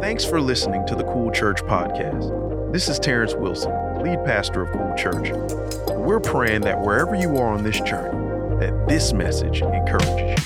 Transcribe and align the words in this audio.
Thanks 0.00 0.24
for 0.24 0.40
listening 0.40 0.86
to 0.86 0.94
the 0.94 1.02
Cool 1.02 1.32
Church 1.32 1.60
podcast. 1.62 2.72
This 2.72 2.88
is 2.88 3.00
Terrence 3.00 3.34
Wilson, 3.34 3.72
lead 4.00 4.24
pastor 4.24 4.62
of 4.62 4.72
Cool 4.72 4.94
Church. 4.96 5.30
We're 5.88 6.20
praying 6.20 6.60
that 6.62 6.80
wherever 6.80 7.16
you 7.16 7.36
are 7.36 7.52
on 7.52 7.64
this 7.64 7.80
journey, 7.80 8.16
that 8.60 8.86
this 8.88 9.12
message 9.12 9.60
encourages 9.60 10.38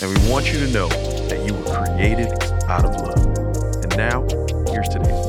you. 0.00 0.06
And 0.06 0.16
we 0.16 0.30
want 0.30 0.52
you 0.52 0.60
to 0.60 0.72
know 0.72 0.88
that 0.88 1.44
you 1.44 1.52
were 1.52 1.84
created 1.84 2.28
out 2.70 2.84
of 2.84 2.94
love. 2.94 3.82
And 3.82 3.96
now, 3.96 4.20
here's 4.72 4.88
today's. 4.88 5.21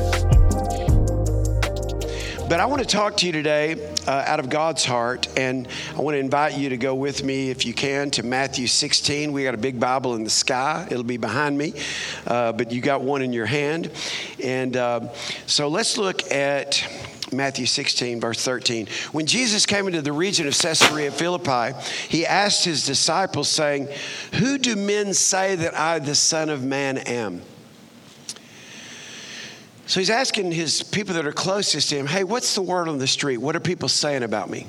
But 2.46 2.60
I 2.60 2.66
want 2.66 2.82
to 2.82 2.86
talk 2.86 3.16
to 3.16 3.26
you 3.26 3.32
today 3.32 3.90
uh, 4.06 4.24
out 4.26 4.38
of 4.38 4.50
God's 4.50 4.84
heart, 4.84 5.28
and 5.34 5.66
I 5.96 6.02
want 6.02 6.14
to 6.14 6.18
invite 6.18 6.58
you 6.58 6.68
to 6.68 6.76
go 6.76 6.94
with 6.94 7.24
me, 7.24 7.48
if 7.48 7.64
you 7.64 7.72
can, 7.72 8.10
to 8.12 8.22
Matthew 8.22 8.66
16. 8.66 9.32
We 9.32 9.44
got 9.44 9.54
a 9.54 9.58
big 9.58 9.80
Bible 9.80 10.14
in 10.14 10.24
the 10.24 10.30
sky, 10.30 10.86
it'll 10.90 11.04
be 11.04 11.16
behind 11.16 11.56
me, 11.56 11.72
uh, 12.26 12.52
but 12.52 12.70
you 12.70 12.82
got 12.82 13.00
one 13.00 13.22
in 13.22 13.32
your 13.32 13.46
hand. 13.46 13.90
And 14.42 14.76
uh, 14.76 15.14
so 15.46 15.68
let's 15.68 15.96
look 15.96 16.30
at 16.30 16.86
Matthew 17.32 17.64
16, 17.64 18.20
verse 18.20 18.44
13. 18.44 18.88
When 19.12 19.24
Jesus 19.24 19.64
came 19.64 19.86
into 19.86 20.02
the 20.02 20.12
region 20.12 20.46
of 20.46 20.52
Caesarea 20.52 21.12
Philippi, 21.12 21.72
he 22.10 22.26
asked 22.26 22.62
his 22.62 22.84
disciples, 22.84 23.48
saying, 23.48 23.88
Who 24.34 24.58
do 24.58 24.76
men 24.76 25.14
say 25.14 25.56
that 25.56 25.74
I, 25.74 25.98
the 25.98 26.14
Son 26.14 26.50
of 26.50 26.62
Man, 26.62 26.98
am? 26.98 27.40
So 29.86 30.00
he's 30.00 30.10
asking 30.10 30.52
his 30.52 30.82
people 30.82 31.14
that 31.14 31.26
are 31.26 31.32
closest 31.32 31.90
to 31.90 31.96
him, 31.96 32.06
hey, 32.06 32.24
what's 32.24 32.54
the 32.54 32.62
word 32.62 32.88
on 32.88 32.98
the 32.98 33.06
street? 33.06 33.36
What 33.36 33.54
are 33.54 33.60
people 33.60 33.88
saying 33.88 34.22
about 34.22 34.48
me? 34.48 34.66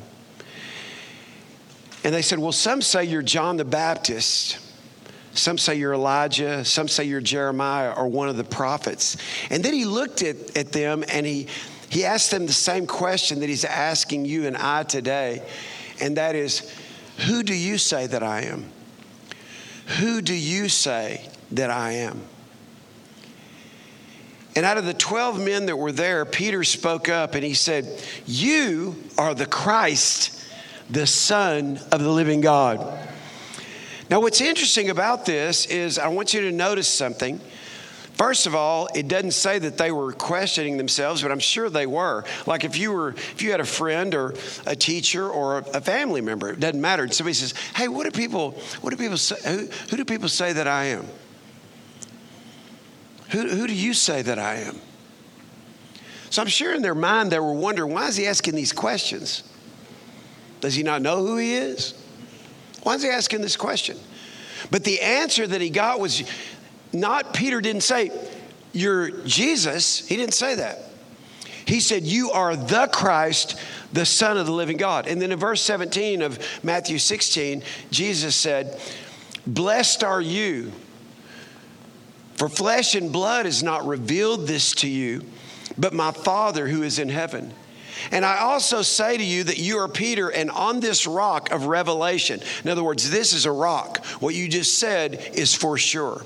And 2.03 2.13
they 2.13 2.21
said, 2.21 2.37
well, 2.37 2.51
some 2.51 2.81
say 2.81 3.05
you're 3.05 3.21
John 3.21 3.57
the 3.57 3.65
Baptist. 3.65 4.59
Some 5.33 5.57
say 5.57 5.75
you're 5.75 5.93
Elijah. 5.93 6.63
Some 6.63 6.87
say 6.87 7.05
you're 7.05 7.21
Jeremiah 7.21 7.93
or 7.93 8.07
one 8.07 8.29
of 8.29 8.37
the 8.37 8.43
prophets. 8.43 9.17
And 9.49 9.63
then 9.63 9.73
he 9.73 9.85
looked 9.85 10.21
at, 10.21 10.55
at 10.57 10.71
them 10.71 11.03
and 11.09 11.25
he, 11.25 11.47
he 11.89 12.05
asked 12.05 12.31
them 12.31 12.45
the 12.45 12.53
same 12.53 12.85
question 12.85 13.39
that 13.39 13.49
he's 13.49 13.65
asking 13.65 14.25
you 14.25 14.45
and 14.47 14.55
I 14.57 14.83
today. 14.83 15.41
And 16.01 16.17
that 16.17 16.35
is, 16.35 16.71
who 17.25 17.41
do 17.41 17.53
you 17.53 17.77
say 17.77 18.05
that 18.05 18.21
I 18.21 18.41
am? 18.41 18.69
Who 19.99 20.21
do 20.21 20.33
you 20.33 20.67
say 20.67 21.29
that 21.51 21.69
I 21.69 21.93
am? 21.93 22.21
And 24.55 24.65
out 24.65 24.77
of 24.77 24.85
the 24.85 24.93
12 24.93 25.43
men 25.43 25.65
that 25.65 25.75
were 25.75 25.91
there, 25.91 26.23
Peter 26.25 26.63
spoke 26.63 27.09
up 27.09 27.35
and 27.35 27.43
he 27.43 27.53
said, 27.53 28.01
You 28.25 28.95
are 29.17 29.33
the 29.33 29.45
Christ, 29.45 30.41
the 30.89 31.05
Son 31.05 31.79
of 31.91 32.01
the 32.01 32.09
living 32.09 32.39
God. 32.39 32.79
Now, 34.09 34.21
what's 34.21 34.39
interesting 34.39 34.89
about 34.89 35.25
this 35.25 35.65
is 35.65 35.99
I 35.99 36.07
want 36.07 36.33
you 36.33 36.41
to 36.41 36.51
notice 36.51 36.87
something. 36.87 37.41
First 38.13 38.47
of 38.47 38.55
all, 38.55 38.87
it 38.95 39.09
doesn't 39.09 39.31
say 39.31 39.59
that 39.59 39.77
they 39.77 39.91
were 39.91 40.13
questioning 40.13 40.77
themselves, 40.77 41.21
but 41.21 41.31
I'm 41.31 41.39
sure 41.39 41.69
they 41.69 41.85
were. 41.85 42.23
Like 42.45 42.63
if 42.63 42.77
you 42.77 42.93
were, 42.93 43.09
if 43.09 43.41
you 43.41 43.51
had 43.51 43.59
a 43.59 43.65
friend 43.65 44.15
or 44.15 44.35
a 44.65 44.75
teacher 44.75 45.29
or 45.29 45.57
a 45.57 45.81
family 45.81 46.21
member, 46.21 46.51
it 46.51 46.61
doesn't 46.61 46.79
matter. 46.79 47.03
And 47.03 47.13
somebody 47.13 47.33
says, 47.33 47.53
"Hey, 47.75 47.89
what 47.89 48.05
do 48.05 48.11
people, 48.11 48.51
what 48.79 48.91
do 48.91 48.95
people 48.95 49.17
say? 49.17 49.35
Who, 49.43 49.65
who 49.89 49.97
do 49.97 50.05
people 50.05 50.29
say 50.29 50.53
that 50.53 50.65
I 50.65 50.85
am?" 50.85 51.05
Who, 53.35 53.49
who 53.49 53.67
do 53.67 53.73
you 53.73 53.93
say 53.93 54.21
that 54.21 54.39
I 54.39 54.55
am? 54.61 54.79
So 56.29 56.41
I'm 56.41 56.47
sure 56.47 56.73
in 56.73 56.81
their 56.81 56.95
mind 56.95 57.33
they 57.33 57.39
were 57.39 57.51
wondering 57.51 57.91
why 57.91 58.07
is 58.07 58.15
he 58.15 58.27
asking 58.27 58.55
these 58.55 58.71
questions? 58.71 59.43
Does 60.61 60.73
he 60.73 60.83
not 60.83 61.01
know 61.01 61.17
who 61.17 61.35
he 61.35 61.53
is? 61.53 62.01
Why 62.83 62.95
is 62.95 63.03
he 63.03 63.09
asking 63.09 63.41
this 63.41 63.57
question? 63.57 63.97
But 64.71 64.85
the 64.85 65.01
answer 65.01 65.45
that 65.45 65.59
he 65.59 65.69
got 65.69 65.99
was 65.99 66.23
not 66.93 67.33
Peter 67.33 67.59
didn't 67.59 67.83
say, 67.83 68.09
You're 68.71 69.11
Jesus. 69.25 70.07
He 70.07 70.15
didn't 70.15 70.33
say 70.33 70.55
that. 70.55 70.79
He 71.65 71.81
said, 71.81 72.03
You 72.03 72.31
are 72.31 72.55
the 72.55 72.87
Christ, 72.87 73.59
the 73.91 74.05
Son 74.05 74.37
of 74.37 74.45
the 74.45 74.53
living 74.53 74.77
God. 74.77 75.07
And 75.07 75.21
then 75.21 75.33
in 75.33 75.39
verse 75.39 75.61
17 75.61 76.21
of 76.21 76.39
Matthew 76.63 76.99
16, 76.99 77.63
Jesus 77.91 78.33
said, 78.33 78.79
Blessed 79.45 80.05
are 80.05 80.21
you 80.21 80.71
for 82.35 82.49
flesh 82.49 82.95
and 82.95 83.11
blood 83.11 83.45
has 83.45 83.63
not 83.63 83.85
revealed 83.85 84.47
this 84.47 84.73
to 84.75 84.87
you, 84.87 85.23
but 85.77 85.93
my 85.93 86.11
Father 86.11 86.67
who 86.67 86.83
is 86.83 86.99
in 86.99 87.09
heaven. 87.09 87.53
And 88.11 88.25
I 88.25 88.39
also 88.39 88.81
say 88.81 89.17
to 89.17 89.23
you 89.23 89.45
that 89.45 89.57
you 89.57 89.77
are 89.77 89.87
Peter, 89.87 90.29
and 90.29 90.51
on 90.51 90.79
this 90.79 91.07
rock 91.07 91.51
of 91.51 91.65
revelation, 91.65 92.41
in 92.63 92.69
other 92.69 92.83
words, 92.83 93.09
this 93.09 93.33
is 93.33 93.45
a 93.45 93.51
rock. 93.51 94.05
What 94.19 94.35
you 94.35 94.49
just 94.49 94.77
said 94.77 95.31
is 95.33 95.55
for 95.55 95.77
sure. 95.77 96.25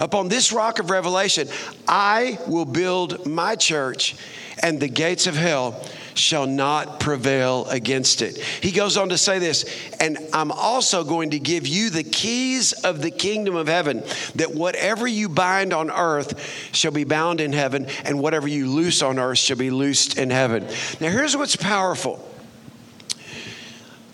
Upon 0.00 0.28
this 0.28 0.52
rock 0.52 0.78
of 0.78 0.90
revelation, 0.90 1.48
I 1.86 2.38
will 2.46 2.64
build 2.64 3.26
my 3.26 3.56
church, 3.56 4.14
and 4.62 4.80
the 4.80 4.88
gates 4.88 5.26
of 5.26 5.34
hell 5.34 5.84
shall 6.14 6.46
not 6.46 7.00
prevail 7.00 7.66
against 7.66 8.22
it. 8.22 8.38
He 8.38 8.70
goes 8.70 8.96
on 8.96 9.08
to 9.10 9.18
say 9.18 9.38
this, 9.38 9.64
and 10.00 10.18
I'm 10.32 10.52
also 10.52 11.04
going 11.04 11.30
to 11.30 11.38
give 11.38 11.66
you 11.66 11.90
the 11.90 12.04
keys 12.04 12.72
of 12.72 13.02
the 13.02 13.10
kingdom 13.10 13.56
of 13.56 13.68
heaven, 13.68 14.02
that 14.36 14.54
whatever 14.54 15.06
you 15.06 15.28
bind 15.28 15.72
on 15.72 15.90
earth 15.90 16.70
shall 16.72 16.92
be 16.92 17.04
bound 17.04 17.40
in 17.40 17.52
heaven, 17.52 17.86
and 18.04 18.20
whatever 18.20 18.48
you 18.48 18.70
loose 18.70 19.02
on 19.02 19.18
earth 19.18 19.38
shall 19.38 19.56
be 19.56 19.70
loosed 19.70 20.18
in 20.18 20.30
heaven. 20.30 20.64
Now, 21.00 21.10
here's 21.10 21.36
what's 21.36 21.56
powerful. 21.56 22.28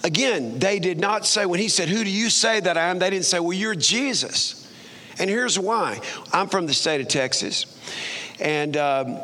Again, 0.04 0.58
they 0.58 0.78
did 0.78 0.98
not 0.98 1.26
say, 1.26 1.44
when 1.44 1.60
he 1.60 1.68
said, 1.68 1.88
Who 1.88 2.04
do 2.04 2.10
you 2.10 2.30
say 2.30 2.60
that 2.60 2.78
I 2.78 2.88
am? 2.88 2.98
They 2.98 3.10
didn't 3.10 3.26
say, 3.26 3.40
Well, 3.40 3.52
you're 3.52 3.74
Jesus. 3.74 4.54
And 5.18 5.28
here's 5.28 5.58
why 5.58 6.00
I'm 6.32 6.48
from 6.48 6.66
the 6.66 6.74
state 6.74 7.00
of 7.00 7.08
Texas. 7.08 7.66
And, 8.38 8.76
um, 8.76 9.18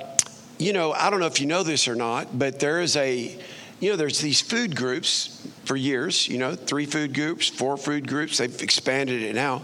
you 0.65 0.73
know, 0.73 0.93
I 0.93 1.11
don't 1.11 1.21
know 1.21 1.27
if 1.27 1.43
you 1.43 1.47
know 1.47 1.63
this 1.63 1.89
or 1.89 1.95
not, 1.95 2.39
but 2.39 2.59
there 2.59 2.81
is 2.81 2.97
a, 2.97 3.37
you 3.81 3.91
know, 3.91 3.97
there's 3.97 4.21
these 4.21 4.41
food 4.41 4.75
groups 4.75 5.47
for 5.67 5.77
years, 5.77 6.27
you 6.27 6.39
know, 6.39 6.55
three 6.55 6.87
food 6.87 7.13
groups, 7.13 7.51
four 7.51 7.77
food 7.77 8.09
groups. 8.09 8.39
They've 8.39 8.63
expanded 8.63 9.21
it 9.21 9.35
now. 9.35 9.61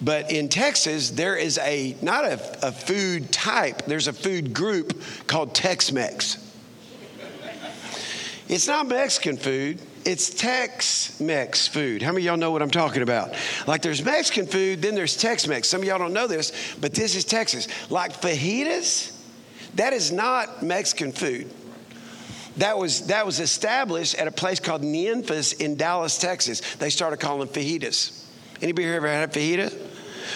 But 0.00 0.30
in 0.30 0.48
Texas, 0.48 1.10
there 1.10 1.34
is 1.34 1.58
a, 1.58 1.96
not 2.00 2.24
a, 2.24 2.34
a 2.64 2.70
food 2.70 3.32
type, 3.32 3.86
there's 3.86 4.06
a 4.06 4.12
food 4.12 4.54
group 4.54 5.02
called 5.26 5.52
Tex 5.52 5.90
Mex. 5.90 6.38
It's 8.48 8.68
not 8.68 8.86
Mexican 8.86 9.36
food. 9.36 9.80
It's 10.04 10.30
Tex 10.30 11.18
Mex 11.18 11.66
food. 11.66 12.00
How 12.00 12.12
many 12.12 12.22
of 12.22 12.26
y'all 12.26 12.36
know 12.36 12.52
what 12.52 12.62
I'm 12.62 12.70
talking 12.70 13.02
about? 13.02 13.34
Like 13.66 13.82
there's 13.82 14.04
Mexican 14.04 14.46
food, 14.46 14.80
then 14.80 14.94
there's 14.94 15.16
Tex 15.16 15.48
Mex. 15.48 15.66
Some 15.66 15.80
of 15.80 15.88
y'all 15.88 15.98
don't 15.98 16.12
know 16.12 16.28
this, 16.28 16.76
but 16.80 16.94
this 16.94 17.16
is 17.16 17.24
Texas. 17.24 17.66
Like 17.90 18.12
fajitas, 18.12 19.15
that 19.76 19.92
is 19.92 20.12
not 20.12 20.62
Mexican 20.62 21.12
food. 21.12 21.50
That 22.56 22.78
was, 22.78 23.08
that 23.08 23.26
was 23.26 23.40
established 23.40 24.14
at 24.14 24.26
a 24.26 24.30
place 24.30 24.60
called 24.60 24.82
Ninfa's 24.82 25.52
in 25.52 25.76
Dallas, 25.76 26.18
Texas. 26.18 26.60
They 26.76 26.88
started 26.88 27.20
calling 27.20 27.48
fajitas. 27.48 28.24
Anybody 28.62 28.86
here 28.86 28.94
ever 28.94 29.08
had 29.08 29.28
a 29.28 29.32
fajita? 29.32 29.86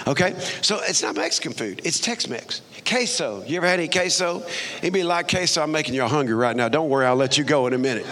Okay, 0.07 0.39
so 0.63 0.79
it's 0.83 1.03
not 1.03 1.17
Mexican 1.17 1.53
food, 1.53 1.81
it's 1.85 1.99
Tex 1.99 2.29
Mex. 2.29 2.63
Queso, 2.85 3.43
you 3.45 3.57
ever 3.57 3.67
had 3.67 3.79
any 3.79 3.89
queso? 3.89 4.45
Anybody 4.83 5.05
like 5.05 5.29
queso? 5.29 5.63
I'm 5.63 5.73
making 5.73 5.95
you 5.95 6.05
hungry 6.05 6.35
right 6.35 6.57
now. 6.57 6.69
Don't 6.69 6.89
worry, 6.89 7.07
I'll 7.07 7.17
let 7.17 7.37
you 7.37 7.45
go 7.45 7.67
in 7.67 7.75
a 7.75 7.79
minute. 7.79 8.07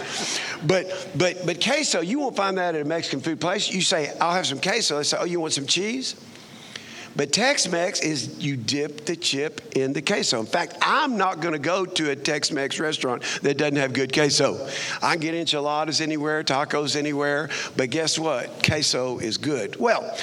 But 0.65 1.09
but 1.15 1.45
but 1.45 1.63
queso, 1.63 2.01
you 2.01 2.19
won't 2.19 2.35
find 2.35 2.57
that 2.57 2.75
at 2.75 2.81
a 2.81 2.85
Mexican 2.85 3.21
food 3.21 3.41
place. 3.41 3.71
You 3.71 3.81
say, 3.81 4.15
I'll 4.19 4.33
have 4.33 4.45
some 4.45 4.59
queso. 4.59 4.97
They 4.97 5.03
say, 5.03 5.17
Oh, 5.19 5.25
you 5.25 5.39
want 5.39 5.53
some 5.53 5.65
cheese? 5.65 6.15
But 7.19 7.33
Tex 7.33 7.69
Mex 7.69 7.99
is 7.99 8.39
you 8.39 8.55
dip 8.55 9.03
the 9.03 9.13
chip 9.13 9.75
in 9.75 9.91
the 9.91 10.01
queso. 10.01 10.39
In 10.39 10.45
fact, 10.45 10.77
I'm 10.81 11.17
not 11.17 11.41
going 11.41 11.51
to 11.51 11.59
go 11.59 11.85
to 11.85 12.11
a 12.11 12.15
Tex 12.15 12.49
Mex 12.49 12.79
restaurant 12.79 13.23
that 13.41 13.57
doesn't 13.57 13.75
have 13.75 13.91
good 13.91 14.13
queso. 14.13 14.69
I 15.01 15.17
get 15.17 15.35
enchiladas 15.35 15.99
anywhere, 15.99 16.45
tacos 16.45 16.95
anywhere, 16.95 17.49
but 17.75 17.89
guess 17.89 18.17
what? 18.17 18.63
Queso 18.65 19.19
is 19.19 19.37
good. 19.37 19.75
Well, 19.75 20.17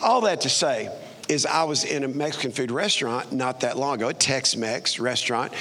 all 0.00 0.20
that 0.20 0.42
to 0.42 0.48
say, 0.48 0.88
is 1.28 1.46
I 1.46 1.64
was 1.64 1.82
in 1.82 2.04
a 2.04 2.08
Mexican 2.08 2.52
food 2.52 2.70
restaurant 2.70 3.32
not 3.32 3.58
that 3.62 3.76
long 3.76 3.96
ago, 3.96 4.10
a 4.10 4.14
Tex 4.14 4.54
Mex 4.54 5.00
restaurant, 5.00 5.52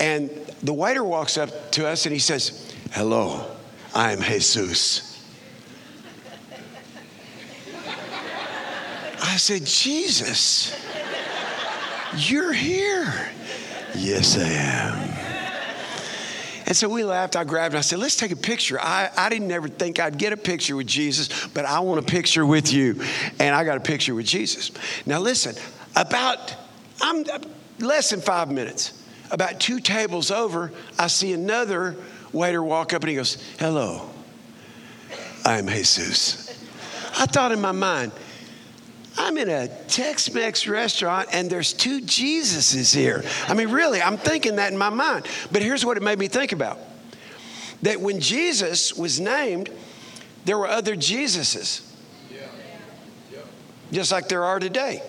and 0.00 0.28
the 0.64 0.74
waiter 0.74 1.04
walks 1.04 1.38
up 1.38 1.70
to 1.70 1.86
us 1.86 2.04
and 2.04 2.12
he 2.12 2.18
says, 2.18 2.74
Hello, 2.90 3.46
I'm 3.94 4.20
Jesus. 4.20 5.11
I 9.22 9.36
said, 9.36 9.64
Jesus, 9.64 10.76
you're 12.16 12.52
here. 12.52 13.30
Yes, 13.94 14.36
I 14.36 14.48
am. 14.48 15.12
And 16.66 16.76
so 16.76 16.88
we 16.88 17.04
laughed. 17.04 17.36
I 17.36 17.44
grabbed 17.44 17.74
it. 17.74 17.78
I 17.78 17.82
said, 17.82 17.98
let's 17.98 18.16
take 18.16 18.32
a 18.32 18.36
picture. 18.36 18.80
I, 18.80 19.10
I 19.16 19.28
didn't 19.28 19.50
ever 19.52 19.68
think 19.68 20.00
I'd 20.00 20.18
get 20.18 20.32
a 20.32 20.36
picture 20.36 20.74
with 20.74 20.86
Jesus, 20.86 21.46
but 21.48 21.64
I 21.64 21.80
want 21.80 22.00
a 22.00 22.02
picture 22.02 22.46
with 22.46 22.72
you. 22.72 23.02
And 23.38 23.54
I 23.54 23.64
got 23.64 23.76
a 23.76 23.80
picture 23.80 24.14
with 24.14 24.26
Jesus. 24.26 24.72
Now, 25.06 25.20
listen, 25.20 25.54
about, 25.94 26.54
I'm 27.00 27.24
less 27.78 28.10
than 28.10 28.20
five 28.20 28.50
minutes. 28.50 29.02
About 29.30 29.60
two 29.60 29.80
tables 29.80 30.30
over, 30.30 30.72
I 30.98 31.06
see 31.06 31.32
another 31.32 31.96
waiter 32.32 32.62
walk 32.62 32.92
up 32.92 33.02
and 33.02 33.10
he 33.10 33.16
goes, 33.16 33.42
Hello, 33.58 34.08
I'm 35.44 35.68
Jesus. 35.68 36.48
I 37.18 37.26
thought 37.26 37.52
in 37.52 37.60
my 37.60 37.72
mind, 37.72 38.12
I'm 39.18 39.36
in 39.36 39.48
a 39.48 39.68
Tex 39.88 40.32
Mex 40.32 40.66
restaurant 40.66 41.28
and 41.32 41.50
there's 41.50 41.72
two 41.72 42.00
Jesuses 42.00 42.94
here. 42.94 43.22
I 43.46 43.54
mean, 43.54 43.70
really, 43.70 44.00
I'm 44.00 44.16
thinking 44.16 44.56
that 44.56 44.72
in 44.72 44.78
my 44.78 44.90
mind. 44.90 45.26
But 45.50 45.62
here's 45.62 45.84
what 45.84 45.96
it 45.96 46.02
made 46.02 46.18
me 46.18 46.28
think 46.28 46.52
about 46.52 46.78
that 47.82 48.00
when 48.00 48.20
Jesus 48.20 48.94
was 48.94 49.18
named, 49.20 49.68
there 50.44 50.56
were 50.56 50.68
other 50.68 50.94
Jesuses, 50.96 51.82
just 53.90 54.12
like 54.12 54.28
there 54.28 54.44
are 54.44 54.58
today. 54.58 55.02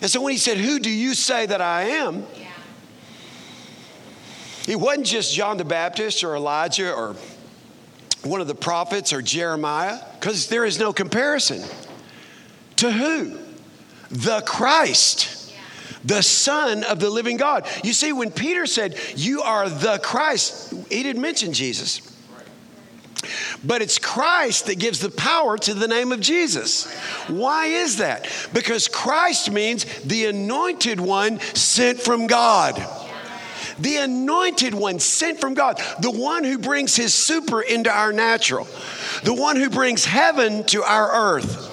And 0.00 0.10
so 0.10 0.20
when 0.20 0.32
he 0.32 0.38
said, 0.38 0.58
Who 0.58 0.78
do 0.78 0.90
you 0.90 1.14
say 1.14 1.46
that 1.46 1.60
I 1.60 1.82
am? 1.82 2.26
It 4.68 4.76
wasn't 4.76 5.06
just 5.06 5.34
John 5.34 5.56
the 5.56 5.64
Baptist 5.64 6.22
or 6.22 6.36
Elijah 6.36 6.92
or 6.92 7.16
one 8.22 8.40
of 8.40 8.46
the 8.46 8.54
prophets 8.54 9.12
or 9.12 9.22
Jeremiah, 9.22 9.98
because 10.14 10.48
there 10.48 10.64
is 10.64 10.78
no 10.78 10.92
comparison. 10.92 11.62
To 12.80 12.90
who? 12.90 13.36
The 14.08 14.40
Christ, 14.40 15.52
the 16.02 16.22
Son 16.22 16.82
of 16.84 16.98
the 16.98 17.10
living 17.10 17.36
God. 17.36 17.66
You 17.84 17.92
see, 17.92 18.10
when 18.10 18.30
Peter 18.30 18.64
said, 18.64 18.96
You 19.16 19.42
are 19.42 19.68
the 19.68 20.00
Christ, 20.02 20.72
he 20.88 21.02
didn't 21.02 21.20
mention 21.20 21.52
Jesus. 21.52 22.00
But 23.62 23.82
it's 23.82 23.98
Christ 23.98 24.64
that 24.64 24.78
gives 24.78 25.00
the 25.00 25.10
power 25.10 25.58
to 25.58 25.74
the 25.74 25.88
name 25.88 26.10
of 26.10 26.20
Jesus. 26.20 26.90
Why 27.28 27.66
is 27.66 27.98
that? 27.98 28.26
Because 28.54 28.88
Christ 28.88 29.50
means 29.50 29.84
the 30.00 30.24
anointed 30.24 31.00
one 31.00 31.38
sent 31.54 32.00
from 32.00 32.28
God. 32.28 32.82
The 33.78 33.96
anointed 33.96 34.72
one 34.72 35.00
sent 35.00 35.38
from 35.38 35.52
God, 35.52 35.82
the 36.00 36.10
one 36.10 36.44
who 36.44 36.56
brings 36.56 36.96
his 36.96 37.12
super 37.12 37.60
into 37.60 37.90
our 37.90 38.14
natural, 38.14 38.66
the 39.22 39.34
one 39.34 39.56
who 39.56 39.68
brings 39.68 40.06
heaven 40.06 40.64
to 40.64 40.82
our 40.82 41.34
earth 41.34 41.69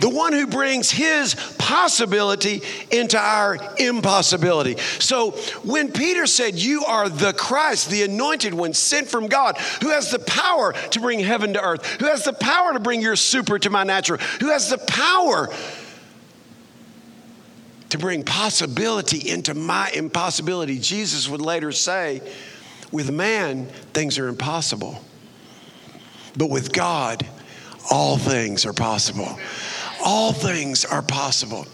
the 0.00 0.08
one 0.08 0.32
who 0.32 0.46
brings 0.46 0.90
his 0.90 1.34
possibility 1.58 2.62
into 2.90 3.18
our 3.18 3.58
impossibility. 3.78 4.78
So 4.98 5.32
when 5.62 5.92
Peter 5.92 6.26
said, 6.26 6.54
You 6.54 6.84
are 6.84 7.08
the 7.08 7.32
Christ, 7.32 7.90
the 7.90 8.02
anointed 8.02 8.54
one 8.54 8.74
sent 8.74 9.08
from 9.08 9.28
God, 9.28 9.58
who 9.82 9.90
has 9.90 10.10
the 10.10 10.18
power 10.18 10.72
to 10.72 11.00
bring 11.00 11.20
heaven 11.20 11.54
to 11.54 11.62
earth, 11.62 11.86
who 12.00 12.06
has 12.06 12.24
the 12.24 12.32
power 12.32 12.72
to 12.72 12.80
bring 12.80 13.00
your 13.00 13.16
super 13.16 13.58
to 13.58 13.70
my 13.70 13.84
natural, 13.84 14.18
who 14.40 14.48
has 14.48 14.70
the 14.70 14.78
power 14.78 15.48
to 17.90 17.98
bring 17.98 18.24
possibility 18.24 19.28
into 19.28 19.54
my 19.54 19.90
impossibility. 19.94 20.78
Jesus 20.78 21.28
would 21.28 21.40
later 21.40 21.72
say, 21.72 22.20
With 22.90 23.10
man, 23.10 23.66
things 23.92 24.18
are 24.18 24.28
impossible, 24.28 25.02
but 26.36 26.50
with 26.50 26.72
God, 26.72 27.26
all 27.90 28.16
things 28.18 28.66
are 28.66 28.72
possible 28.72 29.38
all 30.04 30.32
things 30.32 30.84
are 30.84 31.02
possible. 31.02 31.66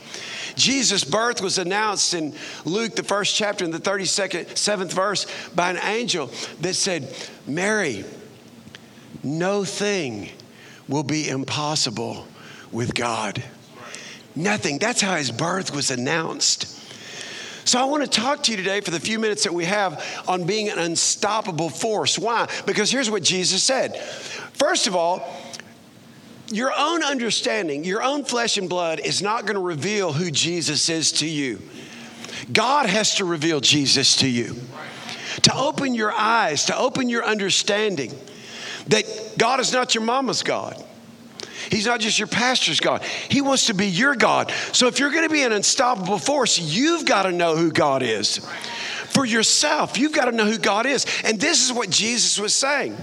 Jesus' 0.55 1.05
birth 1.05 1.41
was 1.41 1.59
announced 1.59 2.15
in 2.15 2.35
Luke, 2.65 2.95
the 2.95 3.03
first 3.03 3.35
chapter, 3.35 3.65
in 3.65 3.71
the 3.71 3.79
32nd, 3.79 4.57
seventh 4.57 4.93
verse, 4.93 5.27
by 5.55 5.71
an 5.71 5.79
angel 5.79 6.31
that 6.61 6.75
said, 6.75 7.15
Mary, 7.47 8.05
no 9.23 9.65
thing 9.65 10.29
will 10.89 11.03
be 11.03 11.29
impossible 11.29 12.27
with 12.73 12.95
God. 12.95 13.43
Nothing. 14.35 14.79
That's 14.79 15.01
how 15.01 15.17
his 15.17 15.31
birth 15.31 15.75
was 15.75 15.91
announced. 15.91 16.77
So, 17.67 17.79
I 17.79 17.85
want 17.85 18.03
to 18.03 18.09
talk 18.09 18.43
to 18.45 18.51
you 18.51 18.57
today 18.57 18.81
for 18.81 18.91
the 18.91 18.99
few 18.99 19.19
minutes 19.19 19.45
that 19.45 19.53
we 19.53 19.65
have 19.67 20.03
on 20.27 20.45
being 20.45 20.71
an 20.71 20.79
unstoppable 20.79 21.69
force. 21.69 22.19
Why? 22.19 22.49
Because 22.67 22.91
here's 22.91 23.11
what 23.11 23.23
Jesus 23.23 23.63
said. 23.63 23.97
First 24.55 24.87
of 24.87 24.97
all, 24.97 25.23
your 26.51 26.73
own 26.77 27.03
understanding, 27.03 27.85
your 27.85 28.03
own 28.03 28.25
flesh 28.25 28.57
and 28.59 28.69
blood 28.69 29.01
is 29.01 29.23
not 29.23 29.43
going 29.43 29.55
to 29.55 29.61
reveal 29.61 30.13
who 30.13 30.31
Jesus 30.31 30.89
is 30.89 31.13
to 31.13 31.27
you. 31.29 31.61
God 32.53 32.87
has 32.87 33.17
to 33.17 33.25
reveal 33.25 33.61
Jesus 33.61 34.17
to 34.17 34.29
you. 34.29 34.57
To 35.43 35.57
open 35.57 35.95
your 35.95 36.13
eyes, 36.13 36.67
to 36.67 36.77
open 36.77 37.09
your 37.09 37.25
understanding 37.25 38.13
that 38.89 39.05
God 39.39 39.61
is 39.61 39.73
not 39.73 39.95
your 39.95 40.05
mama's 40.05 40.43
God. 40.43 40.85
He's 41.71 41.87
not 41.87 42.01
just 42.01 42.19
your 42.19 42.29
pastor's 42.29 42.81
God. 42.81 43.03
He 43.03 43.41
wants 43.41 43.67
to 43.67 43.75
be 43.75 43.87
your 43.87 44.17
God. 44.17 44.51
So 44.73 44.89
if 44.89 44.99
you're 44.99 45.11
going 45.11 45.29
to 45.29 45.33
be 45.33 45.43
an 45.43 45.53
unstoppable 45.53 46.19
force, 46.19 46.59
you've 46.59 47.07
got 47.07 47.25
to 47.25 47.33
know 47.33 47.55
who 47.55 47.71
God 47.71 48.03
is. 48.03 48.39
For 49.11 49.25
yourself, 49.25 49.99
you've 49.99 50.13
got 50.13 50.25
to 50.25 50.33
know 50.33 50.47
who 50.47 50.59
God 50.59 50.87
is. 50.87 51.07
And 51.25 51.39
this 51.41 51.65
is 51.65 51.73
what 51.73 51.91
Jesus 51.91 52.39
was 52.39 52.55
saying. 52.55 52.97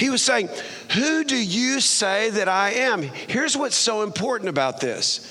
He 0.00 0.08
was 0.08 0.22
saying, 0.22 0.48
Who 0.94 1.24
do 1.24 1.36
you 1.36 1.78
say 1.78 2.30
that 2.30 2.48
I 2.48 2.70
am? 2.70 3.02
Here's 3.02 3.54
what's 3.54 3.76
so 3.76 4.02
important 4.02 4.48
about 4.48 4.80
this 4.80 5.30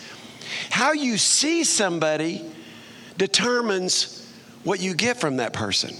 how 0.69 0.91
you 0.91 1.17
see 1.17 1.63
somebody 1.63 2.45
determines 3.17 4.31
what 4.63 4.79
you 4.79 4.93
get 4.93 5.19
from 5.19 5.37
that 5.37 5.53
person. 5.53 5.95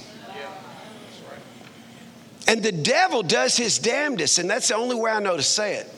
And 2.47 2.61
the 2.61 2.71
devil 2.71 3.23
does 3.23 3.57
his 3.57 3.79
damnedest, 3.79 4.37
and 4.37 4.47
that's 4.47 4.67
the 4.67 4.75
only 4.75 4.95
way 4.95 5.09
I 5.09 5.19
know 5.19 5.35
to 5.35 5.43
say 5.43 5.77
it, 5.77 5.91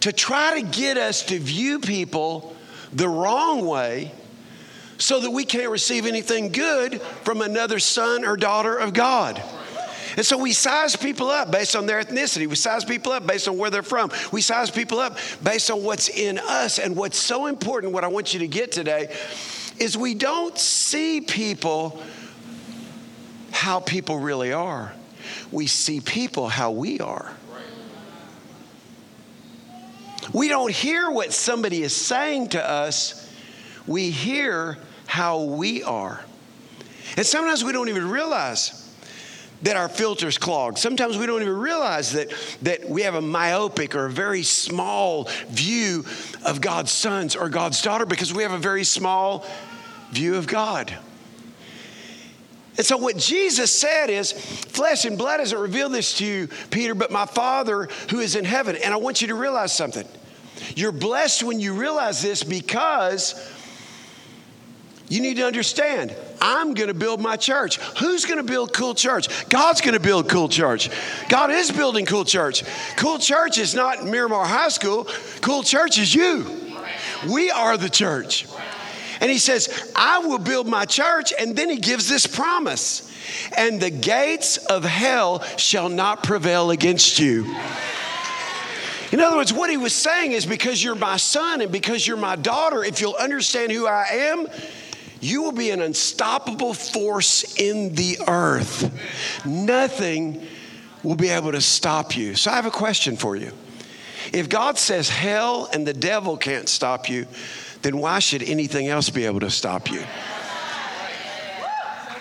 to 0.00 0.12
try 0.12 0.60
to 0.60 0.66
get 0.66 0.98
us 0.98 1.22
to 1.24 1.38
view 1.38 1.80
people 1.80 2.54
the 2.92 3.08
wrong 3.08 3.64
way 3.64 4.12
so 4.98 5.18
that 5.20 5.30
we 5.30 5.46
can't 5.46 5.70
receive 5.70 6.04
anything 6.04 6.52
good 6.52 7.00
from 7.00 7.40
another 7.40 7.78
son 7.78 8.26
or 8.26 8.36
daughter 8.36 8.76
of 8.76 8.92
God. 8.92 9.42
And 10.18 10.26
so 10.26 10.36
we 10.36 10.52
size 10.52 10.96
people 10.96 11.28
up 11.28 11.52
based 11.52 11.76
on 11.76 11.86
their 11.86 12.02
ethnicity. 12.02 12.48
We 12.48 12.56
size 12.56 12.84
people 12.84 13.12
up 13.12 13.24
based 13.24 13.46
on 13.46 13.56
where 13.56 13.70
they're 13.70 13.84
from. 13.84 14.10
We 14.32 14.40
size 14.40 14.68
people 14.68 14.98
up 14.98 15.16
based 15.44 15.70
on 15.70 15.84
what's 15.84 16.08
in 16.08 16.40
us. 16.40 16.80
And 16.80 16.96
what's 16.96 17.16
so 17.16 17.46
important, 17.46 17.92
what 17.92 18.02
I 18.02 18.08
want 18.08 18.34
you 18.34 18.40
to 18.40 18.48
get 18.48 18.72
today, 18.72 19.14
is 19.78 19.96
we 19.96 20.14
don't 20.14 20.58
see 20.58 21.20
people 21.20 22.02
how 23.52 23.78
people 23.78 24.18
really 24.18 24.52
are. 24.52 24.92
We 25.52 25.68
see 25.68 26.00
people 26.00 26.48
how 26.48 26.72
we 26.72 26.98
are. 26.98 27.32
We 30.32 30.48
don't 30.48 30.72
hear 30.72 31.12
what 31.12 31.32
somebody 31.32 31.84
is 31.84 31.94
saying 31.94 32.48
to 32.48 32.68
us, 32.68 33.32
we 33.86 34.10
hear 34.10 34.78
how 35.06 35.44
we 35.44 35.84
are. 35.84 36.20
And 37.16 37.24
sometimes 37.24 37.62
we 37.62 37.70
don't 37.70 37.88
even 37.88 38.10
realize 38.10 38.77
that 39.62 39.76
our 39.76 39.88
filters 39.88 40.38
clogged. 40.38 40.78
Sometimes 40.78 41.16
we 41.16 41.26
don't 41.26 41.42
even 41.42 41.56
realize 41.58 42.12
that, 42.12 42.32
that 42.62 42.88
we 42.88 43.02
have 43.02 43.14
a 43.14 43.20
myopic 43.20 43.94
or 43.94 44.06
a 44.06 44.10
very 44.10 44.42
small 44.42 45.28
view 45.48 46.04
of 46.44 46.60
God's 46.60 46.92
sons 46.92 47.34
or 47.34 47.48
God's 47.48 47.82
daughter 47.82 48.06
because 48.06 48.32
we 48.32 48.42
have 48.42 48.52
a 48.52 48.58
very 48.58 48.84
small 48.84 49.44
view 50.10 50.36
of 50.36 50.46
God. 50.46 50.96
And 52.76 52.86
so, 52.86 52.96
what 52.96 53.16
Jesus 53.16 53.72
said 53.72 54.08
is, 54.08 54.30
flesh 54.30 55.04
and 55.04 55.18
blood 55.18 55.40
hasn't 55.40 55.60
revealed 55.60 55.92
this 55.92 56.18
to 56.18 56.24
you, 56.24 56.48
Peter, 56.70 56.94
but 56.94 57.10
my 57.10 57.26
Father 57.26 57.88
who 58.10 58.20
is 58.20 58.36
in 58.36 58.44
heaven. 58.44 58.76
And 58.76 58.94
I 58.94 58.98
want 58.98 59.20
you 59.20 59.28
to 59.28 59.34
realize 59.34 59.72
something. 59.72 60.06
You're 60.76 60.92
blessed 60.92 61.42
when 61.42 61.58
you 61.58 61.74
realize 61.74 62.22
this 62.22 62.44
because 62.44 63.34
you 65.08 65.20
need 65.20 65.36
to 65.36 65.46
understand 65.46 66.14
I'm 66.40 66.74
going 66.74 66.88
to 66.88 66.94
build 66.94 67.20
my 67.20 67.36
church. 67.36 67.78
Who's 67.98 68.24
going 68.24 68.38
to 68.38 68.44
build 68.44 68.72
Cool 68.72 68.94
Church? 68.94 69.48
God's 69.48 69.80
going 69.80 69.94
to 69.94 70.00
build 70.00 70.28
Cool 70.28 70.48
Church. 70.48 70.90
God 71.28 71.50
is 71.50 71.70
building 71.70 72.06
Cool 72.06 72.24
Church. 72.24 72.62
Cool 72.96 73.18
Church 73.18 73.58
is 73.58 73.74
not 73.74 74.04
Miramar 74.04 74.44
High 74.44 74.68
School, 74.68 75.04
Cool 75.40 75.62
Church 75.62 75.98
is 75.98 76.14
you. 76.14 76.46
We 77.28 77.50
are 77.50 77.76
the 77.76 77.88
church. 77.90 78.46
And 79.20 79.30
he 79.30 79.38
says, 79.38 79.92
I 79.96 80.20
will 80.20 80.38
build 80.38 80.68
my 80.68 80.84
church. 80.84 81.32
And 81.38 81.56
then 81.56 81.68
he 81.68 81.78
gives 81.78 82.08
this 82.08 82.26
promise 82.26 83.08
and 83.56 83.80
the 83.80 83.90
gates 83.90 84.56
of 84.56 84.84
hell 84.84 85.42
shall 85.56 85.88
not 85.88 86.22
prevail 86.22 86.70
against 86.70 87.18
you. 87.18 87.44
In 89.10 89.20
other 89.20 89.36
words, 89.36 89.52
what 89.52 89.70
he 89.70 89.78
was 89.78 89.94
saying 89.94 90.32
is 90.32 90.44
because 90.44 90.82
you're 90.84 90.94
my 90.94 91.16
son 91.16 91.62
and 91.62 91.72
because 91.72 92.06
you're 92.06 92.18
my 92.18 92.36
daughter, 92.36 92.84
if 92.84 93.00
you'll 93.00 93.14
understand 93.14 93.72
who 93.72 93.86
I 93.86 94.04
am, 94.10 94.46
you 95.20 95.42
will 95.42 95.52
be 95.52 95.70
an 95.70 95.80
unstoppable 95.80 96.74
force 96.74 97.58
in 97.58 97.94
the 97.94 98.18
earth. 98.26 99.44
Nothing 99.44 100.46
will 101.02 101.16
be 101.16 101.28
able 101.28 101.52
to 101.52 101.60
stop 101.60 102.16
you. 102.16 102.34
So 102.34 102.50
I 102.50 102.56
have 102.56 102.66
a 102.66 102.70
question 102.70 103.16
for 103.16 103.36
you. 103.36 103.52
If 104.32 104.48
God 104.48 104.78
says 104.78 105.08
hell 105.08 105.68
and 105.72 105.86
the 105.86 105.94
devil 105.94 106.36
can't 106.36 106.68
stop 106.68 107.08
you, 107.08 107.26
then 107.82 107.98
why 107.98 108.18
should 108.18 108.42
anything 108.42 108.88
else 108.88 109.10
be 109.10 109.24
able 109.24 109.40
to 109.40 109.50
stop 109.50 109.90
you? 109.90 110.02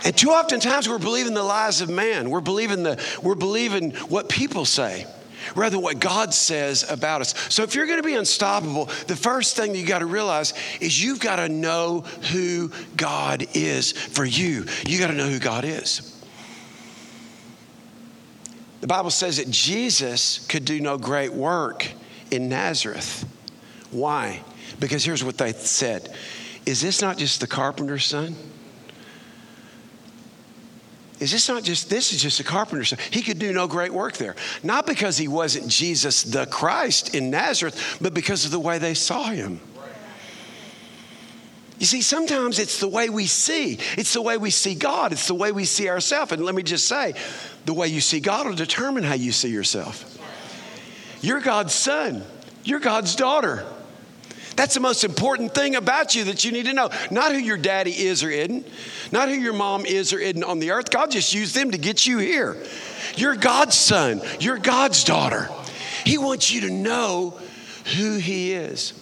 And 0.06 0.16
too 0.16 0.30
often 0.30 0.60
times 0.60 0.88
we're 0.88 1.00
believing 1.00 1.34
the 1.34 1.44
lies 1.44 1.82
of 1.82 1.90
man. 1.90 2.30
We're 2.30 2.40
believing 2.40 2.84
the 2.84 3.04
we're 3.22 3.36
believing 3.36 3.92
what 3.92 4.30
people 4.30 4.64
say 4.64 5.06
rather 5.56 5.80
what 5.80 6.00
God 6.00 6.34
says 6.34 6.90
about 6.90 7.22
us. 7.22 7.34
So 7.54 7.64
if 7.64 7.76
you're 7.76 7.88
going 7.88 8.02
to 8.02 8.08
be 8.08 8.16
unstoppable, 8.16 8.86
the 9.08 9.16
first 9.16 9.56
thing 9.56 9.74
that 9.74 9.80
you 9.80 9.86
got 9.86 10.00
to 10.00 10.06
realize 10.06 10.54
is 10.80 11.02
you've 11.02 11.20
got 11.20 11.38
to 11.38 11.50
know 11.50 12.02
who 12.32 12.72
God 12.96 13.46
is 13.54 13.92
for 13.92 14.26
you. 14.26 14.66
You 14.86 15.00
got 15.00 15.08
to 15.08 15.14
know 15.14 15.28
who 15.28 15.40
God 15.40 15.66
is. 15.66 16.14
The 18.82 18.88
Bible 18.88 19.10
says 19.10 19.38
that 19.38 19.50
Jesus 19.50 20.46
could 20.48 20.64
do 20.64 20.80
no 20.80 20.98
great 20.98 21.34
work 21.34 21.88
in 22.32 22.50
Nazareth 22.50 23.26
Why? 23.92 24.42
Because 24.80 25.04
here's 25.04 25.24
what 25.24 25.38
they 25.38 25.54
said 25.54 26.14
Is 26.66 26.82
this 26.82 27.02
not 27.02 27.18
just 27.18 27.40
the 27.40 27.48
carpenter's 27.48 28.06
son? 28.06 28.36
Is 31.20 31.32
this 31.32 31.50
not 31.50 31.64
just, 31.64 31.90
this 31.90 32.14
is 32.14 32.22
just 32.22 32.40
a 32.40 32.44
carpenter's 32.44 32.90
son? 32.90 33.00
He 33.12 33.22
could 33.22 33.40
do 33.40 33.52
no 33.52 33.68
great 33.68 33.92
work 33.92 34.18
there. 34.18 34.36
Not 34.62 34.86
because 34.86 35.18
he 35.18 35.28
wasn't 35.28 35.68
Jesus 35.68 36.24
the 36.24 36.46
Christ 36.46 37.16
in 37.16 37.32
Nazareth, 37.32 37.98
but 38.00 38.14
because 38.14 38.46
of 38.46 38.52
the 38.52 38.60
way 38.60 38.78
they 38.78 38.94
saw 38.94 39.24
him. 39.24 39.60
You 41.80 41.86
see, 41.86 42.02
sometimes 42.02 42.58
it's 42.58 42.80
the 42.80 42.88
way 42.88 43.10
we 43.10 43.28
see. 43.28 43.78
It's 43.98 44.14
the 44.14 44.22
way 44.22 44.38
we 44.38 44.50
see 44.50 44.74
God. 44.74 45.12
It's 45.12 45.28
the 45.28 45.36
way 45.36 45.52
we 45.52 45.66
see 45.66 45.90
ourselves. 45.90 46.32
And 46.32 46.44
let 46.44 46.56
me 46.56 46.64
just 46.64 46.88
say, 46.88 47.14
the 47.66 47.74
way 47.74 47.88
you 47.88 48.02
see 48.02 48.20
God 48.20 48.48
will 48.48 48.56
determine 48.56 49.04
how 49.04 49.14
you 49.14 49.32
see 49.32 49.50
yourself. 49.50 50.18
You're 51.22 51.42
God's 51.42 51.74
son. 51.74 52.24
You're 52.64 52.80
God's 52.80 53.16
daughter. 53.16 53.66
That's 54.58 54.74
the 54.74 54.80
most 54.80 55.04
important 55.04 55.54
thing 55.54 55.76
about 55.76 56.16
you 56.16 56.24
that 56.26 56.44
you 56.44 56.52
need 56.52 56.66
to 56.66 56.74
know. 56.74 56.90
Not 57.12 57.32
who 57.32 57.38
your 57.38 57.58
daddy 57.58 57.92
is 57.92 58.24
or 58.24 58.32
isn't, 58.32 58.68
not 59.12 59.30
who 59.30 59.36
your 59.36 59.54
mom 59.54 59.86
is 59.86 60.12
or 60.12 60.20
isn't 60.20 60.44
on 60.44 60.58
the 60.58 60.72
earth. 60.72 60.90
God 60.90 61.12
just 61.12 61.32
used 61.32 61.56
them 61.56 61.72
to 61.72 61.78
get 61.78 62.08
you 62.08 62.18
here. 62.18 62.58
You're 63.16 63.36
God's 63.36 63.78
son, 63.78 64.20
you're 64.40 64.58
God's 64.58 65.04
daughter. 65.04 65.48
He 66.06 66.18
wants 66.18 66.52
you 66.52 66.62
to 66.62 66.72
know 66.72 67.40
who 67.96 68.18
He 68.18 68.54
is. 68.54 68.94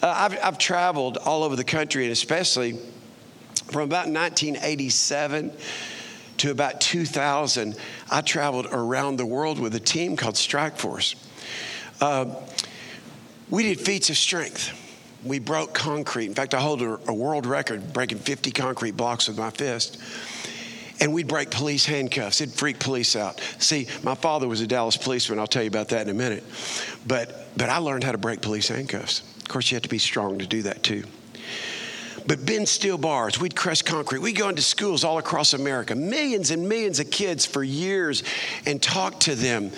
Uh, 0.00 0.14
I've, 0.16 0.38
I've 0.42 0.58
traveled 0.58 1.16
all 1.16 1.42
over 1.42 1.56
the 1.56 1.64
country, 1.64 2.04
and 2.04 2.12
especially 2.12 2.78
from 3.64 3.82
about 3.82 4.06
1987 4.06 5.52
to 6.36 6.50
about 6.52 6.80
2000, 6.80 7.76
I 8.08 8.20
traveled 8.20 8.66
around 8.70 9.16
the 9.16 9.26
world 9.26 9.58
with 9.58 9.74
a 9.74 9.80
team 9.80 10.16
called 10.16 10.36
Strike 10.36 10.76
Force. 10.76 11.16
Uh, 12.00 12.26
we 13.50 13.62
did 13.62 13.80
feats 13.80 14.10
of 14.10 14.16
strength. 14.16 14.72
We 15.24 15.38
broke 15.38 15.74
concrete. 15.74 16.26
In 16.26 16.34
fact, 16.34 16.54
I 16.54 16.60
hold 16.60 16.82
a, 16.82 16.98
a 17.08 17.14
world 17.14 17.46
record 17.46 17.92
breaking 17.92 18.18
50 18.18 18.50
concrete 18.52 18.96
blocks 18.96 19.28
with 19.28 19.38
my 19.38 19.50
fist 19.50 20.00
and 21.00 21.12
we'd 21.12 21.28
break 21.28 21.50
police 21.50 21.84
handcuffs. 21.84 22.40
It'd 22.40 22.54
freak 22.54 22.78
police 22.78 23.16
out. 23.16 23.40
See, 23.58 23.88
my 24.02 24.14
father 24.14 24.48
was 24.48 24.60
a 24.60 24.66
Dallas 24.66 24.96
policeman. 24.96 25.38
I'll 25.38 25.46
tell 25.46 25.62
you 25.62 25.68
about 25.68 25.88
that 25.88 26.02
in 26.02 26.08
a 26.08 26.14
minute. 26.14 26.44
But, 27.06 27.46
but 27.56 27.68
I 27.68 27.78
learned 27.78 28.04
how 28.04 28.12
to 28.12 28.18
break 28.18 28.40
police 28.40 28.68
handcuffs. 28.68 29.22
Of 29.38 29.48
course, 29.48 29.70
you 29.70 29.76
have 29.76 29.82
to 29.82 29.88
be 29.88 29.98
strong 29.98 30.38
to 30.38 30.46
do 30.46 30.62
that 30.62 30.82
too. 30.82 31.04
But 32.26 32.44
bend 32.44 32.68
steel 32.68 32.98
bars, 32.98 33.38
we'd 33.38 33.54
crush 33.54 33.82
concrete. 33.82 34.18
We'd 34.18 34.36
go 34.36 34.48
into 34.48 34.62
schools 34.62 35.04
all 35.04 35.18
across 35.18 35.54
America, 35.54 35.94
millions 35.94 36.50
and 36.50 36.68
millions 36.68 36.98
of 36.98 37.10
kids 37.10 37.46
for 37.46 37.62
years, 37.62 38.24
and 38.66 38.82
talk 38.82 39.20
to 39.20 39.36
them 39.36 39.70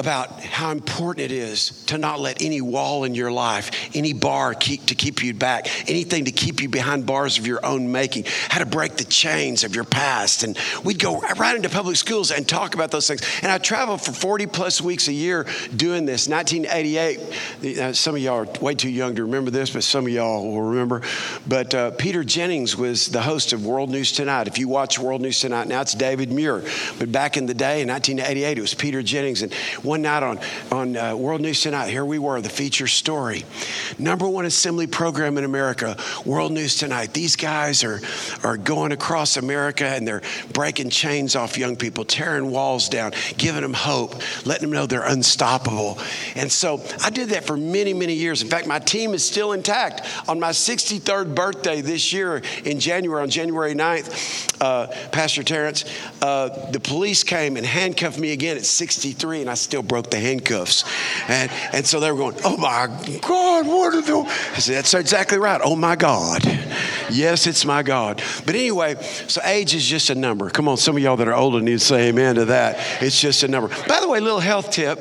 about 0.00 0.40
how 0.40 0.72
important 0.72 1.30
it 1.30 1.30
is 1.30 1.84
to 1.84 1.98
not 1.98 2.20
let 2.20 2.40
any 2.40 2.62
wall 2.62 3.04
in 3.04 3.14
your 3.14 3.30
life, 3.30 3.70
any 3.94 4.14
bar 4.14 4.54
keep, 4.54 4.86
to 4.86 4.94
keep 4.94 5.22
you 5.22 5.34
back, 5.34 5.68
anything 5.88 6.24
to 6.24 6.32
keep 6.32 6.62
you 6.62 6.70
behind 6.70 7.04
bars 7.04 7.36
of 7.36 7.46
your 7.46 7.64
own 7.64 7.92
making, 7.92 8.24
how 8.48 8.58
to 8.60 8.66
break 8.66 8.96
the 8.96 9.04
chains 9.04 9.62
of 9.62 9.74
your 9.74 9.84
past. 9.84 10.42
And 10.42 10.58
we'd 10.82 10.98
go 10.98 11.20
right 11.20 11.54
into 11.54 11.68
public 11.68 11.96
schools 11.96 12.30
and 12.30 12.48
talk 12.48 12.74
about 12.74 12.90
those 12.90 13.06
things. 13.06 13.22
And 13.42 13.52
I 13.52 13.58
traveled 13.58 14.00
for 14.00 14.12
40 14.12 14.46
plus 14.46 14.80
weeks 14.80 15.06
a 15.08 15.12
year 15.12 15.46
doing 15.76 16.06
this. 16.06 16.28
1988, 16.28 17.78
uh, 17.78 17.92
some 17.92 18.14
of 18.14 18.22
y'all 18.22 18.48
are 18.48 18.60
way 18.60 18.74
too 18.74 18.88
young 18.88 19.14
to 19.16 19.24
remember 19.24 19.50
this, 19.50 19.70
but 19.70 19.84
some 19.84 20.06
of 20.06 20.12
y'all 20.12 20.50
will 20.50 20.62
remember. 20.62 21.02
But 21.46 21.74
uh, 21.74 21.90
Peter 21.90 22.24
Jennings 22.24 22.74
was 22.74 23.08
the 23.08 23.20
host 23.20 23.52
of 23.52 23.66
World 23.66 23.90
News 23.90 24.12
Tonight. 24.12 24.48
If 24.48 24.58
you 24.58 24.66
watch 24.66 24.98
World 24.98 25.20
News 25.20 25.40
Tonight, 25.40 25.68
now 25.68 25.82
it's 25.82 25.92
David 25.92 26.32
Muir. 26.32 26.64
But 26.98 27.12
back 27.12 27.36
in 27.36 27.44
the 27.44 27.54
day, 27.54 27.82
in 27.82 27.88
1988, 27.88 28.56
it 28.56 28.60
was 28.62 28.72
Peter 28.72 29.02
Jennings. 29.02 29.42
And 29.42 29.52
one 29.90 30.02
night 30.02 30.22
on, 30.22 30.38
on 30.70 30.96
uh, 30.96 31.16
World 31.16 31.40
News 31.40 31.62
Tonight, 31.62 31.88
here 31.88 32.04
we 32.04 32.20
were, 32.20 32.40
the 32.40 32.48
feature 32.48 32.86
story. 32.86 33.44
Number 33.98 34.28
one 34.28 34.44
assembly 34.44 34.86
program 34.86 35.36
in 35.36 35.42
America, 35.42 35.96
World 36.24 36.52
News 36.52 36.76
Tonight. 36.76 37.12
These 37.12 37.34
guys 37.34 37.82
are, 37.82 38.00
are 38.44 38.56
going 38.56 38.92
across 38.92 39.36
America 39.36 39.84
and 39.84 40.06
they're 40.06 40.22
breaking 40.52 40.90
chains 40.90 41.34
off 41.34 41.58
young 41.58 41.74
people, 41.74 42.04
tearing 42.04 42.52
walls 42.52 42.88
down, 42.88 43.14
giving 43.36 43.62
them 43.62 43.74
hope, 43.74 44.14
letting 44.46 44.62
them 44.62 44.70
know 44.70 44.86
they're 44.86 45.02
unstoppable. 45.02 45.98
And 46.36 46.52
so 46.52 46.80
I 47.02 47.10
did 47.10 47.30
that 47.30 47.44
for 47.44 47.56
many, 47.56 47.92
many 47.92 48.14
years. 48.14 48.42
In 48.42 48.48
fact, 48.48 48.68
my 48.68 48.78
team 48.78 49.12
is 49.12 49.24
still 49.24 49.50
intact. 49.50 50.06
On 50.28 50.38
my 50.38 50.50
63rd 50.50 51.34
birthday 51.34 51.80
this 51.80 52.12
year 52.12 52.42
in 52.64 52.78
January, 52.78 53.24
on 53.24 53.28
January 53.28 53.74
9th, 53.74 54.54
uh, 54.60 54.86
Pastor 55.10 55.42
Terrence, 55.42 55.84
uh, 56.22 56.70
the 56.70 56.78
police 56.78 57.24
came 57.24 57.56
and 57.56 57.66
handcuffed 57.66 58.20
me 58.20 58.30
again 58.30 58.56
at 58.56 58.64
63, 58.64 59.40
and 59.40 59.50
I 59.50 59.54
still 59.54 59.79
broke 59.82 60.10
the 60.10 60.18
handcuffs. 60.18 60.84
And, 61.28 61.50
and 61.72 61.86
so 61.86 62.00
they 62.00 62.10
were 62.10 62.18
going, 62.18 62.36
Oh 62.44 62.56
my 62.56 62.86
God, 63.20 63.66
what 63.66 63.94
are 63.94 64.02
they? 64.02 64.12
I 64.12 64.58
said, 64.58 64.76
That's 64.76 64.94
exactly 64.94 65.38
right. 65.38 65.60
Oh 65.62 65.76
my 65.76 65.96
God. 65.96 66.44
Yes, 67.10 67.46
it's 67.46 67.64
my 67.64 67.82
God. 67.82 68.22
But 68.46 68.54
anyway, 68.54 68.94
so 69.26 69.40
age 69.44 69.74
is 69.74 69.84
just 69.84 70.10
a 70.10 70.14
number. 70.14 70.50
Come 70.50 70.68
on, 70.68 70.76
some 70.76 70.96
of 70.96 71.02
y'all 71.02 71.16
that 71.16 71.28
are 71.28 71.34
older 71.34 71.60
need 71.60 71.72
to 71.72 71.84
say 71.84 72.08
amen 72.08 72.36
to 72.36 72.44
that. 72.46 73.02
It's 73.02 73.20
just 73.20 73.42
a 73.42 73.48
number. 73.48 73.68
By 73.88 74.00
the 74.00 74.08
way, 74.08 74.20
little 74.20 74.40
health 74.40 74.70
tip 74.70 74.98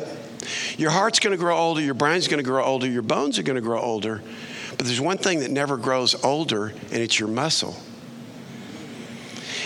your 0.78 0.92
heart's 0.92 1.20
going 1.20 1.32
to 1.32 1.38
grow 1.38 1.56
older, 1.56 1.82
your 1.82 1.94
brain's 1.94 2.28
going 2.28 2.40
to 2.40 2.44
grow 2.44 2.64
older, 2.64 2.88
your 2.88 3.02
bones 3.02 3.38
are 3.40 3.44
going 3.44 3.56
to 3.56 3.62
grow 3.62 3.80
older. 3.80 4.22
But 4.78 4.86
there's 4.86 5.02
one 5.02 5.18
thing 5.18 5.42
that 5.42 5.52
never 5.52 5.78
grows 5.78 6.24
older, 6.24 6.68
and 6.68 6.94
it's 6.94 7.20
your 7.20 7.30
muscle. 7.30 7.76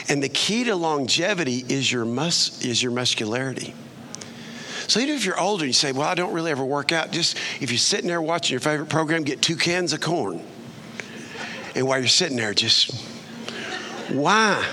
And 0.10 0.22
the 0.22 0.29
key 0.29 0.63
to 0.65 0.75
longevity 0.75 1.63
is 1.70 1.91
your, 1.91 2.03
mus- 2.03 2.63
is 2.63 2.82
your 2.82 2.91
muscularity. 2.91 3.74
So 4.87 4.99
even 4.99 5.15
if 5.15 5.25
you're 5.25 5.39
older, 5.39 5.63
and 5.63 5.69
you 5.69 5.73
say, 5.73 5.91
Well, 5.91 6.07
I 6.07 6.15
don't 6.15 6.33
really 6.33 6.51
ever 6.51 6.63
work 6.63 6.91
out, 6.91 7.11
just 7.11 7.37
if 7.59 7.71
you're 7.71 7.77
sitting 7.77 8.07
there 8.07 8.21
watching 8.21 8.53
your 8.53 8.61
favorite 8.61 8.89
program, 8.89 9.23
get 9.23 9.41
two 9.41 9.55
cans 9.55 9.93
of 9.93 10.01
corn. 10.01 10.41
And 11.75 11.87
while 11.87 11.99
you're 11.99 12.07
sitting 12.07 12.37
there, 12.37 12.53
just 12.53 12.93
why? 14.09 14.65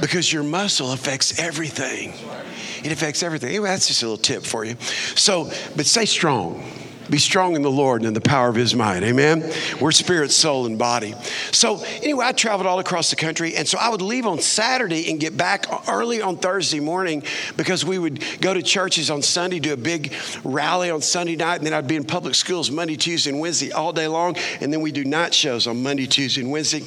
Because 0.00 0.32
your 0.32 0.44
muscle 0.44 0.92
affects 0.92 1.38
everything. 1.38 2.12
It 2.84 2.92
affects 2.92 3.22
everything. 3.22 3.50
Anyway, 3.50 3.68
that's 3.68 3.88
just 3.88 4.02
a 4.02 4.06
little 4.06 4.22
tip 4.22 4.44
for 4.44 4.64
you. 4.64 4.76
So, 5.16 5.50
but 5.74 5.86
stay 5.86 6.04
strong. 6.04 6.64
Be 7.10 7.18
strong 7.18 7.56
in 7.56 7.62
the 7.62 7.70
Lord 7.70 8.02
and 8.02 8.08
in 8.08 8.14
the 8.14 8.20
power 8.20 8.48
of 8.48 8.54
his 8.54 8.74
might. 8.74 9.02
Amen. 9.02 9.50
We're 9.80 9.92
spirit, 9.92 10.30
soul, 10.30 10.66
and 10.66 10.78
body. 10.78 11.14
So, 11.52 11.82
anyway, 12.02 12.26
I 12.26 12.32
traveled 12.32 12.66
all 12.66 12.78
across 12.78 13.10
the 13.10 13.16
country. 13.16 13.56
And 13.56 13.66
so 13.66 13.78
I 13.78 13.88
would 13.88 14.02
leave 14.02 14.26
on 14.26 14.40
Saturday 14.40 15.10
and 15.10 15.18
get 15.18 15.36
back 15.36 15.66
early 15.88 16.20
on 16.20 16.36
Thursday 16.36 16.80
morning 16.80 17.22
because 17.56 17.84
we 17.84 17.98
would 17.98 18.22
go 18.40 18.52
to 18.52 18.62
churches 18.62 19.10
on 19.10 19.22
Sunday, 19.22 19.58
do 19.58 19.72
a 19.72 19.76
big 19.76 20.12
rally 20.44 20.90
on 20.90 21.00
Sunday 21.00 21.36
night. 21.36 21.56
And 21.56 21.66
then 21.66 21.72
I'd 21.72 21.88
be 21.88 21.96
in 21.96 22.04
public 22.04 22.34
schools 22.34 22.70
Monday, 22.70 22.96
Tuesday, 22.96 23.30
and 23.30 23.40
Wednesday 23.40 23.72
all 23.72 23.92
day 23.92 24.06
long. 24.06 24.36
And 24.60 24.72
then 24.72 24.80
we 24.80 24.92
do 24.92 25.04
night 25.04 25.32
shows 25.32 25.66
on 25.66 25.82
Monday, 25.82 26.06
Tuesday, 26.06 26.42
and 26.42 26.50
Wednesday 26.50 26.82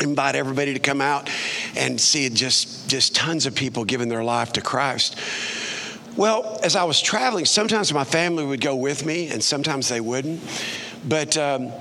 invite 0.00 0.34
everybody 0.34 0.72
to 0.72 0.80
come 0.80 1.00
out 1.00 1.28
and 1.76 2.00
see 2.00 2.28
just 2.30 2.88
just 2.88 3.14
tons 3.14 3.46
of 3.46 3.54
people 3.54 3.84
giving 3.84 4.08
their 4.08 4.24
life 4.24 4.52
to 4.54 4.60
Christ. 4.60 5.18
Well, 6.20 6.60
as 6.62 6.76
I 6.76 6.84
was 6.84 7.00
traveling, 7.00 7.46
sometimes 7.46 7.94
my 7.94 8.04
family 8.04 8.44
would 8.44 8.60
go 8.60 8.76
with 8.76 9.06
me, 9.06 9.28
and 9.28 9.42
sometimes 9.42 9.88
they 9.88 10.02
wouldn't. 10.02 10.42
But 11.08 11.38
um, 11.38 11.72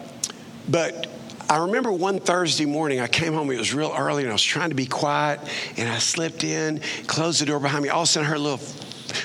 but 0.69 1.07
I 1.49 1.57
remember 1.57 1.91
one 1.91 2.21
Thursday 2.21 2.63
morning, 2.63 3.01
I 3.01 3.07
came 3.07 3.33
home, 3.33 3.51
it 3.51 3.57
was 3.57 3.73
real 3.73 3.93
early, 3.93 4.23
and 4.23 4.29
I 4.29 4.33
was 4.33 4.41
trying 4.41 4.69
to 4.69 4.75
be 4.75 4.85
quiet, 4.85 5.41
and 5.75 5.89
I 5.89 5.97
slipped 5.97 6.45
in, 6.45 6.79
closed 7.05 7.41
the 7.41 7.47
door 7.47 7.59
behind 7.59 7.83
me. 7.83 7.89
All 7.89 8.03
of 8.03 8.05
a 8.05 8.07
sudden, 8.07 8.27
I 8.27 8.29
heard 8.29 8.37
a 8.37 8.43
little, 8.43 8.65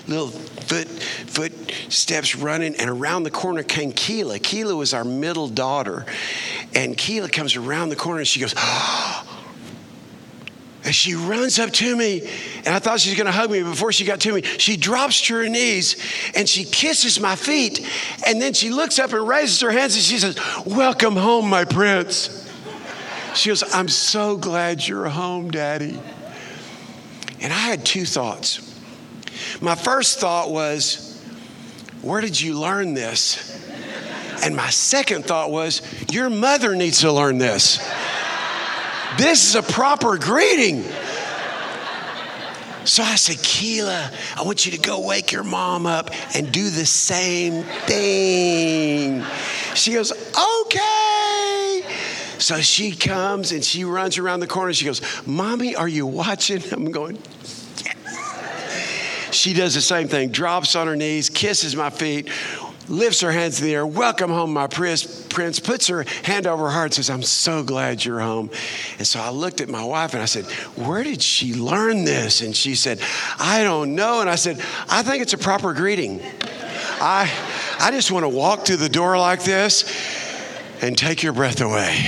little 0.08 0.30
foot, 0.30 0.88
footsteps 0.88 2.34
running, 2.34 2.74
and 2.74 2.90
around 2.90 3.22
the 3.22 3.30
corner 3.30 3.62
came 3.62 3.92
Keela. 3.92 4.40
Keela 4.40 4.74
was 4.74 4.92
our 4.92 5.04
middle 5.04 5.46
daughter, 5.46 6.06
and 6.74 6.98
Keela 6.98 7.28
comes 7.28 7.54
around 7.54 7.90
the 7.90 7.96
corner, 7.96 8.18
and 8.18 8.26
she 8.26 8.40
goes, 8.40 8.52
And 10.84 10.94
she 10.94 11.14
runs 11.14 11.58
up 11.58 11.70
to 11.72 11.96
me, 11.96 12.20
and 12.58 12.68
I 12.68 12.78
thought 12.78 13.00
she 13.00 13.08
was 13.08 13.16
gonna 13.16 13.32
hug 13.32 13.50
me. 13.50 13.62
Before 13.62 13.90
she 13.90 14.04
got 14.04 14.20
to 14.20 14.34
me, 14.34 14.42
she 14.42 14.76
drops 14.76 15.22
to 15.22 15.34
her 15.36 15.48
knees 15.48 15.96
and 16.34 16.46
she 16.46 16.64
kisses 16.64 17.18
my 17.18 17.36
feet. 17.36 17.88
And 18.26 18.40
then 18.40 18.52
she 18.52 18.68
looks 18.68 18.98
up 18.98 19.14
and 19.14 19.26
raises 19.26 19.60
her 19.62 19.70
hands 19.70 19.94
and 19.94 20.04
she 20.04 20.18
says, 20.18 20.38
Welcome 20.66 21.16
home, 21.16 21.48
my 21.48 21.64
prince. 21.64 22.42
She 23.34 23.48
goes, 23.48 23.64
I'm 23.74 23.88
so 23.88 24.36
glad 24.36 24.86
you're 24.86 25.08
home, 25.08 25.50
Daddy. 25.50 25.98
And 27.40 27.52
I 27.52 27.56
had 27.56 27.84
two 27.86 28.04
thoughts. 28.04 28.60
My 29.62 29.74
first 29.74 30.20
thought 30.20 30.50
was, 30.50 31.18
Where 32.02 32.20
did 32.20 32.38
you 32.38 32.60
learn 32.60 32.92
this? 32.92 33.52
And 34.44 34.54
my 34.54 34.68
second 34.68 35.24
thought 35.24 35.50
was, 35.50 35.80
Your 36.12 36.28
mother 36.28 36.76
needs 36.76 37.00
to 37.00 37.10
learn 37.10 37.38
this. 37.38 37.78
This 39.16 39.48
is 39.48 39.54
a 39.54 39.62
proper 39.62 40.18
greeting. 40.18 40.84
So 42.84 43.02
I 43.02 43.14
said, 43.16 43.38
Keela, 43.42 44.10
I 44.36 44.42
want 44.42 44.66
you 44.66 44.72
to 44.72 44.78
go 44.78 45.00
wake 45.00 45.32
your 45.32 45.42
mom 45.42 45.86
up 45.86 46.10
and 46.34 46.52
do 46.52 46.68
the 46.68 46.84
same 46.84 47.62
thing. 47.86 49.24
She 49.74 49.94
goes, 49.94 50.12
okay. 50.62 51.82
So 52.38 52.60
she 52.60 52.92
comes 52.92 53.52
and 53.52 53.64
she 53.64 53.84
runs 53.84 54.18
around 54.18 54.40
the 54.40 54.46
corner. 54.46 54.74
She 54.74 54.84
goes, 54.84 55.00
Mommy, 55.26 55.74
are 55.74 55.88
you 55.88 56.06
watching? 56.06 56.62
I'm 56.72 56.90
going, 56.90 57.16
yes. 57.84 59.28
She 59.30 59.54
does 59.54 59.74
the 59.74 59.80
same 59.80 60.08
thing, 60.08 60.30
drops 60.30 60.76
on 60.76 60.86
her 60.86 60.96
knees, 60.96 61.30
kisses 61.30 61.74
my 61.74 61.88
feet, 61.88 62.28
lifts 62.88 63.20
her 63.20 63.32
hands 63.32 63.60
in 63.60 63.66
the 63.66 63.74
air, 63.74 63.86
welcome 63.86 64.30
home, 64.30 64.52
my 64.52 64.66
prince, 64.66 65.26
prince, 65.26 65.60
puts 65.60 65.86
her 65.88 66.04
hand 66.22 66.46
over 66.46 66.64
her 66.64 66.70
heart 66.70 66.94
says, 66.94 67.10
I'm 67.10 67.22
so 67.22 67.62
glad 67.62 68.04
you're 68.04 68.20
home. 68.20 68.50
And 68.98 69.06
so 69.06 69.20
I 69.20 69.30
looked 69.30 69.60
at 69.60 69.68
my 69.68 69.84
wife 69.84 70.14
and 70.14 70.22
I 70.22 70.26
said, 70.26 70.44
Where 70.76 71.02
did 71.02 71.22
she 71.22 71.54
learn 71.54 72.04
this? 72.04 72.40
And 72.40 72.54
she 72.54 72.74
said, 72.74 73.00
I 73.38 73.62
don't 73.62 73.94
know. 73.94 74.20
And 74.20 74.30
I 74.30 74.36
said, 74.36 74.60
I 74.88 75.02
think 75.02 75.22
it's 75.22 75.32
a 75.32 75.38
proper 75.38 75.72
greeting. 75.72 76.20
I, 77.00 77.30
I 77.80 77.90
just 77.90 78.10
want 78.10 78.24
to 78.24 78.28
walk 78.28 78.66
through 78.66 78.76
the 78.76 78.88
door 78.88 79.18
like 79.18 79.42
this 79.42 79.84
and 80.82 80.96
take 80.96 81.22
your 81.22 81.32
breath 81.32 81.60
away. 81.60 82.06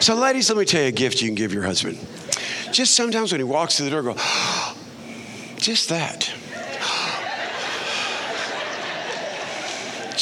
So, 0.00 0.14
ladies, 0.14 0.48
let 0.48 0.58
me 0.58 0.64
tell 0.64 0.82
you 0.82 0.88
a 0.88 0.92
gift 0.92 1.22
you 1.22 1.28
can 1.28 1.34
give 1.34 1.52
your 1.52 1.62
husband. 1.62 1.98
Just 2.72 2.94
sometimes 2.94 3.32
when 3.32 3.40
he 3.40 3.44
walks 3.44 3.76
through 3.76 3.90
the 3.90 3.90
door, 3.90 4.02
go, 4.02 4.16
just 5.56 5.88
that. 5.90 6.32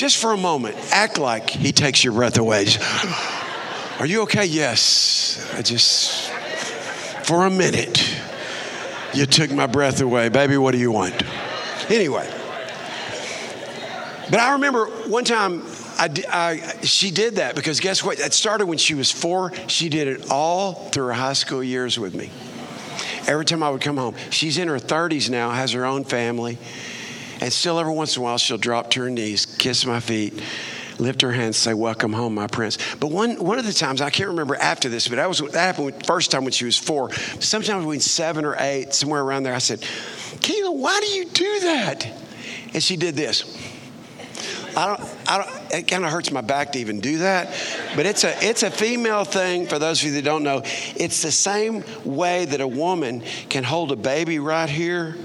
Just 0.01 0.17
for 0.17 0.33
a 0.33 0.37
moment, 0.39 0.79
act 0.93 1.19
like 1.19 1.51
he 1.51 1.73
takes 1.73 2.03
your 2.03 2.15
breath 2.15 2.39
away. 2.39 2.65
Are 3.99 4.07
you 4.07 4.23
okay? 4.23 4.47
Yes. 4.47 5.47
I 5.55 5.61
just, 5.61 6.31
for 7.27 7.45
a 7.45 7.51
minute, 7.51 8.19
you 9.13 9.27
took 9.27 9.51
my 9.51 9.67
breath 9.67 10.01
away. 10.01 10.31
Baby, 10.31 10.57
what 10.57 10.71
do 10.73 10.79
you 10.79 10.91
want? 10.91 11.23
Anyway. 11.91 12.27
But 14.31 14.41
I 14.41 14.53
remember 14.53 14.87
one 14.87 15.25
time 15.25 15.65
I, 15.99 16.09
I, 16.31 16.81
she 16.83 17.11
did 17.11 17.37
that 17.37 17.55
because 17.55 17.79
guess 17.79 18.03
what? 18.03 18.17
That 18.17 18.33
started 18.33 18.65
when 18.65 18.79
she 18.79 18.95
was 18.95 19.13
four. 19.13 19.53
She 19.67 19.91
did 19.91 20.09
it 20.09 20.31
all 20.31 20.73
through 20.73 21.09
her 21.09 21.13
high 21.13 21.35
school 21.35 21.63
years 21.63 21.99
with 21.99 22.15
me. 22.15 22.31
Every 23.27 23.45
time 23.45 23.63
I 23.63 23.69
would 23.69 23.83
come 23.83 23.99
home, 23.99 24.15
she's 24.31 24.57
in 24.57 24.69
her 24.69 24.79
30s 24.79 25.29
now, 25.29 25.51
has 25.51 25.73
her 25.73 25.85
own 25.85 26.05
family. 26.05 26.57
And 27.41 27.53
still, 27.53 27.79
every 27.79 27.93
once 27.93 28.17
in 28.17 28.21
a 28.21 28.25
while, 28.25 28.39
she'll 28.39 28.59
drop 28.59 28.91
to 28.91 29.01
her 29.01 29.11
knees, 29.11 29.47
kiss 29.47 29.87
my 29.87 30.01
feet, 30.01 30.43
lift 30.99 31.23
her 31.23 31.33
hands, 31.33 31.57
say, 31.57 31.73
Welcome 31.73 32.13
home, 32.13 32.35
my 32.35 32.47
prince. 32.47 32.77
But 32.97 33.11
one, 33.11 33.43
one 33.43 33.59
of 33.59 33.65
the 33.65 33.73
times, 33.73 34.03
I 34.03 34.11
can't 34.11 34.29
remember 34.29 34.57
after 34.57 34.89
this, 34.89 35.09
but 35.09 35.17
that, 35.17 35.29
was, 35.29 35.39
that 35.39 35.55
happened 35.77 36.07
first 36.07 36.31
time 36.31 36.45
when 36.45 36.53
she 36.53 36.67
was 36.67 36.77
four. 36.77 37.13
Sometime 37.41 37.79
between 37.79 38.01
seven 38.01 38.45
or 38.45 38.57
eight, 38.59 38.93
somewhere 38.93 39.23
around 39.23 39.45
there, 39.45 39.55
I 39.55 39.59
said, 39.59 39.81
Kayla, 39.81 40.77
why 40.77 41.01
do 41.01 41.07
you 41.07 41.25
do 41.27 41.61
that? 41.61 42.07
And 42.75 42.83
she 42.83 42.97
did 42.97 43.17
this. 43.17 43.59
I 44.77 44.87
don't, 44.87 45.17
I 45.27 45.39
don't, 45.39 45.75
it 45.75 45.89
kind 45.89 46.05
of 46.05 46.13
hurts 46.13 46.31
my 46.31 46.43
back 46.43 46.73
to 46.73 46.79
even 46.79 47.01
do 47.01 47.19
that, 47.19 47.49
but 47.97 48.07
it's 48.07 48.23
a, 48.23 48.33
it's 48.47 48.63
a 48.63 48.71
female 48.71 49.25
thing. 49.25 49.67
For 49.67 49.81
those 49.81 50.01
of 50.01 50.07
you 50.07 50.15
that 50.15 50.25
don't 50.25 50.45
know, 50.45 50.63
it's 50.95 51.23
the 51.23 51.33
same 51.33 51.83
way 52.05 52.45
that 52.45 52.61
a 52.61 52.69
woman 52.69 53.25
can 53.49 53.65
hold 53.65 53.91
a 53.91 53.97
baby 53.97 54.39
right 54.39 54.69
here 54.69 55.17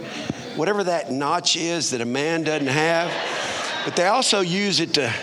whatever 0.55 0.83
that 0.83 1.11
notch 1.11 1.55
is 1.55 1.91
that 1.91 2.01
a 2.01 2.05
man 2.05 2.43
doesn't 2.43 2.67
have. 2.67 3.11
But 3.85 3.95
they 3.95 4.07
also 4.07 4.41
use 4.41 4.79
it 4.79 4.93
to 4.95 5.13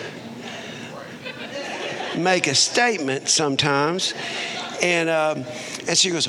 make 2.17 2.47
a 2.47 2.55
statement 2.55 3.29
sometimes. 3.29 4.15
And, 4.83 5.09
um, 5.09 5.45
and 5.89 5.97
she 5.97 6.11
goes, 6.11 6.27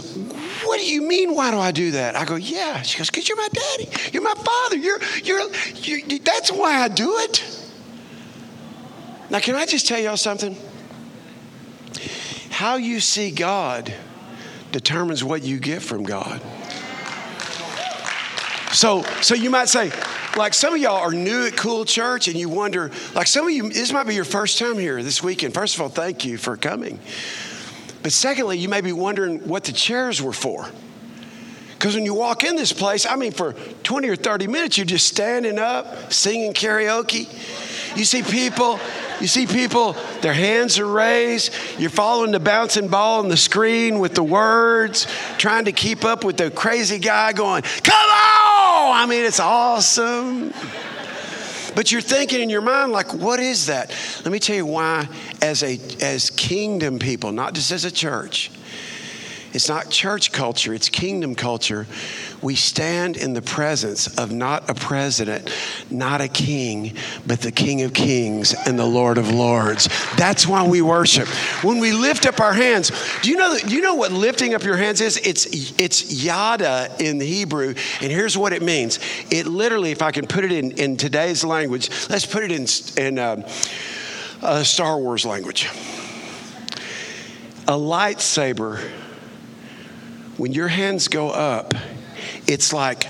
What 0.64 0.80
do 0.80 0.86
you 0.86 1.02
mean? 1.02 1.36
Why 1.36 1.52
do 1.52 1.58
I 1.58 1.72
do 1.72 1.92
that? 1.92 2.16
I 2.16 2.26
go, 2.26 2.36
Yeah. 2.36 2.82
She 2.82 2.98
goes, 2.98 3.10
Because 3.10 3.28
you're 3.28 3.38
my 3.38 3.50
daddy. 3.52 3.90
You're 4.12 4.24
my 4.24 4.36
father. 4.36 4.78
You're, 4.78 5.00
you're, 5.24 5.42
you're, 5.76 6.20
that's 6.20 6.52
why 6.52 6.82
I 6.82 6.88
do 6.88 7.18
it. 7.20 7.62
Now, 9.30 9.40
can 9.40 9.56
I 9.56 9.66
just 9.66 9.88
tell 9.88 10.00
y'all 10.00 10.18
something? 10.18 10.56
How 12.50 12.76
you 12.76 13.00
see 13.00 13.32
God 13.32 13.94
determines 14.72 15.24
what 15.24 15.44
you 15.44 15.60
get 15.60 15.82
from 15.82 16.04
God. 16.04 16.42
So, 18.74 19.04
so 19.22 19.36
you 19.36 19.52
might 19.52 19.70
say, 19.70 19.92
like 20.36 20.54
some 20.56 20.74
of 20.74 20.82
y'all 20.82 20.98
are 20.98 21.14
new 21.14 21.46
at 21.46 21.56
Cool 21.56 21.86
Church 21.86 22.28
and 22.28 22.36
you 22.36 22.50
wonder, 22.50 22.90
like 23.14 23.28
some 23.28 23.46
of 23.46 23.52
you, 23.52 23.70
this 23.70 23.94
might 23.94 24.08
be 24.08 24.16
your 24.16 24.26
first 24.26 24.58
time 24.58 24.80
here 24.80 25.02
this 25.04 25.22
weekend. 25.22 25.54
First 25.54 25.76
of 25.76 25.82
all, 25.82 25.90
thank 25.90 26.26
you 26.26 26.38
for 26.38 26.58
coming. 26.58 27.00
But 28.02 28.12
secondly, 28.12 28.58
you 28.58 28.68
may 28.68 28.82
be 28.82 28.92
wondering 28.92 29.48
what 29.48 29.64
the 29.64 29.72
chairs 29.72 30.22
were 30.22 30.34
for. 30.34 30.68
Because 31.74 31.96
when 31.96 32.06
you 32.06 32.16
walk 32.16 32.44
in 32.44 32.56
this 32.56 32.74
place, 32.74 33.06
I 33.06 33.16
mean, 33.16 33.32
for 33.32 33.54
20 33.54 34.10
or 34.10 34.16
30 34.16 34.48
minutes, 34.48 34.78
you're 34.78 34.86
just 34.86 35.08
standing 35.08 35.60
up, 35.60 36.12
singing 36.12 36.54
karaoke. 36.54 37.30
You 37.96 38.06
see 38.06 38.24
people 38.24 38.80
you 39.22 39.28
see 39.28 39.46
people, 39.46 39.96
their 40.20 40.34
hands 40.34 40.80
are 40.80 40.88
raised. 40.88 41.54
You're 41.78 41.90
following 41.90 42.32
the 42.32 42.42
bouncing 42.42 42.90
ball 42.90 43.20
on 43.20 43.30
the 43.30 43.38
screen 43.38 44.00
with 44.00 44.16
the 44.16 44.24
words, 44.24 45.08
trying 45.38 45.64
to 45.66 45.72
keep 45.72 46.04
up 46.04 46.26
with 46.26 46.36
the 46.36 46.52
crazy 46.52 47.00
guy 47.00 47.32
going, 47.32 47.62
Come 47.62 48.10
on! 48.10 48.53
Oh, 48.86 48.92
I 48.92 49.06
mean, 49.06 49.24
it's 49.24 49.40
awesome. 49.40 50.54
But 51.74 51.94
you're 51.94 52.02
thinking 52.02 52.42
in 52.42 52.50
your 52.50 52.62
mind, 52.62 52.92
like, 52.92 53.14
what 53.14 53.40
is 53.40 53.68
that? 53.68 53.96
Let 54.26 54.32
me 54.34 54.40
tell 54.40 54.58
you 54.58 54.66
why, 54.66 55.08
as, 55.42 55.64
a, 55.64 55.80
as 56.02 56.30
kingdom 56.32 57.00
people, 57.00 57.32
not 57.32 57.54
just 57.54 57.72
as 57.72 57.86
a 57.86 57.92
church, 57.92 58.52
it's 59.54 59.70
not 59.70 59.90
church 59.90 60.32
culture, 60.32 60.74
it's 60.74 60.90
kingdom 60.90 61.36
culture. 61.36 61.86
We 62.42 62.56
stand 62.56 63.18
in 63.18 63.34
the 63.34 63.42
presence 63.42 64.08
of 64.18 64.32
not 64.32 64.70
a 64.70 64.74
president, 64.74 65.54
not 65.92 66.22
a 66.22 66.28
king, 66.28 66.96
but 67.26 67.42
the 67.42 67.52
King 67.52 67.84
of 67.84 67.94
Kings 67.94 68.56
and 68.66 68.78
the 68.78 68.86
Lord 68.86 69.18
of 69.20 69.30
Lords. 69.30 69.88
That's 70.18 70.48
why 70.48 70.68
we 70.68 70.82
worship. 70.82 71.28
When 71.64 71.78
we 71.78 71.92
lift 71.92 72.26
up 72.26 72.40
our 72.40 72.54
hands, 72.54 72.92
do 73.22 73.30
you 73.30 73.38
know, 73.38 73.58
do 73.58 73.76
you 73.76 73.82
know 73.82 73.94
what 73.94 74.12
lifting 74.12 74.56
up 74.56 74.64
your 74.64 74.78
hands 74.78 75.02
is? 75.02 75.18
It's, 75.18 75.46
it's 75.80 76.24
yada 76.24 76.90
in 77.00 77.20
the 77.20 77.26
Hebrew, 77.26 77.76
and 78.02 78.12
here's 78.12 78.38
what 78.38 78.54
it 78.54 78.64
means. 78.64 79.00
It 79.30 79.46
literally, 79.46 79.92
if 79.92 80.02
I 80.02 80.12
can 80.12 80.26
put 80.26 80.44
it 80.44 80.52
in, 80.52 80.72
in 80.72 80.98
today's 80.98 81.44
language, 81.44 81.90
let's 82.10 82.26
put 82.26 82.44
it 82.44 82.52
in, 82.52 82.66
in 82.98 83.20
uh, 83.20 83.50
uh, 84.42 84.64
Star 84.64 84.98
Wars 84.98 85.26
language. 85.26 85.70
A 87.68 87.78
lightsaber 87.78 88.82
when 90.38 90.52
your 90.54 90.68
hands 90.68 91.08
go 91.08 91.30
up, 91.30 91.74
it's 92.48 92.74
like 92.74 93.06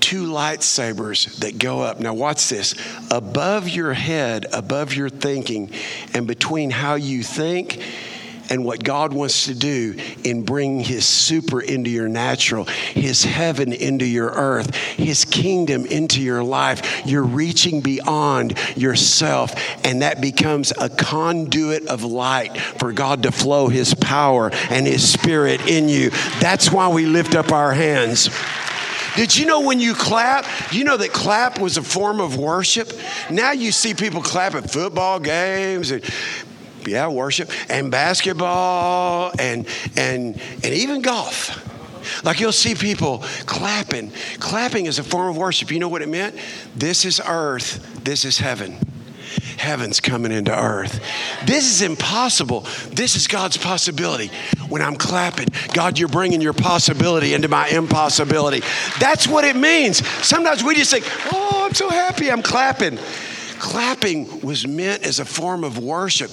two 0.00 0.26
lightsabers 0.26 1.36
that 1.38 1.58
go 1.58 1.80
up. 1.80 2.00
Now, 2.00 2.14
watch 2.14 2.48
this. 2.48 2.74
Above 3.10 3.68
your 3.68 3.92
head, 3.92 4.46
above 4.52 4.94
your 4.94 5.08
thinking, 5.08 5.70
and 6.12 6.26
between 6.26 6.70
how 6.70 6.96
you 6.96 7.22
think 7.22 7.82
and 8.52 8.66
what 8.66 8.84
God 8.84 9.14
wants 9.14 9.46
to 9.46 9.54
do 9.54 9.96
in 10.24 10.42
bringing 10.44 10.84
His 10.84 11.06
super 11.06 11.62
into 11.62 11.88
your 11.88 12.06
natural, 12.06 12.64
His 12.64 13.24
heaven 13.24 13.72
into 13.72 14.04
your 14.04 14.28
earth, 14.28 14.74
His 14.74 15.24
kingdom 15.24 15.86
into 15.86 16.20
your 16.20 16.44
life. 16.44 17.06
You're 17.06 17.22
reaching 17.22 17.80
beyond 17.80 18.58
yourself, 18.76 19.54
and 19.86 20.02
that 20.02 20.20
becomes 20.20 20.70
a 20.78 20.90
conduit 20.90 21.86
of 21.86 22.04
light 22.04 22.54
for 22.58 22.92
God 22.92 23.22
to 23.22 23.32
flow 23.32 23.68
His 23.68 23.94
power 23.94 24.50
and 24.68 24.86
His 24.86 25.10
Spirit 25.10 25.66
in 25.66 25.88
you. 25.88 26.10
That's 26.38 26.70
why 26.70 26.88
we 26.88 27.06
lift 27.06 27.34
up 27.34 27.52
our 27.52 27.72
hands. 27.72 28.28
Did 29.16 29.34
you 29.34 29.46
know 29.46 29.60
when 29.60 29.80
you 29.80 29.94
clap, 29.94 30.46
you 30.72 30.84
know 30.84 30.98
that 30.98 31.12
clap 31.12 31.58
was 31.58 31.78
a 31.78 31.82
form 31.82 32.20
of 32.20 32.36
worship? 32.36 32.92
Now 33.30 33.52
you 33.52 33.72
see 33.72 33.94
people 33.94 34.20
clap 34.20 34.54
at 34.54 34.70
football 34.70 35.20
games 35.20 35.90
and 35.90 36.02
yeah, 36.86 37.08
worship 37.08 37.50
and 37.70 37.90
basketball 37.90 39.32
and 39.38 39.66
and 39.96 40.40
and 40.62 40.74
even 40.74 41.02
golf. 41.02 41.68
Like 42.24 42.40
you'll 42.40 42.52
see 42.52 42.74
people 42.74 43.18
clapping. 43.46 44.12
Clapping 44.38 44.86
is 44.86 44.98
a 44.98 45.04
form 45.04 45.30
of 45.30 45.36
worship. 45.36 45.70
You 45.70 45.78
know 45.78 45.88
what 45.88 46.02
it 46.02 46.08
meant? 46.08 46.36
This 46.74 47.04
is 47.04 47.20
earth, 47.24 48.04
this 48.04 48.24
is 48.24 48.38
heaven. 48.38 48.78
Heaven's 49.56 50.00
coming 50.00 50.32
into 50.32 50.52
earth. 50.52 51.00
This 51.46 51.70
is 51.70 51.82
impossible. 51.82 52.66
This 52.90 53.16
is 53.16 53.28
God's 53.28 53.56
possibility. 53.56 54.30
When 54.68 54.82
I'm 54.82 54.96
clapping, 54.96 55.48
God, 55.72 55.98
you're 55.98 56.08
bringing 56.08 56.40
your 56.40 56.52
possibility 56.52 57.32
into 57.32 57.48
my 57.48 57.68
impossibility. 57.68 58.62
That's 58.98 59.26
what 59.28 59.44
it 59.44 59.56
means. 59.56 60.06
Sometimes 60.26 60.64
we 60.64 60.74
just 60.74 60.90
think, 60.90 61.06
oh, 61.32 61.66
I'm 61.66 61.74
so 61.74 61.88
happy 61.88 62.30
I'm 62.30 62.42
clapping. 62.42 62.98
Clapping 63.58 64.40
was 64.40 64.66
meant 64.66 65.04
as 65.04 65.20
a 65.20 65.24
form 65.24 65.64
of 65.64 65.78
worship 65.78 66.32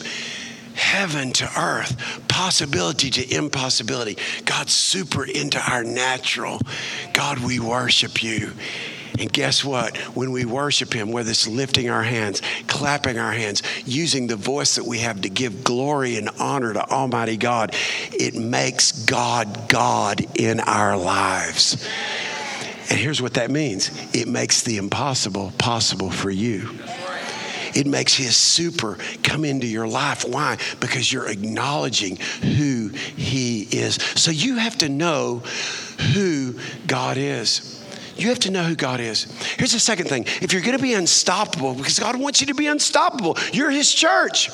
heaven 0.80 1.32
to 1.34 1.60
earth, 1.60 2.22
possibility 2.28 3.10
to 3.12 3.36
impossibility. 3.36 4.18
God 4.46 4.70
super 4.70 5.26
into 5.26 5.60
our 5.60 5.84
natural. 5.84 6.60
God, 7.14 7.40
we 7.40 7.60
worship 7.60 8.24
you. 8.24 8.54
And 9.20 9.32
guess 9.32 9.66
what? 9.66 9.98
When 10.16 10.32
we 10.32 10.46
worship 10.46 10.94
Him, 10.94 11.12
whether 11.12 11.30
it's 11.30 11.48
lifting 11.48 11.90
our 11.90 12.04
hands, 12.04 12.42
clapping 12.68 13.18
our 13.18 13.34
hands, 13.34 13.62
using 13.86 14.28
the 14.28 14.38
voice 14.38 14.76
that 14.76 14.86
we 14.86 15.00
have 15.00 15.22
to 15.22 15.30
give 15.30 15.64
glory 15.64 16.16
and 16.16 16.30
honor 16.40 16.74
to 16.74 16.90
Almighty 16.90 17.36
God, 17.36 17.76
it 18.14 18.36
makes 18.36 18.92
God 19.06 19.68
God 19.68 20.26
in 20.40 20.62
our 20.62 20.96
lives. 20.96 21.86
And 22.90 22.98
here's 22.98 23.22
what 23.22 23.36
that 23.36 23.52
means 23.52 23.92
it 24.14 24.28
makes 24.28 24.64
the 24.64 24.78
impossible 24.78 25.52
possible 25.58 26.10
for 26.10 26.32
you. 26.32 26.70
It 27.80 27.88
makes 27.88 28.14
His 28.14 28.36
super 28.36 28.98
come 29.24 29.46
into 29.46 29.66
your 29.66 29.88
life. 29.88 30.28
Why? 30.28 30.58
Because 30.82 31.14
you're 31.14 31.30
acknowledging 31.30 32.18
who 32.18 32.90
He 32.90 33.62
is. 33.72 33.96
So 34.16 34.32
you 34.32 34.58
have 34.58 34.78
to 34.80 34.90
know 34.90 35.44
who 36.14 36.60
God 36.88 37.16
is. 37.16 37.82
You 38.18 38.28
have 38.28 38.40
to 38.40 38.52
know 38.52 38.64
who 38.64 38.76
God 38.76 39.00
is. 39.00 39.32
Here's 39.58 39.72
the 39.72 39.80
second 39.80 40.10
thing 40.10 40.26
if 40.42 40.52
you're 40.52 40.62
going 40.62 40.76
to 40.76 40.84
be 40.84 40.94
unstoppable, 40.94 41.74
because 41.74 41.98
God 41.98 42.18
wants 42.18 42.42
you 42.42 42.48
to 42.48 42.54
be 42.54 42.68
unstoppable, 42.68 43.38
you're 43.54 43.72
His 43.72 43.94
church. 43.94 44.50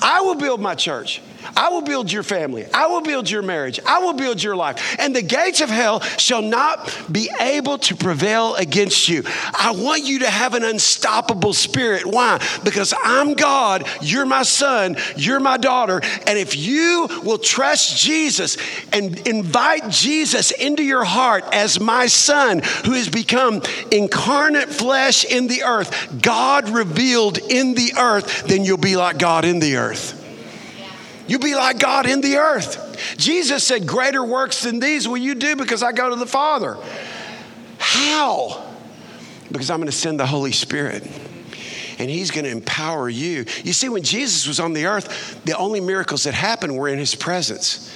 I 0.00 0.22
will 0.22 0.36
build 0.36 0.58
my 0.58 0.74
church. 0.74 1.20
I 1.56 1.68
will 1.70 1.82
build 1.82 2.10
your 2.10 2.22
family. 2.22 2.66
I 2.72 2.86
will 2.86 3.00
build 3.00 3.30
your 3.30 3.42
marriage. 3.42 3.80
I 3.86 3.98
will 3.98 4.12
build 4.12 4.42
your 4.42 4.56
life. 4.56 4.96
And 4.98 5.14
the 5.14 5.22
gates 5.22 5.60
of 5.60 5.68
hell 5.68 6.00
shall 6.00 6.42
not 6.42 6.94
be 7.10 7.30
able 7.40 7.78
to 7.78 7.96
prevail 7.96 8.54
against 8.56 9.08
you. 9.08 9.22
I 9.26 9.74
want 9.76 10.04
you 10.04 10.20
to 10.20 10.30
have 10.30 10.54
an 10.54 10.64
unstoppable 10.64 11.52
spirit. 11.52 12.06
Why? 12.06 12.40
Because 12.64 12.94
I'm 13.02 13.34
God, 13.34 13.86
you're 14.00 14.26
my 14.26 14.42
son, 14.42 14.96
you're 15.16 15.40
my 15.40 15.56
daughter. 15.56 16.00
And 16.26 16.38
if 16.38 16.56
you 16.56 17.08
will 17.24 17.38
trust 17.38 17.96
Jesus 17.98 18.56
and 18.92 19.26
invite 19.26 19.88
Jesus 19.88 20.50
into 20.50 20.82
your 20.82 21.04
heart 21.04 21.44
as 21.52 21.80
my 21.80 22.06
son 22.06 22.62
who 22.84 22.92
has 22.92 23.08
become 23.08 23.62
incarnate 23.90 24.68
flesh 24.68 25.24
in 25.24 25.46
the 25.46 25.62
earth, 25.62 26.20
God 26.22 26.68
revealed 26.68 27.38
in 27.38 27.74
the 27.74 27.94
earth, 27.98 28.44
then 28.46 28.64
you'll 28.64 28.76
be 28.78 28.96
like 28.96 29.18
God 29.18 29.44
in 29.44 29.60
the 29.60 29.76
earth. 29.76 30.21
You 31.32 31.38
be 31.38 31.54
like 31.54 31.78
God 31.78 32.04
in 32.04 32.20
the 32.20 32.36
earth. 32.36 33.16
Jesus 33.16 33.64
said, 33.64 33.86
Greater 33.86 34.22
works 34.22 34.64
than 34.64 34.80
these 34.80 35.08
will 35.08 35.16
you 35.16 35.34
do 35.34 35.56
because 35.56 35.82
I 35.82 35.92
go 35.92 36.10
to 36.10 36.16
the 36.16 36.26
Father. 36.26 36.76
How? 37.78 38.62
Because 39.50 39.70
I'm 39.70 39.78
going 39.78 39.86
to 39.86 39.96
send 39.96 40.20
the 40.20 40.26
Holy 40.26 40.52
Spirit 40.52 41.10
and 41.98 42.10
he's 42.10 42.30
going 42.30 42.44
to 42.44 42.50
empower 42.50 43.08
you. 43.08 43.46
You 43.64 43.72
see, 43.72 43.88
when 43.88 44.02
Jesus 44.02 44.46
was 44.46 44.60
on 44.60 44.74
the 44.74 44.84
earth, 44.84 45.42
the 45.46 45.56
only 45.56 45.80
miracles 45.80 46.24
that 46.24 46.34
happened 46.34 46.76
were 46.76 46.88
in 46.88 46.98
his 46.98 47.14
presence. 47.14 47.90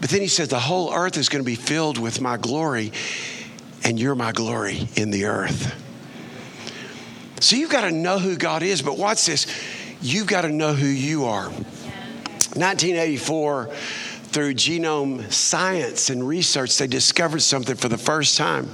But 0.00 0.10
then 0.10 0.22
he 0.22 0.26
said, 0.26 0.48
The 0.48 0.58
whole 0.58 0.92
earth 0.92 1.16
is 1.16 1.28
going 1.28 1.44
to 1.44 1.46
be 1.46 1.54
filled 1.54 1.98
with 1.98 2.20
my 2.20 2.36
glory, 2.36 2.90
and 3.84 4.00
you're 4.00 4.16
my 4.16 4.32
glory 4.32 4.88
in 4.96 5.12
the 5.12 5.26
earth. 5.26 5.72
So 7.38 7.54
you've 7.54 7.70
got 7.70 7.82
to 7.82 7.92
know 7.92 8.18
who 8.18 8.36
God 8.36 8.64
is, 8.64 8.82
but 8.82 8.98
watch 8.98 9.24
this 9.26 9.46
you've 10.04 10.26
got 10.26 10.42
to 10.42 10.50
know 10.50 10.74
who 10.74 10.86
you 10.86 11.24
are. 11.24 11.48
1984, 11.48 13.70
through 14.24 14.54
genome 14.54 15.32
science 15.32 16.10
and 16.10 16.26
research, 16.26 16.76
they 16.76 16.86
discovered 16.86 17.40
something 17.40 17.74
for 17.74 17.88
the 17.88 17.98
first 17.98 18.36
time. 18.36 18.68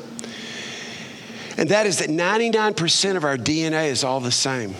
And 1.57 1.69
that 1.69 1.87
is 1.87 1.99
that 1.99 2.09
99% 2.09 3.17
of 3.17 3.25
our 3.25 3.37
DNA 3.37 3.87
is 3.87 4.03
all 4.03 4.21
the 4.21 4.33
same. 4.33 4.75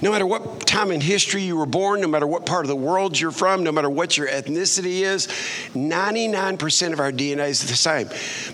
No 0.00 0.10
matter 0.10 0.26
what 0.26 0.66
time 0.66 0.90
in 0.90 1.00
history 1.00 1.42
you 1.42 1.56
were 1.56 1.66
born, 1.66 2.00
no 2.00 2.08
matter 2.08 2.26
what 2.26 2.44
part 2.44 2.64
of 2.64 2.68
the 2.68 2.76
world 2.76 3.18
you're 3.18 3.30
from, 3.30 3.62
no 3.62 3.70
matter 3.70 3.90
what 3.90 4.16
your 4.16 4.26
ethnicity 4.26 5.02
is, 5.02 5.28
99% 5.74 6.92
of 6.92 6.98
our 6.98 7.12
DNA 7.12 7.48
is 7.48 7.60
the 7.60 7.76
same. 7.76 8.08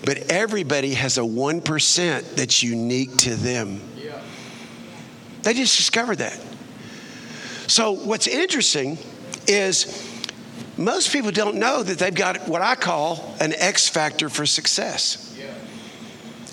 But 0.05 0.31
everybody 0.31 0.93
has 0.93 1.17
a 1.17 1.21
1% 1.21 2.35
that's 2.35 2.61
unique 2.61 3.17
to 3.17 3.35
them. 3.35 3.81
They 5.43 5.53
just 5.53 5.77
discovered 5.77 6.17
that. 6.17 6.48
So, 7.69 7.91
what's 7.91 8.25
interesting 8.25 8.97
is 9.47 10.03
most 10.75 11.13
people 11.13 11.29
don't 11.29 11.57
know 11.57 11.83
that 11.83 11.99
they've 11.99 12.13
got 12.13 12.49
what 12.49 12.63
I 12.63 12.73
call 12.73 13.35
an 13.39 13.53
X 13.53 13.87
factor 13.87 14.27
for 14.27 14.47
success. 14.47 15.37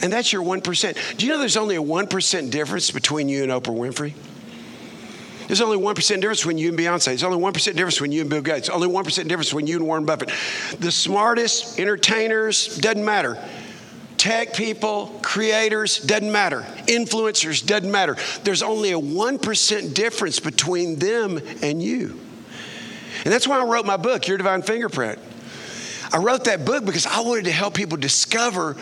And 0.02 0.12
that's 0.12 0.30
your 0.30 0.42
1%. 0.42 1.16
Do 1.16 1.24
you 1.24 1.32
know 1.32 1.38
there's 1.38 1.56
only 1.56 1.76
a 1.76 1.82
1% 1.82 2.50
difference 2.50 2.90
between 2.90 3.30
you 3.30 3.44
and 3.44 3.50
Oprah 3.50 3.74
Winfrey? 3.74 4.12
There's 5.46 5.62
only 5.62 5.78
1% 5.78 5.94
difference 6.20 6.40
between 6.40 6.58
you 6.58 6.68
and 6.68 6.78
Beyonce. 6.78 7.06
There's 7.06 7.22
only 7.22 7.38
1% 7.38 7.54
difference 7.54 7.94
between 7.94 8.12
you 8.12 8.20
and 8.20 8.28
Bill 8.28 8.42
Gates. 8.42 8.68
Only 8.68 8.88
1% 8.88 9.28
difference 9.28 9.48
between 9.48 9.66
you 9.66 9.76
and 9.76 9.86
Warren 9.86 10.04
Buffett. 10.04 10.32
The 10.80 10.92
smartest 10.92 11.80
entertainers, 11.80 12.76
doesn't 12.76 13.02
matter 13.02 13.42
tech 14.26 14.54
people, 14.54 15.06
creators, 15.22 16.00
doesn't 16.00 16.32
matter. 16.32 16.62
Influencers, 16.88 17.64
doesn't 17.64 17.92
matter. 17.92 18.16
There's 18.42 18.60
only 18.60 18.90
a 18.90 18.98
1% 18.98 19.94
difference 19.94 20.40
between 20.40 20.96
them 20.98 21.40
and 21.62 21.80
you. 21.80 22.18
And 23.24 23.32
that's 23.32 23.46
why 23.46 23.60
I 23.60 23.64
wrote 23.64 23.86
my 23.86 23.96
book, 23.96 24.26
Your 24.26 24.36
Divine 24.36 24.62
Fingerprint. 24.62 25.20
I 26.12 26.16
wrote 26.16 26.42
that 26.46 26.64
book 26.64 26.84
because 26.84 27.06
I 27.06 27.20
wanted 27.20 27.44
to 27.44 27.52
help 27.52 27.74
people 27.74 27.98
discover, 27.98 28.76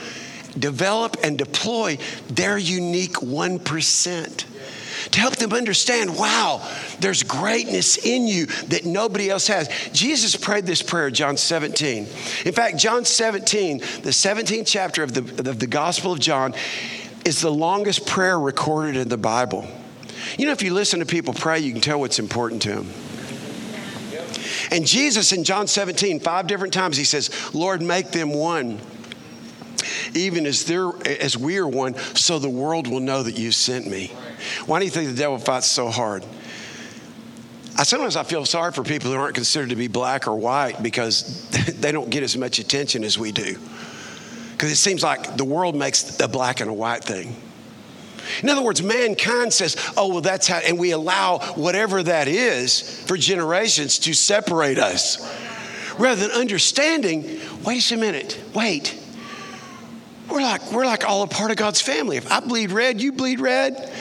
develop, 0.59 1.19
and 1.23 1.37
deploy 1.37 1.99
their 2.29 2.57
unique 2.57 3.17
1% 3.17 4.45
to 5.11 5.21
help 5.21 5.37
them 5.37 5.53
understand 5.53 6.17
wow, 6.17 6.67
there's 7.01 7.23
greatness 7.23 7.97
in 8.05 8.27
you 8.27 8.47
that 8.47 8.85
nobody 8.85 9.31
else 9.31 9.47
has. 9.49 9.69
Jesus 9.93 10.37
prayed 10.37 10.67
this 10.67 10.83
prayer, 10.83 11.11
John 11.11 11.37
17. 11.37 12.07
In 12.45 12.53
fact, 12.53 12.77
John 12.77 13.05
17, 13.05 13.79
the 13.79 14.11
17th 14.11 14.67
chapter 14.67 15.03
of 15.03 15.15
the, 15.15 15.51
of 15.51 15.59
the 15.59 15.67
Gospel 15.67 16.13
of 16.13 16.21
John, 16.21 16.55
is 17.25 17.41
the 17.41 17.51
longest 17.51 18.07
prayer 18.07 18.39
recorded 18.39 18.97
in 18.97 19.09
the 19.09 19.17
Bible. 19.17 19.67
You 20.39 20.47
know, 20.47 20.53
if 20.53 20.63
you 20.63 20.73
listen 20.73 21.01
to 21.01 21.07
people 21.07 21.35
pray, 21.35 21.61
you 21.61 21.73
can 21.73 21.81
tell 21.81 22.01
what's 22.01 22.19
important 22.19 22.63
to 22.63 22.69
them. 22.71 22.91
And 24.71 24.87
Jesus 24.87 25.33
in 25.33 25.45
John 25.45 25.67
17, 25.67 26.21
five 26.21 26.47
different 26.47 26.73
times, 26.73 26.97
he 26.97 27.05
says, 27.05 27.55
Lord, 27.55 27.83
make 27.83 28.11
them 28.11 28.33
one 28.33 28.81
even 30.15 30.47
as, 30.47 30.71
as 30.71 31.37
we 31.37 31.59
are 31.59 31.69
one, 31.69 31.95
so 32.15 32.39
the 32.39 32.49
world 32.49 32.87
will 32.87 33.01
know 33.01 33.23
that 33.23 33.39
you 33.39 33.53
sent 33.53 33.87
me. 33.87 34.13
Why 34.67 34.79
do 34.79 34.85
you 34.85 34.91
think 34.91 35.11
the 35.11 35.17
devil 35.17 35.39
fights 35.39 35.67
so 35.67 35.89
hard? 35.89 36.25
I 37.77 37.83
sometimes 37.83 38.17
I 38.17 38.23
feel 38.23 38.47
sorry 38.47 38.73
for 38.73 38.85
people 38.85 39.11
who 39.11 39.19
aren't 39.19 39.35
considered 39.35 39.71
to 39.71 39.77
be 39.77 39.89
black 39.89 40.29
or 40.29 40.37
white 40.37 40.83
because 40.83 41.49
they 41.81 41.93
don't 41.93 42.09
get 42.09 42.23
as 42.23 42.37
much 42.37 42.59
attention 42.59 43.03
as 43.03 43.19
we 43.19 43.33
do. 43.33 43.59
Because 44.53 44.71
it 44.71 44.77
seems 44.77 45.03
like 45.03 45.37
the 45.37 45.45
world 45.45 45.75
makes 45.75 46.21
a 46.21 46.29
black 46.29 46.61
and 46.61 46.71
a 46.71 46.73
white 46.73 47.03
thing. 47.03 47.35
In 48.43 48.49
other 48.49 48.63
words, 48.63 48.83
mankind 48.83 49.53
says, 49.53 49.77
oh, 49.97 50.09
well, 50.09 50.21
that's 50.21 50.47
how, 50.47 50.59
and 50.59 50.79
we 50.79 50.93
allow 50.93 51.41
whatever 51.57 52.03
that 52.03 52.29
is 52.29 53.03
for 53.07 53.17
generations 53.17 53.99
to 54.01 54.15
separate 54.15 54.79
us. 54.79 55.19
Rather 55.99 56.29
than 56.29 56.31
understanding, 56.31 57.41
wait 57.65 57.91
a 57.93 57.97
minute, 57.97 58.41
wait. 58.55 58.99
We're 60.31 60.41
like, 60.41 60.73
we're 60.73 60.87
like 60.87 61.05
all 61.05 61.23
a 61.23 61.27
part 61.27 61.51
of 61.51 61.57
God's 61.57 61.81
family. 61.81 62.17
If 62.17 62.31
I 62.33 62.41
bleed 62.41 62.71
red, 62.71 63.01
you 63.01 63.13
bleed 63.13 63.41
red. 63.41 63.93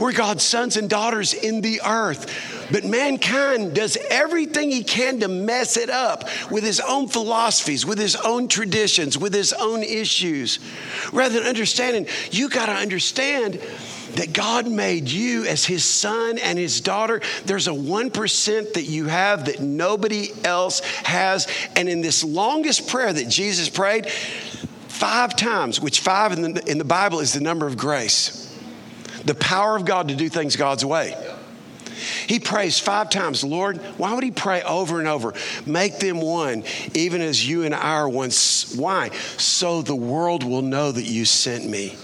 We're 0.00 0.12
God's 0.12 0.42
sons 0.42 0.78
and 0.78 0.88
daughters 0.88 1.34
in 1.34 1.60
the 1.60 1.82
earth. 1.84 2.66
But 2.72 2.86
mankind 2.86 3.74
does 3.74 3.98
everything 4.10 4.70
he 4.70 4.82
can 4.82 5.20
to 5.20 5.28
mess 5.28 5.76
it 5.76 5.90
up 5.90 6.24
with 6.50 6.64
his 6.64 6.80
own 6.80 7.06
philosophies, 7.06 7.84
with 7.84 7.98
his 7.98 8.16
own 8.16 8.48
traditions, 8.48 9.18
with 9.18 9.34
his 9.34 9.52
own 9.52 9.82
issues. 9.82 10.58
Rather 11.12 11.38
than 11.38 11.46
understanding, 11.46 12.06
you 12.30 12.48
got 12.48 12.66
to 12.66 12.72
understand 12.72 13.60
that 14.14 14.32
God 14.32 14.66
made 14.66 15.10
you 15.10 15.44
as 15.44 15.66
his 15.66 15.84
son 15.84 16.38
and 16.38 16.58
his 16.58 16.80
daughter. 16.80 17.20
There's 17.44 17.68
a 17.68 17.72
1% 17.72 18.72
that 18.72 18.84
you 18.84 19.04
have 19.04 19.44
that 19.44 19.60
nobody 19.60 20.30
else 20.44 20.80
has. 21.04 21.46
And 21.76 21.90
in 21.90 22.00
this 22.00 22.24
longest 22.24 22.88
prayer 22.88 23.12
that 23.12 23.28
Jesus 23.28 23.68
prayed, 23.68 24.08
five 24.08 25.36
times, 25.36 25.78
which 25.78 26.00
five 26.00 26.32
in 26.32 26.54
the, 26.54 26.70
in 26.70 26.78
the 26.78 26.84
Bible 26.84 27.20
is 27.20 27.34
the 27.34 27.40
number 27.40 27.66
of 27.66 27.76
grace 27.76 28.49
the 29.24 29.34
power 29.34 29.76
of 29.76 29.84
God 29.84 30.08
to 30.08 30.14
do 30.14 30.28
things 30.28 30.56
God's 30.56 30.84
way. 30.84 31.14
He 32.26 32.40
prays 32.40 32.78
five 32.78 33.10
times, 33.10 33.44
Lord, 33.44 33.78
why 33.98 34.14
would 34.14 34.24
he 34.24 34.30
pray 34.30 34.62
over 34.62 34.98
and 34.98 35.08
over? 35.08 35.34
Make 35.66 35.98
them 35.98 36.20
one, 36.20 36.64
even 36.94 37.20
as 37.20 37.46
you 37.46 37.64
and 37.64 37.74
I 37.74 37.78
are 37.78 38.08
one. 38.08 38.30
Why? 38.76 39.10
So 39.36 39.82
the 39.82 39.96
world 39.96 40.42
will 40.42 40.62
know 40.62 40.92
that 40.92 41.04
you 41.04 41.24
sent 41.24 41.68
me. 41.68 41.96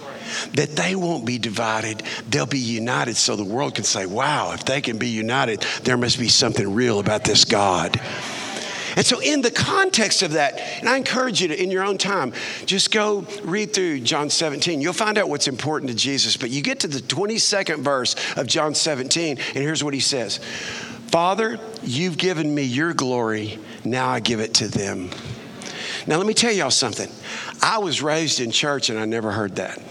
That 0.55 0.71
they 0.71 0.97
won't 0.97 1.25
be 1.25 1.39
divided, 1.39 2.03
they'll 2.29 2.47
be 2.47 2.59
united 2.59 3.17
so 3.17 3.37
the 3.37 3.45
world 3.45 3.77
can 3.77 3.85
say, 3.85 4.07
wow, 4.07 4.53
if 4.53 4.65
they 4.65 4.81
can 4.81 4.99
be 4.99 5.09
united, 5.09 5.65
there 5.85 5.97
must 5.97 6.19
be 6.19 6.29
something 6.29 6.75
real 6.75 6.99
about 6.99 7.23
this 7.23 7.45
God. 7.45 8.01
And 8.97 9.05
so, 9.05 9.21
in 9.21 9.43
the 9.43 9.51
context 9.51 10.23
of 10.23 10.33
that, 10.33 10.59
and 10.81 10.89
I 10.89 10.97
encourage 10.97 11.43
you 11.43 11.49
to, 11.49 11.63
in 11.63 11.71
your 11.71 11.85
own 11.85 11.99
time, 11.99 12.33
just 12.65 12.91
go 12.91 13.27
read 13.45 13.75
through 13.75 14.01
John 14.01 14.31
17. 14.31 14.81
You'll 14.81 14.95
find 14.95 15.19
out 15.19 15.29
what's 15.29 15.49
important 15.49 15.91
to 15.91 15.97
Jesus. 15.97 16.39
But 16.39 16.49
you 16.49 16.63
get 16.63 16.81
to 16.81 16.89
the 16.89 17.01
22nd 17.01 17.81
verse 17.81 18.17
of 18.37 18.47
John 18.47 18.75
17, 18.75 19.39
and 19.39 19.57
here's 19.57 19.85
what 19.85 19.93
he 19.93 20.01
says 20.01 20.39
Father, 21.09 21.61
you've 21.83 22.17
given 22.17 22.53
me 22.53 22.63
your 22.63 22.95
glory, 22.95 23.59
now 23.85 24.09
I 24.09 24.21
give 24.21 24.41
it 24.41 24.55
to 24.55 24.69
them. 24.69 25.11
Now, 26.07 26.17
let 26.17 26.27
me 26.27 26.35
tell 26.35 26.53
y'all 26.53 26.71
something. 26.71 27.11
I 27.61 27.79
was 27.79 28.01
raised 28.01 28.41
in 28.41 28.51
church 28.51 28.91
and 28.91 28.99
I 28.99 29.05
never 29.05 29.33
heard 29.33 29.57
that. 29.57 29.83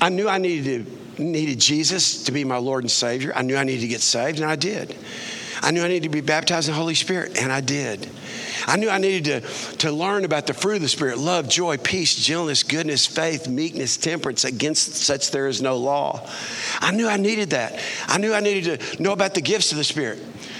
I 0.00 0.08
knew 0.08 0.28
I 0.28 0.38
needed, 0.38 1.18
needed 1.18 1.58
Jesus 1.58 2.24
to 2.24 2.32
be 2.32 2.44
my 2.44 2.58
Lord 2.58 2.84
and 2.84 2.90
Savior. 2.90 3.32
I 3.34 3.42
knew 3.42 3.56
I 3.56 3.64
needed 3.64 3.82
to 3.82 3.88
get 3.88 4.02
saved, 4.02 4.40
and 4.40 4.50
I 4.50 4.56
did. 4.56 4.96
I 5.62 5.70
knew 5.70 5.82
I 5.82 5.88
needed 5.88 6.02
to 6.04 6.08
be 6.08 6.20
baptized 6.20 6.68
in 6.68 6.74
the 6.74 6.78
Holy 6.80 6.96
Spirit, 6.96 7.40
and 7.40 7.52
I 7.52 7.60
did. 7.60 8.10
I 8.66 8.76
knew 8.76 8.90
I 8.90 8.98
needed 8.98 9.42
to, 9.42 9.76
to 9.78 9.92
learn 9.92 10.24
about 10.24 10.46
the 10.46 10.54
fruit 10.54 10.76
of 10.76 10.82
the 10.82 10.88
Spirit 10.88 11.18
love, 11.18 11.48
joy, 11.48 11.78
peace, 11.78 12.16
gentleness, 12.16 12.64
goodness, 12.64 13.06
faith, 13.06 13.48
meekness, 13.48 13.96
temperance. 13.96 14.44
Against 14.44 14.94
such 14.94 15.30
there 15.30 15.46
is 15.46 15.62
no 15.62 15.76
law. 15.76 16.28
I 16.80 16.90
knew 16.90 17.08
I 17.08 17.16
needed 17.16 17.50
that. 17.50 17.80
I 18.08 18.18
knew 18.18 18.34
I 18.34 18.40
needed 18.40 18.80
to 18.80 19.02
know 19.02 19.12
about 19.12 19.34
the 19.34 19.40
gifts 19.40 19.72
of 19.72 19.78
the 19.78 19.84
Spirit 19.84 20.18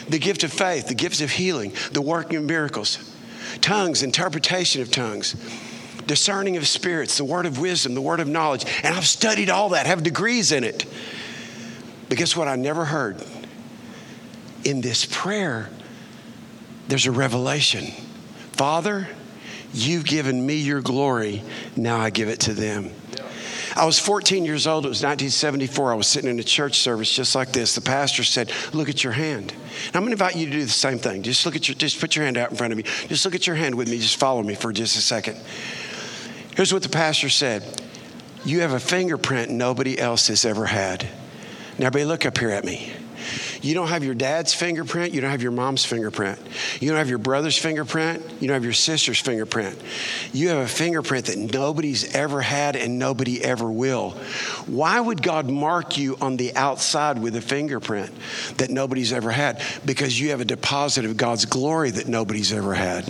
the 0.09 0.19
gift 0.19 0.43
of 0.45 0.53
faith, 0.53 0.89
the 0.89 0.95
gifts 0.95 1.21
of 1.21 1.31
healing, 1.31 1.73
the 1.93 2.03
working 2.03 2.37
of 2.37 2.45
miracles. 2.45 2.99
tongues, 3.61 4.03
interpretation 4.03 4.83
of 4.83 4.91
tongues, 4.91 5.35
discerning 6.07 6.57
of 6.57 6.67
spirits, 6.67 7.17
the 7.17 7.25
word 7.25 7.47
of 7.47 7.59
wisdom, 7.59 7.95
the 7.95 8.01
word 8.01 8.21
of 8.21 8.29
knowledge. 8.29 8.65
And 8.83 8.95
I've 8.95 9.07
studied 9.07 9.51
all 9.51 9.71
that, 9.71 9.87
have 9.87 10.03
degrees 10.03 10.53
in 10.53 10.65
it. 10.65 10.85
But 12.09 12.19
guess 12.19 12.37
what? 12.37 12.49
I 12.49 12.57
never 12.57 12.85
heard. 12.85 13.25
In 14.65 14.81
this 14.81 15.05
prayer, 15.05 15.71
there's 16.89 17.07
a 17.07 17.13
revelation. 17.13 17.87
Father, 18.53 19.09
you've 19.73 20.05
given 20.05 20.45
me 20.45 20.57
your 20.57 20.81
glory, 20.81 21.43
now 21.77 21.99
I 21.99 22.11
give 22.11 22.29
it 22.29 22.41
to 22.41 22.55
them. 22.55 22.93
I 23.75 23.87
was 23.87 23.99
14 23.99 24.45
years 24.45 24.67
old. 24.67 24.85
It 24.85 24.89
was 24.89 25.03
1974. 25.03 25.93
I 25.93 25.95
was 25.95 26.07
sitting 26.07 26.29
in 26.29 26.39
a 26.39 26.45
church 26.45 26.79
service 26.79 27.15
just 27.15 27.35
like 27.35 27.53
this. 27.53 27.75
The 27.75 27.81
pastor 27.81 28.23
said, 28.23 28.53
"Look 28.73 28.89
at 28.89 29.03
your 29.03 29.15
hand." 29.15 29.53
And 29.87 29.97
I'm 29.97 30.03
going 30.03 30.15
to 30.17 30.23
invite 30.23 30.37
you 30.37 30.47
to 30.47 30.53
do 30.53 30.63
the 30.63 30.69
same 30.69 30.99
thing. 30.99 31.23
Just 31.23 31.47
look 31.47 31.57
at 31.57 31.69
your, 31.69 31.75
just 31.75 31.99
put 31.99 32.15
your 32.15 32.25
hand 32.25 32.37
out 32.37 32.51
in 32.51 32.57
front 32.57 32.73
of 32.73 32.77
me. 32.77 32.85
Just 33.09 33.25
look 33.25 33.35
at 33.35 33.47
your 33.47 33.57
hand 33.57 33.75
with 33.75 33.89
me. 33.89 33.99
Just 33.99 34.17
follow 34.17 34.43
me 34.43 34.55
for 34.55 34.73
just 34.73 34.97
a 34.97 35.01
second. 35.01 35.39
Here's 36.55 36.73
what 36.73 36.83
the 36.83 36.91
pastor 36.91 37.31
said: 37.31 37.83
You 38.45 38.61
have 38.61 38.73
a 38.73 38.81
fingerprint 38.81 39.51
nobody 39.51 39.99
else 39.99 40.29
has 40.29 40.45
ever 40.45 40.67
had. 40.67 41.09
Now, 41.79 41.87
everybody, 41.87 42.05
look 42.05 42.27
up 42.27 42.37
here 42.37 42.51
at 42.51 42.65
me. 42.65 42.93
You 43.63 43.75
don't 43.75 43.89
have 43.89 44.03
your 44.05 44.15
dad's 44.15 44.53
fingerprint. 44.53 45.15
You 45.15 45.21
don't 45.21 45.31
have 45.31 45.43
your 45.43 45.53
mom's 45.53 45.85
fingerprint. 45.85 46.39
You 46.81 46.89
don't 46.89 46.99
have 46.99 47.09
your 47.09 47.19
brother's 47.19 47.57
fingerprint. 47.57 48.23
You 48.41 48.49
don't 48.49 48.55
have 48.55 48.65
your 48.65 48.73
sister's 48.73 49.21
fingerprint. 49.21 49.79
You 50.33 50.49
have 50.49 50.59
a 50.59 50.69
fingerprint 50.69 51.27
that 51.27 51.39
nobody's 51.39 52.15
ever 52.15 52.41
had 52.41 52.75
and 52.75 52.99
nobody 52.99 53.43
ever 53.43 53.71
will. 53.71 54.11
Why 54.67 54.99
would 55.01 55.23
God 55.23 55.49
mark 55.49 55.97
you 55.97 56.17
on 56.21 56.37
the 56.37 56.55
outside 56.57 57.23
with 57.23 57.37
a 57.37 57.41
fingerprint 57.41 58.11
that 58.57 58.71
nobody's 58.71 59.13
ever 59.13 59.31
had? 59.31 59.63
Because 59.85 60.19
you 60.19 60.31
have 60.31 60.41
a 60.41 60.45
deposit 60.45 61.05
of 61.05 61.17
God's 61.17 61.45
glory 61.45 61.91
that 61.93 62.09
nobody's 62.09 62.53
ever 62.53 62.75
had. 62.75 63.05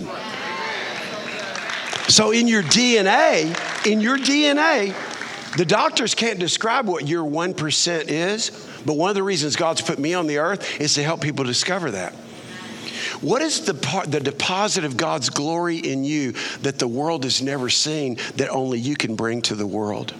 So 2.09 2.31
in 2.31 2.47
your 2.47 2.61
DNA, 2.61 3.87
in 3.87 4.01
your 4.01 4.17
DNA, 4.17 4.93
the 5.57 5.65
doctors 5.65 6.13
can't 6.13 6.37
describe 6.37 6.87
what 6.87 7.07
your 7.07 7.23
1% 7.23 8.05
is, 8.07 8.51
but 8.85 8.97
one 8.97 9.09
of 9.09 9.15
the 9.15 9.23
reasons 9.23 9.55
God's 9.55 9.81
put 9.81 9.99
me 9.99 10.13
on 10.13 10.27
the 10.27 10.39
earth 10.39 10.81
is 10.81 10.95
to 10.95 11.03
help 11.03 11.21
people 11.21 11.45
discover 11.45 11.91
that. 11.91 12.13
What 13.21 13.41
is 13.41 13.65
the 13.65 13.73
part, 13.73 14.11
the 14.11 14.19
deposit 14.19 14.83
of 14.83 14.97
God's 14.97 15.29
glory 15.29 15.77
in 15.77 16.03
you 16.03 16.33
that 16.61 16.79
the 16.79 16.87
world 16.87 17.23
has 17.23 17.41
never 17.41 17.69
seen 17.69 18.17
that 18.35 18.49
only 18.49 18.79
you 18.79 18.95
can 18.95 19.15
bring 19.15 19.41
to 19.43 19.55
the 19.55 19.67
world? 19.67 20.13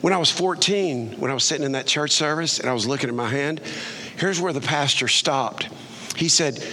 When 0.00 0.12
I 0.12 0.18
was 0.18 0.30
14, 0.30 1.20
when 1.20 1.30
I 1.30 1.34
was 1.34 1.44
sitting 1.44 1.64
in 1.64 1.72
that 1.72 1.86
church 1.86 2.10
service 2.10 2.58
and 2.58 2.68
I 2.68 2.72
was 2.72 2.86
looking 2.86 3.08
at 3.08 3.14
my 3.14 3.28
hand, 3.28 3.60
here's 4.16 4.40
where 4.40 4.52
the 4.52 4.60
pastor 4.60 5.08
stopped. 5.08 5.68
He 6.16 6.28
said, 6.28 6.64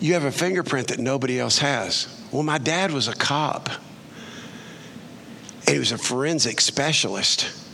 You 0.00 0.14
have 0.14 0.24
a 0.24 0.32
fingerprint 0.32 0.88
that 0.88 0.98
nobody 0.98 1.40
else 1.40 1.58
has. 1.58 2.08
Well, 2.30 2.42
my 2.42 2.58
dad 2.58 2.92
was 2.92 3.08
a 3.08 3.14
cop, 3.14 3.70
and 5.60 5.70
he 5.70 5.78
was 5.78 5.92
a 5.92 5.98
forensic 5.98 6.60
specialist. 6.60 7.65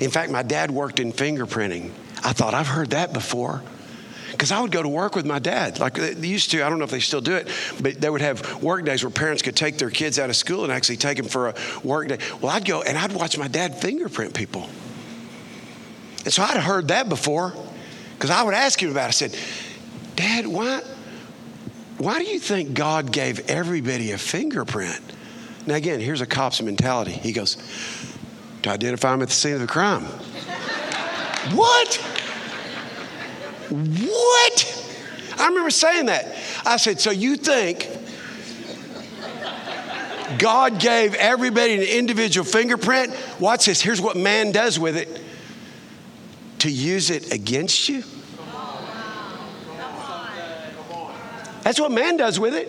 In 0.00 0.10
fact, 0.10 0.30
my 0.30 0.42
dad 0.42 0.70
worked 0.70 1.00
in 1.00 1.12
fingerprinting. 1.12 1.90
I 2.24 2.32
thought, 2.32 2.54
I've 2.54 2.68
heard 2.68 2.90
that 2.90 3.12
before. 3.12 3.62
Because 4.30 4.50
I 4.50 4.60
would 4.60 4.72
go 4.72 4.82
to 4.82 4.88
work 4.88 5.14
with 5.14 5.26
my 5.26 5.38
dad, 5.38 5.78
like 5.78 5.94
they 5.94 6.26
used 6.26 6.50
to. 6.52 6.64
I 6.64 6.70
don't 6.70 6.78
know 6.78 6.84
if 6.84 6.90
they 6.90 7.00
still 7.00 7.20
do 7.20 7.34
it, 7.34 7.48
but 7.80 8.00
they 8.00 8.08
would 8.08 8.22
have 8.22 8.62
work 8.62 8.84
days 8.84 9.04
where 9.04 9.10
parents 9.10 9.42
could 9.42 9.54
take 9.54 9.76
their 9.76 9.90
kids 9.90 10.18
out 10.18 10.30
of 10.30 10.36
school 10.36 10.64
and 10.64 10.72
actually 10.72 10.96
take 10.96 11.18
them 11.18 11.26
for 11.26 11.48
a 11.48 11.54
work 11.84 12.08
day. 12.08 12.18
Well, 12.40 12.50
I'd 12.50 12.64
go 12.64 12.80
and 12.80 12.96
I'd 12.96 13.12
watch 13.12 13.36
my 13.36 13.46
dad 13.46 13.78
fingerprint 13.78 14.32
people. 14.32 14.70
And 16.24 16.32
so 16.32 16.42
I'd 16.42 16.56
heard 16.56 16.88
that 16.88 17.10
before 17.10 17.52
because 18.14 18.30
I 18.30 18.42
would 18.42 18.54
ask 18.54 18.82
him 18.82 18.90
about 18.90 19.04
it. 19.04 19.08
I 19.08 19.10
said, 19.10 19.36
Dad, 20.16 20.46
why, 20.46 20.80
why 21.98 22.18
do 22.18 22.24
you 22.24 22.38
think 22.38 22.74
God 22.74 23.12
gave 23.12 23.50
everybody 23.50 24.12
a 24.12 24.18
fingerprint? 24.18 25.00
Now, 25.66 25.74
again, 25.74 26.00
here's 26.00 26.20
a 26.20 26.26
cop's 26.26 26.60
mentality. 26.60 27.12
He 27.12 27.32
goes, 27.32 27.56
to 28.62 28.70
identify 28.70 29.14
him 29.14 29.22
at 29.22 29.28
the 29.28 29.34
scene 29.34 29.54
of 29.54 29.60
the 29.60 29.66
crime. 29.66 30.04
what? 31.54 31.96
What? 33.70 34.78
I 35.38 35.48
remember 35.48 35.70
saying 35.70 36.06
that. 36.06 36.34
I 36.64 36.76
said, 36.76 37.00
So 37.00 37.10
you 37.10 37.36
think 37.36 37.88
God 40.38 40.78
gave 40.78 41.14
everybody 41.14 41.74
an 41.74 41.82
individual 41.82 42.44
fingerprint? 42.44 43.16
Watch 43.40 43.66
this. 43.66 43.80
Here's 43.80 44.00
what 44.00 44.16
man 44.16 44.52
does 44.52 44.78
with 44.78 44.96
it 44.96 45.20
to 46.60 46.70
use 46.70 47.10
it 47.10 47.32
against 47.32 47.88
you. 47.88 48.04
That's 51.62 51.80
what 51.80 51.90
man 51.90 52.16
does 52.16 52.38
with 52.40 52.54
it. 52.54 52.68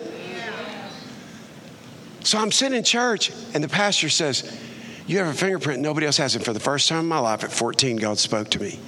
So 2.24 2.38
I'm 2.38 2.52
sitting 2.52 2.78
in 2.78 2.84
church, 2.84 3.30
and 3.52 3.62
the 3.62 3.68
pastor 3.68 4.08
says, 4.08 4.58
You 5.06 5.18
have 5.18 5.28
a 5.28 5.34
fingerprint 5.34 5.80
nobody 5.80 6.06
else 6.06 6.16
has. 6.16 6.34
And 6.34 6.44
for 6.44 6.52
the 6.52 6.60
first 6.60 6.88
time 6.88 7.00
in 7.00 7.06
my 7.06 7.18
life, 7.18 7.44
at 7.44 7.52
14, 7.52 7.96
God 7.96 8.18
spoke 8.18 8.50
to 8.50 8.60
me. 8.60 8.78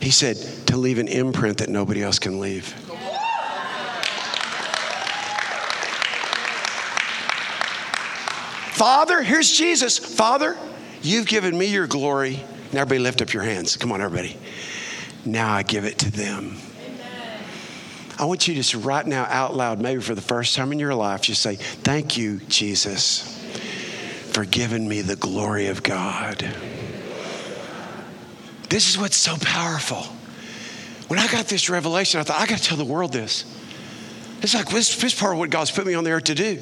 He 0.00 0.10
said, 0.10 0.36
To 0.66 0.76
leave 0.76 0.98
an 0.98 1.08
imprint 1.08 1.58
that 1.58 1.68
nobody 1.68 2.02
else 2.02 2.18
can 2.18 2.38
leave. 2.38 2.74
Father, 8.74 9.22
here's 9.22 9.50
Jesus. 9.50 9.98
Father, 9.98 10.56
you've 11.00 11.26
given 11.26 11.56
me 11.56 11.66
your 11.66 11.86
glory. 11.86 12.44
Now, 12.72 12.82
everybody, 12.82 12.98
lift 12.98 13.22
up 13.22 13.32
your 13.32 13.44
hands. 13.44 13.76
Come 13.76 13.92
on, 13.92 14.00
everybody. 14.00 14.36
Now 15.24 15.52
I 15.54 15.62
give 15.62 15.84
it 15.84 15.98
to 16.00 16.10
them. 16.10 16.56
I 18.18 18.26
want 18.26 18.46
you 18.46 18.54
to 18.54 18.60
just 18.60 18.74
right 18.74 19.04
now, 19.04 19.26
out 19.28 19.56
loud, 19.56 19.80
maybe 19.80 20.00
for 20.00 20.14
the 20.14 20.20
first 20.20 20.54
time 20.54 20.70
in 20.70 20.78
your 20.78 20.94
life, 20.94 21.22
just 21.22 21.42
say, 21.42 21.56
Thank 21.56 22.16
you, 22.16 22.38
Jesus, 22.48 23.33
for 24.34 24.44
giving 24.44 24.88
me 24.88 25.00
the 25.00 25.14
glory 25.14 25.68
of 25.68 25.84
God. 25.84 26.44
This 28.68 28.90
is 28.90 28.98
what's 28.98 29.16
so 29.16 29.36
powerful. 29.40 30.02
When 31.06 31.20
I 31.20 31.28
got 31.28 31.46
this 31.46 31.70
revelation, 31.70 32.18
I 32.18 32.24
thought, 32.24 32.40
I 32.40 32.46
got 32.46 32.58
to 32.58 32.64
tell 32.64 32.76
the 32.76 32.84
world 32.84 33.12
this. 33.12 33.44
It's 34.42 34.52
like 34.52 34.68
this, 34.68 34.96
this 34.96 35.18
part 35.18 35.34
of 35.34 35.38
what 35.38 35.50
God's 35.50 35.70
put 35.70 35.86
me 35.86 35.94
on 35.94 36.02
the 36.02 36.10
earth 36.10 36.24
to 36.24 36.34
do. 36.34 36.60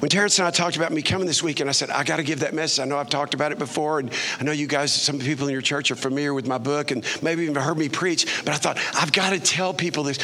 When 0.00 0.08
Terrence 0.08 0.40
and 0.40 0.48
I 0.48 0.50
talked 0.50 0.74
about 0.74 0.90
me 0.90 1.00
coming 1.00 1.28
this 1.28 1.44
week, 1.44 1.60
and 1.60 1.70
I 1.70 1.72
said, 1.72 1.88
I 1.88 2.02
got 2.02 2.16
to 2.16 2.24
give 2.24 2.40
that 2.40 2.54
message. 2.54 2.82
I 2.82 2.86
know 2.86 2.98
I've 2.98 3.08
talked 3.08 3.34
about 3.34 3.52
it 3.52 3.58
before, 3.60 4.00
and 4.00 4.10
I 4.40 4.42
know 4.42 4.50
you 4.50 4.66
guys, 4.66 4.92
some 4.92 5.20
people 5.20 5.46
in 5.46 5.52
your 5.52 5.62
church 5.62 5.92
are 5.92 5.94
familiar 5.94 6.34
with 6.34 6.48
my 6.48 6.58
book 6.58 6.90
and 6.90 7.04
maybe 7.22 7.44
even 7.44 7.54
heard 7.54 7.78
me 7.78 7.88
preach, 7.88 8.42
but 8.44 8.52
I 8.52 8.56
thought, 8.56 8.78
I've 8.94 9.12
got 9.12 9.30
to 9.30 9.38
tell 9.38 9.72
people 9.72 10.02
this. 10.02 10.18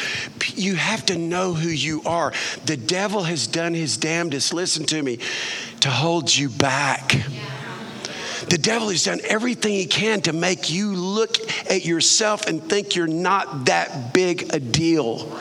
You 0.53 0.75
have 0.75 1.05
to 1.05 1.17
know 1.17 1.53
who 1.53 1.69
you 1.69 2.01
are. 2.05 2.33
The 2.65 2.75
devil 2.75 3.23
has 3.23 3.47
done 3.47 3.73
his 3.73 3.95
damnedest, 3.95 4.53
listen 4.53 4.85
to 4.87 5.01
me, 5.01 5.19
to 5.81 5.89
hold 5.89 6.35
you 6.35 6.49
back. 6.49 7.15
The 8.49 8.57
devil 8.57 8.89
has 8.89 9.03
done 9.03 9.19
everything 9.25 9.73
he 9.73 9.85
can 9.85 10.21
to 10.21 10.33
make 10.33 10.71
you 10.71 10.95
look 10.95 11.37
at 11.69 11.85
yourself 11.85 12.47
and 12.47 12.63
think 12.63 12.95
you're 12.95 13.07
not 13.07 13.65
that 13.65 14.13
big 14.13 14.53
a 14.53 14.59
deal. 14.59 15.39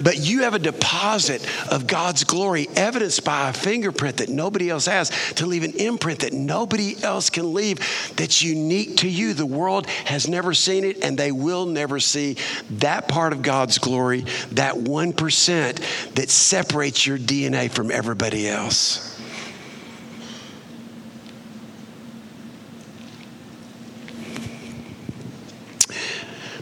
But 0.00 0.18
you 0.18 0.42
have 0.42 0.54
a 0.54 0.58
deposit 0.58 1.46
of 1.70 1.86
God's 1.86 2.24
glory, 2.24 2.68
evidenced 2.76 3.24
by 3.24 3.48
a 3.48 3.52
fingerprint 3.52 4.18
that 4.18 4.28
nobody 4.28 4.70
else 4.70 4.86
has, 4.86 5.10
to 5.34 5.46
leave 5.46 5.64
an 5.64 5.72
imprint 5.72 6.20
that 6.20 6.32
nobody 6.32 7.02
else 7.02 7.30
can 7.30 7.54
leave, 7.54 7.78
that's 8.16 8.42
unique 8.42 8.98
to 8.98 9.08
you. 9.08 9.32
The 9.32 9.46
world 9.46 9.86
has 9.86 10.28
never 10.28 10.54
seen 10.54 10.84
it, 10.84 11.02
and 11.02 11.16
they 11.16 11.32
will 11.32 11.66
never 11.66 11.98
see 11.98 12.36
that 12.72 13.08
part 13.08 13.32
of 13.32 13.42
God's 13.42 13.78
glory, 13.78 14.22
that 14.52 14.74
1% 14.74 16.14
that 16.14 16.30
separates 16.30 17.06
your 17.06 17.18
DNA 17.18 17.70
from 17.70 17.90
everybody 17.90 18.48
else. 18.48 19.15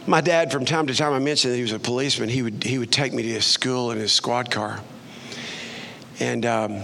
My 0.07 0.21
dad, 0.21 0.53
from 0.53 0.67
time 0.67 0.87
to 0.89 0.95
time, 0.95 1.15
I 1.15 1.19
mentioned 1.19 1.55
that 1.55 1.57
he 1.57 1.63
was 1.63 1.73
a 1.73 1.79
policeman. 1.79 2.29
He 2.29 2.43
would, 2.43 2.63
he 2.63 2.79
would 2.79 2.93
take 2.93 3.15
me 3.15 3.23
to 3.23 3.29
his 3.29 3.47
school 3.47 3.91
in 3.91 3.99
his 3.99 4.13
squad 4.13 4.51
car. 4.51 4.81
And 6.21 6.45
um, 6.45 6.83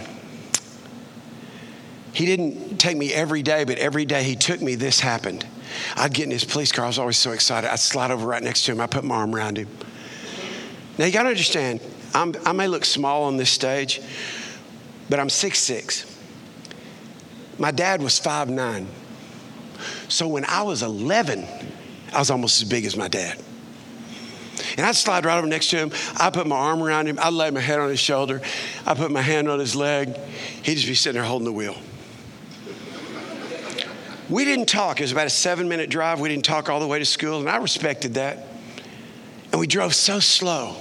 he 2.14 2.24
didn't 2.24 2.78
take 2.78 2.96
me 2.96 3.12
every 3.12 3.42
day, 3.42 3.64
but 3.64 3.76
every 3.76 4.06
day 4.06 4.22
he 4.22 4.36
took 4.36 4.62
me, 4.62 4.74
this 4.74 5.00
happened. 5.00 5.46
I'd 5.96 6.14
get 6.14 6.24
in 6.24 6.30
his 6.30 6.44
police 6.44 6.72
car. 6.72 6.86
I 6.86 6.88
was 6.88 6.98
always 6.98 7.18
so 7.18 7.32
excited. 7.32 7.70
I'd 7.70 7.78
slide 7.78 8.10
over 8.10 8.26
right 8.26 8.42
next 8.42 8.64
to 8.64 8.72
him. 8.72 8.80
I 8.80 8.86
put 8.86 9.04
my 9.04 9.16
arm 9.16 9.34
around 9.34 9.58
him. 9.58 9.68
Now, 10.96 11.04
you 11.04 11.12
got 11.12 11.24
to 11.24 11.28
understand, 11.28 11.80
I'm, 12.14 12.34
i 12.46 12.52
may 12.52 12.68
look 12.68 12.86
small 12.86 13.24
on 13.24 13.36
this 13.36 13.50
stage, 13.50 14.00
but 15.10 15.20
I'm 15.20 15.28
6'6. 15.28 16.10
My 17.58 17.70
dad 17.70 18.00
was 18.00 18.18
5'9. 18.18 18.86
So 20.08 20.26
when 20.26 20.46
I 20.46 20.62
was 20.62 20.82
11, 20.82 21.46
I 22.12 22.18
was 22.18 22.30
almost 22.30 22.62
as 22.62 22.68
big 22.68 22.84
as 22.84 22.96
my 22.96 23.08
dad. 23.08 23.40
And 24.76 24.86
I'd 24.86 24.96
slide 24.96 25.24
right 25.24 25.38
over 25.38 25.46
next 25.46 25.70
to 25.70 25.76
him. 25.76 25.90
I 26.16 26.30
put 26.30 26.46
my 26.46 26.56
arm 26.56 26.82
around 26.82 27.06
him. 27.06 27.18
I'd 27.20 27.32
lay 27.32 27.50
my 27.50 27.60
head 27.60 27.80
on 27.80 27.88
his 27.88 28.00
shoulder. 28.00 28.40
I 28.86 28.94
put 28.94 29.10
my 29.10 29.22
hand 29.22 29.48
on 29.48 29.58
his 29.58 29.74
leg. 29.74 30.16
He'd 30.62 30.74
just 30.74 30.86
be 30.86 30.94
sitting 30.94 31.20
there 31.20 31.28
holding 31.28 31.46
the 31.46 31.52
wheel. 31.52 31.76
We 34.28 34.44
didn't 34.44 34.66
talk. 34.66 35.00
It 35.00 35.04
was 35.04 35.12
about 35.12 35.26
a 35.26 35.30
seven 35.30 35.68
minute 35.68 35.90
drive. 35.90 36.20
We 36.20 36.28
didn't 36.28 36.44
talk 36.44 36.68
all 36.68 36.78
the 36.78 36.86
way 36.86 36.98
to 37.00 37.04
school, 37.04 37.40
and 37.40 37.48
I 37.48 37.56
respected 37.56 38.14
that. 38.14 38.46
And 39.50 39.60
we 39.60 39.66
drove 39.66 39.94
so 39.94 40.20
slow. 40.20 40.76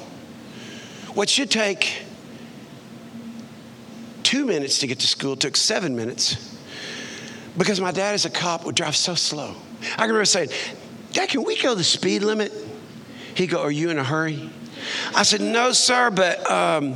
What 1.16 1.30
should 1.30 1.50
take 1.50 2.04
two 4.22 4.46
minutes 4.46 4.78
to 4.80 4.88
get 4.88 5.00
to 5.00 5.08
school 5.08 5.36
took 5.36 5.58
seven 5.58 5.96
minutes 5.96 6.56
because 7.58 7.82
my 7.82 7.92
dad, 7.92 8.14
as 8.14 8.26
a 8.26 8.30
cop, 8.30 8.64
would 8.66 8.76
drive 8.76 8.96
so 8.96 9.16
slow. 9.16 9.56
I 9.82 10.02
can 10.02 10.10
remember 10.10 10.26
saying, 10.26 10.50
Dad, 11.12 11.30
can 11.30 11.44
we 11.44 11.60
go 11.62 11.76
the 11.76 11.84
speed 11.84 12.24
limit? 12.24 12.54
He'd 13.36 13.48
go, 13.48 13.62
Are 13.62 13.72
you 13.72 13.90
in 13.90 13.98
a 13.98 14.04
hurry? 14.04 14.50
I 15.16 15.24
said, 15.24 15.42
No, 15.42 15.72
sir, 15.72 16.12
but 16.12 16.50
um, 16.50 16.96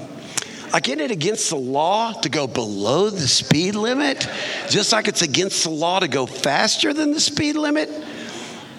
like, 0.74 0.88
isn't 0.88 1.02
it 1.02 1.12
against 1.12 1.52
the 1.52 1.56
law 1.56 2.14
to 2.14 2.30
go 2.30 2.48
below 2.48 3.10
the 3.12 3.28
speed 3.28 3.76
limit? 3.76 4.28
Just 4.70 4.92
like 4.92 5.08
it's 5.08 5.22
against 5.22 5.64
the 5.64 5.70
law 5.70 6.00
to 6.00 6.08
go 6.08 6.26
faster 6.26 6.94
than 6.94 7.12
the 7.12 7.20
speed 7.20 7.56
limit? 7.56 7.90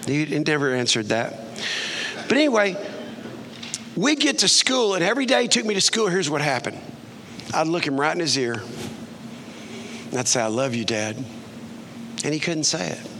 He 0.04 0.26
never 0.40 0.74
answered 0.74 1.06
that. 1.06 1.38
But 2.28 2.32
anyway, 2.32 2.76
we 3.96 4.16
get 4.16 4.38
to 4.38 4.48
school, 4.48 4.94
and 4.94 5.04
every 5.04 5.24
day 5.24 5.42
he 5.42 5.48
took 5.48 5.64
me 5.64 5.74
to 5.74 5.80
school, 5.80 6.08
here's 6.08 6.28
what 6.28 6.40
happened. 6.40 6.80
I'd 7.54 7.68
look 7.68 7.86
him 7.86 7.98
right 7.98 8.12
in 8.12 8.20
his 8.20 8.36
ear. 8.36 8.60
And 10.10 10.18
I'd 10.18 10.26
say, 10.26 10.40
I 10.42 10.48
love 10.48 10.74
you, 10.74 10.84
Dad. 10.84 11.16
And 12.24 12.34
he 12.34 12.40
couldn't 12.40 12.64
say 12.64 12.88
it. 12.88 13.10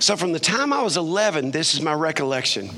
So 0.00 0.16
from 0.16 0.32
the 0.32 0.40
time 0.40 0.72
I 0.72 0.82
was 0.82 0.96
11, 0.96 1.50
this 1.50 1.74
is 1.74 1.82
my 1.82 1.92
recollection. 1.92 2.70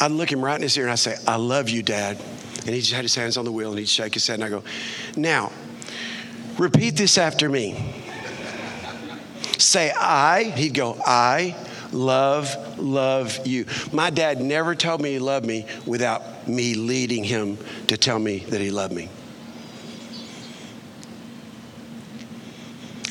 I'd 0.00 0.12
look 0.12 0.32
him 0.32 0.42
right 0.42 0.56
in 0.56 0.62
his 0.62 0.76
ear 0.78 0.84
and 0.84 0.92
I'd 0.92 0.98
say, 0.98 1.14
I 1.28 1.36
love 1.36 1.68
you, 1.68 1.82
Dad. 1.82 2.18
And 2.60 2.70
he 2.70 2.80
just 2.80 2.94
had 2.94 3.02
his 3.02 3.14
hands 3.14 3.36
on 3.36 3.44
the 3.44 3.52
wheel 3.52 3.68
and 3.68 3.78
he'd 3.78 3.88
shake 3.88 4.14
his 4.14 4.26
head 4.26 4.34
and 4.34 4.44
I 4.44 4.48
go, 4.48 4.64
Now, 5.16 5.52
repeat 6.58 6.96
this 6.96 7.18
after 7.18 7.50
me. 7.50 7.94
Say, 9.58 9.92
I, 9.94 10.44
he'd 10.56 10.72
go, 10.72 10.98
I 11.04 11.54
love, 11.92 12.78
love 12.78 13.46
you. 13.46 13.66
My 13.92 14.08
dad 14.08 14.40
never 14.40 14.74
told 14.74 15.02
me 15.02 15.12
he 15.12 15.18
loved 15.18 15.44
me 15.44 15.66
without 15.84 16.48
me 16.48 16.72
leading 16.72 17.24
him 17.24 17.58
to 17.88 17.98
tell 17.98 18.18
me 18.18 18.38
that 18.38 18.62
he 18.62 18.70
loved 18.70 18.94
me. 18.94 19.10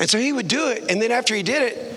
And 0.00 0.10
so 0.10 0.18
he 0.18 0.32
would 0.32 0.48
do 0.48 0.70
it. 0.70 0.90
And 0.90 1.00
then 1.00 1.12
after 1.12 1.36
he 1.36 1.44
did 1.44 1.72
it, 1.72 1.89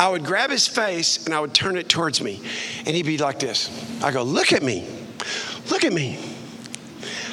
I 0.00 0.08
would 0.08 0.24
grab 0.24 0.50
his 0.50 0.66
face 0.66 1.26
and 1.26 1.34
I 1.34 1.40
would 1.40 1.52
turn 1.52 1.76
it 1.76 1.90
towards 1.90 2.22
me. 2.22 2.40
And 2.86 2.96
he'd 2.96 3.04
be 3.04 3.18
like 3.18 3.38
this. 3.38 3.68
I 4.02 4.10
go, 4.10 4.22
Look 4.22 4.54
at 4.54 4.62
me. 4.62 4.88
Look 5.70 5.84
at 5.84 5.92
me. 5.92 6.18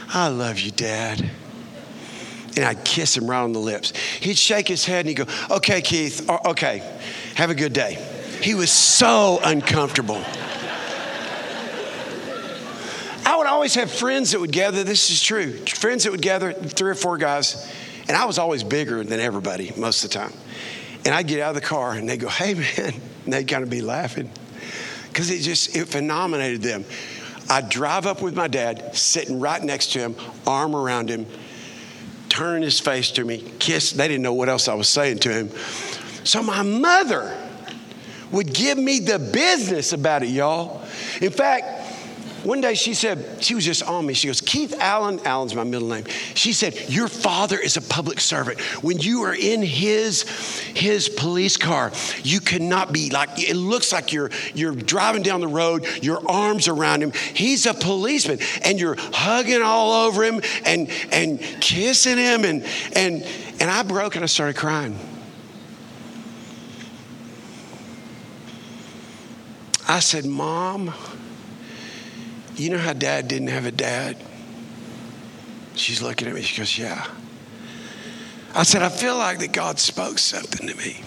I 0.10 0.27
love 0.27 0.60
you, 0.60 0.71
Dad. 0.71 1.32
And 2.58 2.65
I'd 2.65 2.84
kiss 2.84 3.15
him 3.15 3.30
right 3.30 3.39
on 3.39 3.53
the 3.53 3.60
lips. 3.60 3.95
He'd 3.95 4.38
shake 4.38 4.67
his 4.67 4.84
head 4.84 5.06
and 5.06 5.10
he'd 5.10 5.15
go, 5.25 5.25
Okay, 5.49 5.80
Keith, 5.80 6.30
uh, 6.30 6.39
okay, 6.47 6.84
have 7.36 7.49
a 7.49 7.56
good 7.56 7.71
day. 7.71 8.06
He 8.41 8.53
was 8.53 8.69
so 8.69 9.39
uncomfortable. 9.45 10.21
I 13.25 13.36
would 13.38 13.47
always 13.47 13.75
have 13.75 13.89
friends 13.89 14.32
that 14.32 14.41
would 14.41 14.51
gather, 14.51 14.84
this 14.84 15.10
is 15.10 15.23
true, 15.23 15.53
friends 15.67 16.03
that 16.03 16.12
would 16.12 16.21
gather, 16.21 16.51
three 16.51 16.91
or 16.91 16.95
four 16.95 17.17
guys, 17.17 17.71
and 18.10 18.17
I 18.17 18.25
was 18.25 18.38
always 18.38 18.63
bigger 18.63 19.06
than 19.06 19.21
everybody 19.21 19.71
most 19.77 20.03
of 20.03 20.12
the 20.12 20.17
time. 20.17 20.34
And 21.08 21.15
I'd 21.15 21.26
get 21.26 21.39
out 21.39 21.56
of 21.56 21.56
the 21.56 21.65
car 21.65 21.93
and 21.93 22.10
they'd 22.10 22.20
go, 22.20 22.28
hey 22.28 22.54
man, 22.54 22.93
and 23.24 23.34
they'd 23.34 23.48
kind 23.48 23.63
of 23.63 23.70
be 23.70 23.80
laughing 23.80 24.30
because 25.08 25.30
it 25.30 25.39
just, 25.39 25.74
it 25.74 25.88
phenomenated 25.88 26.62
them. 26.62 26.84
I'd 27.50 27.70
drive 27.70 28.06
up 28.06 28.22
with 28.22 28.36
my 28.36 28.50
dad, 28.50 28.93
sitting 28.93 29.39
right 29.39 29.63
next 29.63 29.93
to 29.93 30.00
him, 30.00 30.17
arm 30.46 30.76
around 30.76 31.08
him, 31.08 31.26
turn 32.28 32.62
his 32.62 32.82
face 32.82 33.10
to 33.12 33.24
me, 33.24 33.38
kiss. 33.58 33.93
They 33.93 34.10
didn't 34.10 34.22
know 34.22 34.34
what 34.34 34.50
else 34.50 34.67
I 34.67 34.74
was 34.74 34.89
saying 34.89 35.20
to 35.20 35.30
him. 35.30 35.50
So 36.26 36.43
my 36.43 36.62
mother 36.62 37.34
would 38.32 38.54
give 38.54 38.78
me 38.78 39.00
the 39.00 39.17
business 39.17 39.93
about 39.93 40.24
it, 40.24 40.28
y'all. 40.28 40.84
In 41.22 41.32
fact, 41.32 41.77
one 42.43 42.62
day 42.62 42.76
she 42.76 42.93
said, 42.93 43.43
she 43.43 43.56
was 43.56 43.65
just 43.65 43.84
on 43.84 44.06
me. 44.06 44.13
She 44.13 44.28
goes, 44.28 44.41
Keith 44.41 44.73
Allen, 44.80 45.19
Allen's 45.26 45.56
my 45.56 45.63
middle 45.63 45.88
name. 45.88 46.06
She 46.36 46.54
said, 46.54 46.89
Your 46.89 47.08
father 47.08 47.58
is 47.58 47.78
a 47.78 47.82
public 47.82 48.19
servant. 48.19 48.60
When 48.84 49.00
you 49.00 49.23
are 49.23 49.34
in 49.34 49.62
his, 49.62 50.23
his 50.73 51.10
police 51.10 51.58
car, 51.58 51.91
you 52.23 52.39
cannot 52.39 52.93
be 52.93 53.10
like, 53.10 53.30
it 53.38 53.56
looks 53.56 53.91
like 53.91 54.13
you're, 54.13 54.30
you're 54.54 54.76
driving 54.76 55.23
down 55.23 55.41
the 55.41 55.47
road, 55.47 55.86
your 56.02 56.21
arms 56.30 56.67
around 56.67 57.04
him. 57.04 57.12
He's 57.12 57.65
a 57.65 57.73
policeman, 57.73 58.39
and 58.63 58.80
you're 58.80 58.97
hugging 58.97 59.62
all 59.62 60.06
over 60.08 60.23
him 60.23 60.41
and, 60.65 60.89
and 61.12 61.39
kissing 61.62 62.17
him. 62.17 62.45
And, 62.45 62.65
and, 62.93 63.23
and 63.60 63.69
I 63.69 63.84
broke 63.84 64.15
and 64.15 64.23
I 64.23 64.28
started 64.28 64.56
crying. 64.56 64.97
I 69.89 70.00
said, 70.00 70.26
Mom, 70.26 70.93
you 72.58 72.70
know 72.70 72.78
how 72.78 72.93
dad 72.93 73.28
didn't 73.28 73.50
have 73.50 73.65
a 73.65 73.72
dad? 73.72 74.17
She's 75.76 76.02
looking 76.02 76.28
at 76.28 76.34
me. 76.34 76.41
She 76.41 76.58
goes, 76.58 76.78
Yeah. 76.78 77.06
I 78.56 78.63
said, 78.63 78.82
I 78.82 78.89
feel 78.89 79.15
like 79.17 79.39
that 79.39 79.52
God 79.52 79.78
spoke 79.78 80.17
something 80.17 80.67
to 80.67 80.76
me. 80.76 81.02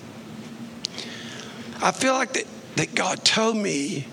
I 1.83 1.91
feel 1.91 2.13
like 2.13 2.35
that, 2.35 2.45
that 2.77 2.95
God 2.95 3.25
told 3.25 3.57
me 3.57 4.07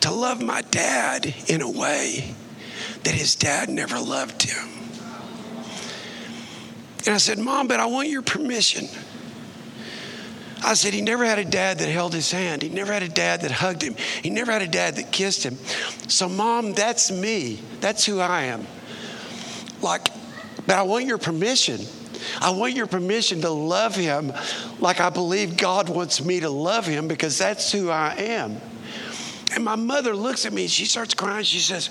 to 0.00 0.12
love 0.12 0.42
my 0.42 0.60
dad 0.70 1.34
in 1.48 1.62
a 1.62 1.70
way 1.70 2.34
that 3.02 3.14
his 3.14 3.34
dad 3.34 3.68
never 3.68 3.98
loved 3.98 4.42
him. 4.42 4.68
And 7.06 7.14
I 7.14 7.18
said, 7.18 7.38
Mom, 7.38 7.68
but 7.68 7.80
I 7.80 7.86
want 7.86 8.08
your 8.08 8.22
permission. 8.22 8.88
I 10.64 10.74
said, 10.74 10.94
he 10.94 11.02
never 11.02 11.24
had 11.24 11.38
a 11.38 11.44
dad 11.44 11.78
that 11.78 11.88
held 11.88 12.14
his 12.14 12.32
hand. 12.32 12.62
He 12.62 12.70
never 12.70 12.92
had 12.92 13.02
a 13.02 13.08
dad 13.08 13.42
that 13.42 13.50
hugged 13.50 13.82
him. 13.82 13.96
He 14.22 14.30
never 14.30 14.50
had 14.50 14.62
a 14.62 14.66
dad 14.66 14.96
that 14.96 15.12
kissed 15.12 15.42
him. 15.42 15.56
So, 16.08 16.28
mom, 16.28 16.72
that's 16.72 17.10
me. 17.10 17.60
That's 17.80 18.06
who 18.06 18.18
I 18.18 18.44
am. 18.44 18.66
Like, 19.82 20.08
but 20.66 20.76
I 20.76 20.82
want 20.82 21.04
your 21.04 21.18
permission. 21.18 21.80
I 22.40 22.50
want 22.50 22.72
your 22.72 22.86
permission 22.86 23.42
to 23.42 23.50
love 23.50 23.94
him 23.94 24.32
like 24.80 25.00
I 25.00 25.10
believe 25.10 25.58
God 25.58 25.90
wants 25.90 26.24
me 26.24 26.40
to 26.40 26.48
love 26.48 26.86
him 26.86 27.08
because 27.08 27.36
that's 27.36 27.70
who 27.70 27.90
I 27.90 28.14
am. 28.14 28.60
And 29.54 29.64
my 29.64 29.76
mother 29.76 30.16
looks 30.16 30.46
at 30.46 30.52
me, 30.52 30.66
she 30.66 30.86
starts 30.86 31.12
crying. 31.12 31.44
She 31.44 31.58
says, 31.58 31.90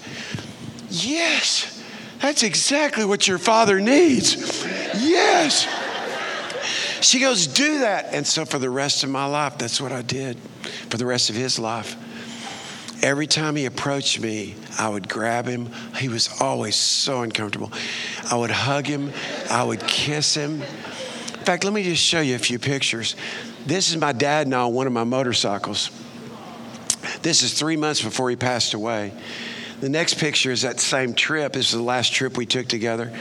Yes, 0.89 1.83
that's 2.19 2.43
exactly 2.43 3.05
what 3.05 3.27
your 3.27 3.37
father 3.37 3.79
needs. 3.79 4.65
Yes. 4.95 5.67
She 7.03 7.19
goes, 7.19 7.47
Do 7.47 7.79
that. 7.79 8.13
And 8.13 8.25
so 8.25 8.45
for 8.45 8.59
the 8.59 8.69
rest 8.69 9.03
of 9.03 9.09
my 9.09 9.25
life, 9.25 9.57
that's 9.57 9.81
what 9.81 9.91
I 9.91 10.01
did 10.01 10.37
for 10.89 10.97
the 10.97 11.05
rest 11.05 11.29
of 11.29 11.35
his 11.35 11.59
life. 11.59 11.97
Every 13.03 13.27
time 13.27 13.57
he 13.57 13.65
approached 13.65 14.21
me, 14.21 14.55
I 14.79 14.87
would 14.87 15.09
grab 15.09 15.45
him. 15.45 15.69
He 15.97 16.07
was 16.07 16.29
always 16.39 16.77
so 16.77 17.21
uncomfortable. 17.21 17.73
I 18.31 18.37
would 18.37 18.51
hug 18.51 18.87
him, 18.87 19.11
I 19.51 19.63
would 19.63 19.81
kiss 19.85 20.33
him. 20.33 20.61
In 20.61 21.45
fact, 21.45 21.65
let 21.65 21.73
me 21.73 21.83
just 21.83 22.01
show 22.01 22.21
you 22.21 22.35
a 22.35 22.39
few 22.39 22.57
pictures. 22.57 23.17
This 23.65 23.89
is 23.89 23.97
my 23.97 24.13
dad 24.13 24.47
now 24.47 24.67
on 24.67 24.73
one 24.73 24.87
of 24.87 24.93
my 24.93 25.03
motorcycles. 25.03 25.91
This 27.21 27.41
is 27.41 27.53
three 27.53 27.75
months 27.75 28.01
before 28.01 28.29
he 28.29 28.37
passed 28.37 28.73
away. 28.73 29.11
The 29.83 29.89
next 29.89 30.13
picture 30.13 30.49
is 30.49 30.61
that 30.61 30.79
same 30.79 31.13
trip. 31.13 31.51
This 31.51 31.65
is 31.65 31.73
the 31.73 31.83
last 31.83 32.13
trip 32.13 32.37
we 32.37 32.45
took 32.45 32.69
together. 32.69 33.11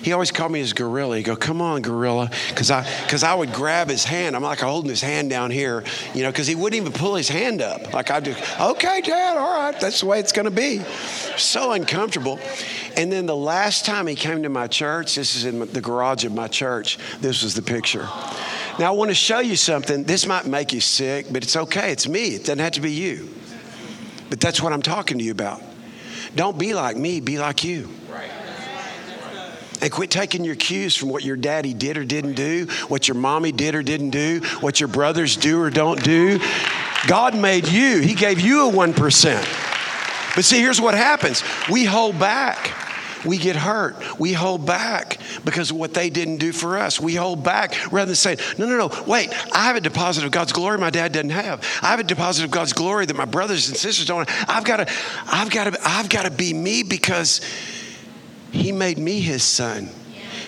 He 0.00 0.12
always 0.12 0.30
called 0.30 0.52
me 0.52 0.60
his 0.60 0.72
gorilla. 0.72 1.16
He'd 1.16 1.24
go, 1.24 1.34
"Come 1.34 1.60
on, 1.60 1.82
gorilla," 1.82 2.30
because 2.50 2.70
I 2.70 2.88
because 3.02 3.24
I 3.24 3.34
would 3.34 3.52
grab 3.52 3.88
his 3.88 4.04
hand. 4.04 4.36
I'm 4.36 4.42
like 4.44 4.60
holding 4.60 4.90
his 4.90 5.00
hand 5.00 5.28
down 5.28 5.50
here, 5.50 5.82
you 6.14 6.22
know, 6.22 6.30
because 6.30 6.46
he 6.46 6.54
wouldn't 6.54 6.80
even 6.80 6.92
pull 6.92 7.16
his 7.16 7.28
hand 7.28 7.60
up. 7.60 7.92
Like 7.92 8.12
I'd 8.12 8.22
do, 8.22 8.36
"Okay, 8.60 9.00
Dad, 9.00 9.36
all 9.36 9.60
right, 9.60 9.80
that's 9.80 10.02
the 10.02 10.06
way 10.06 10.20
it's 10.20 10.30
going 10.30 10.44
to 10.44 10.52
be." 10.52 10.82
So 11.36 11.72
uncomfortable. 11.72 12.38
And 12.96 13.10
then 13.10 13.26
the 13.26 13.34
last 13.34 13.84
time 13.84 14.06
he 14.06 14.14
came 14.14 14.44
to 14.44 14.48
my 14.48 14.68
church, 14.68 15.16
this 15.16 15.34
is 15.34 15.46
in 15.46 15.58
the 15.58 15.80
garage 15.80 16.24
of 16.24 16.32
my 16.32 16.46
church. 16.46 16.96
This 17.22 17.42
was 17.42 17.54
the 17.54 17.62
picture. 17.62 18.08
Now 18.78 18.86
I 18.86 18.90
want 18.90 19.10
to 19.10 19.16
show 19.16 19.40
you 19.40 19.56
something. 19.56 20.04
This 20.04 20.28
might 20.28 20.46
make 20.46 20.72
you 20.72 20.80
sick, 20.80 21.26
but 21.32 21.42
it's 21.42 21.56
okay. 21.56 21.90
It's 21.90 22.06
me. 22.06 22.36
It 22.36 22.42
doesn't 22.42 22.60
have 22.60 22.74
to 22.74 22.80
be 22.80 22.92
you. 22.92 23.34
But 24.30 24.38
that's 24.38 24.62
what 24.62 24.72
I'm 24.72 24.82
talking 24.82 25.18
to 25.18 25.24
you 25.24 25.32
about. 25.32 25.60
Don't 26.34 26.58
be 26.58 26.74
like 26.74 26.96
me, 26.96 27.20
be 27.20 27.38
like 27.38 27.64
you. 27.64 27.88
And 29.80 29.92
quit 29.92 30.10
taking 30.10 30.44
your 30.44 30.54
cues 30.54 30.96
from 30.96 31.10
what 31.10 31.24
your 31.24 31.36
daddy 31.36 31.74
did 31.74 31.98
or 31.98 32.04
didn't 32.04 32.34
do, 32.34 32.66
what 32.88 33.06
your 33.06 33.16
mommy 33.16 33.52
did 33.52 33.74
or 33.74 33.82
didn't 33.82 34.10
do, 34.10 34.40
what 34.60 34.80
your 34.80 34.88
brothers 34.88 35.36
do 35.36 35.60
or 35.60 35.68
don't 35.68 36.02
do. 36.02 36.40
God 37.06 37.36
made 37.36 37.68
you, 37.68 38.00
He 38.00 38.14
gave 38.14 38.40
you 38.40 38.68
a 38.68 38.72
1%. 38.72 40.34
But 40.34 40.44
see, 40.44 40.58
here's 40.58 40.80
what 40.80 40.94
happens 40.94 41.42
we 41.70 41.84
hold 41.84 42.18
back. 42.18 42.83
We 43.24 43.38
get 43.38 43.56
hurt. 43.56 43.96
We 44.18 44.32
hold 44.32 44.66
back 44.66 45.18
because 45.44 45.70
of 45.70 45.76
what 45.76 45.94
they 45.94 46.10
didn't 46.10 46.38
do 46.38 46.52
for 46.52 46.78
us. 46.78 47.00
We 47.00 47.14
hold 47.14 47.42
back 47.42 47.92
rather 47.92 48.06
than 48.06 48.16
saying, 48.16 48.38
no, 48.58 48.66
no, 48.66 48.76
no, 48.76 49.04
wait, 49.06 49.30
I 49.52 49.64
have 49.64 49.76
a 49.76 49.80
deposit 49.80 50.24
of 50.24 50.30
God's 50.30 50.52
glory 50.52 50.78
my 50.78 50.90
dad 50.90 51.12
doesn't 51.12 51.30
have. 51.30 51.60
I 51.82 51.88
have 51.88 52.00
a 52.00 52.04
deposit 52.04 52.44
of 52.44 52.50
God's 52.50 52.72
glory 52.72 53.06
that 53.06 53.16
my 53.16 53.24
brothers 53.24 53.68
and 53.68 53.76
sisters 53.76 54.06
don't 54.06 54.28
have. 54.28 54.50
I've 54.50 54.64
got 54.64 54.76
to, 54.76 54.92
I've 55.26 55.50
got 55.50 55.72
to, 55.72 55.78
I've 55.82 56.08
got 56.08 56.24
to 56.24 56.30
be 56.30 56.52
me 56.52 56.82
because 56.82 57.40
he 58.52 58.72
made 58.72 58.98
me 58.98 59.20
his 59.20 59.42
son. 59.42 59.88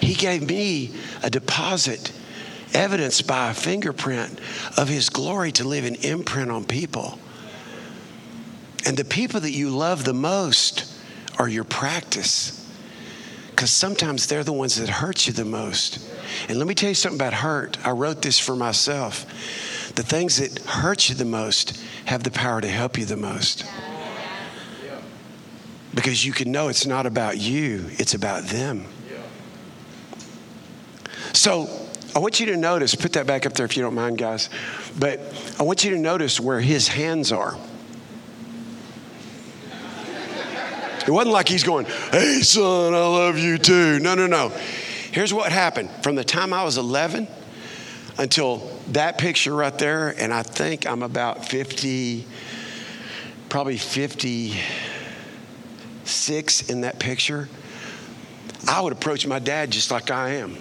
He 0.00 0.14
gave 0.14 0.46
me 0.46 0.94
a 1.22 1.30
deposit, 1.30 2.12
evidenced 2.74 3.26
by 3.26 3.50
a 3.50 3.54
fingerprint 3.54 4.38
of 4.76 4.88
his 4.88 5.08
glory 5.08 5.52
to 5.52 5.66
leave 5.66 5.84
an 5.84 5.96
imprint 5.96 6.50
on 6.50 6.64
people. 6.64 7.18
And 8.84 8.96
the 8.96 9.04
people 9.04 9.40
that 9.40 9.50
you 9.50 9.70
love 9.70 10.04
the 10.04 10.14
most 10.14 10.92
are 11.38 11.48
your 11.48 11.64
practice. 11.64 12.65
Because 13.56 13.70
sometimes 13.70 14.26
they're 14.26 14.44
the 14.44 14.52
ones 14.52 14.76
that 14.76 14.90
hurt 14.90 15.26
you 15.26 15.32
the 15.32 15.46
most. 15.46 15.98
And 16.50 16.58
let 16.58 16.68
me 16.68 16.74
tell 16.74 16.90
you 16.90 16.94
something 16.94 17.18
about 17.18 17.32
hurt. 17.32 17.78
I 17.86 17.92
wrote 17.92 18.20
this 18.20 18.38
for 18.38 18.54
myself. 18.54 19.24
The 19.94 20.02
things 20.02 20.36
that 20.36 20.58
hurt 20.66 21.08
you 21.08 21.14
the 21.14 21.24
most 21.24 21.82
have 22.04 22.22
the 22.22 22.30
power 22.30 22.60
to 22.60 22.68
help 22.68 22.98
you 22.98 23.06
the 23.06 23.16
most. 23.16 23.64
Because 25.94 26.22
you 26.22 26.34
can 26.34 26.52
know 26.52 26.68
it's 26.68 26.84
not 26.84 27.06
about 27.06 27.38
you, 27.38 27.86
it's 27.92 28.12
about 28.12 28.44
them. 28.44 28.84
So 31.32 31.66
I 32.14 32.18
want 32.18 32.38
you 32.40 32.46
to 32.46 32.58
notice, 32.58 32.94
put 32.94 33.14
that 33.14 33.26
back 33.26 33.46
up 33.46 33.54
there 33.54 33.64
if 33.64 33.74
you 33.74 33.82
don't 33.82 33.94
mind, 33.94 34.18
guys. 34.18 34.50
But 34.98 35.18
I 35.58 35.62
want 35.62 35.82
you 35.82 35.92
to 35.92 35.98
notice 35.98 36.38
where 36.38 36.60
his 36.60 36.88
hands 36.88 37.32
are. 37.32 37.56
It 41.06 41.10
wasn't 41.10 41.32
like 41.32 41.48
he's 41.48 41.64
going, 41.64 41.86
Hey, 42.10 42.40
son, 42.40 42.94
I 42.94 43.06
love 43.06 43.38
you 43.38 43.58
too. 43.58 44.00
No, 44.00 44.14
no, 44.14 44.26
no. 44.26 44.48
Here's 45.12 45.32
what 45.32 45.52
happened 45.52 45.90
from 46.02 46.16
the 46.16 46.24
time 46.24 46.52
I 46.52 46.64
was 46.64 46.76
11 46.76 47.28
until 48.18 48.68
that 48.88 49.18
picture 49.18 49.54
right 49.54 49.78
there, 49.78 50.08
and 50.08 50.32
I 50.32 50.42
think 50.42 50.86
I'm 50.86 51.02
about 51.02 51.46
50, 51.46 52.24
probably 53.48 53.76
56 53.76 56.70
in 56.70 56.80
that 56.82 56.98
picture. 56.98 57.48
I 58.68 58.80
would 58.80 58.92
approach 58.92 59.26
my 59.26 59.38
dad 59.38 59.70
just 59.70 59.90
like 59.90 60.10
I 60.10 60.34
am. 60.34 60.56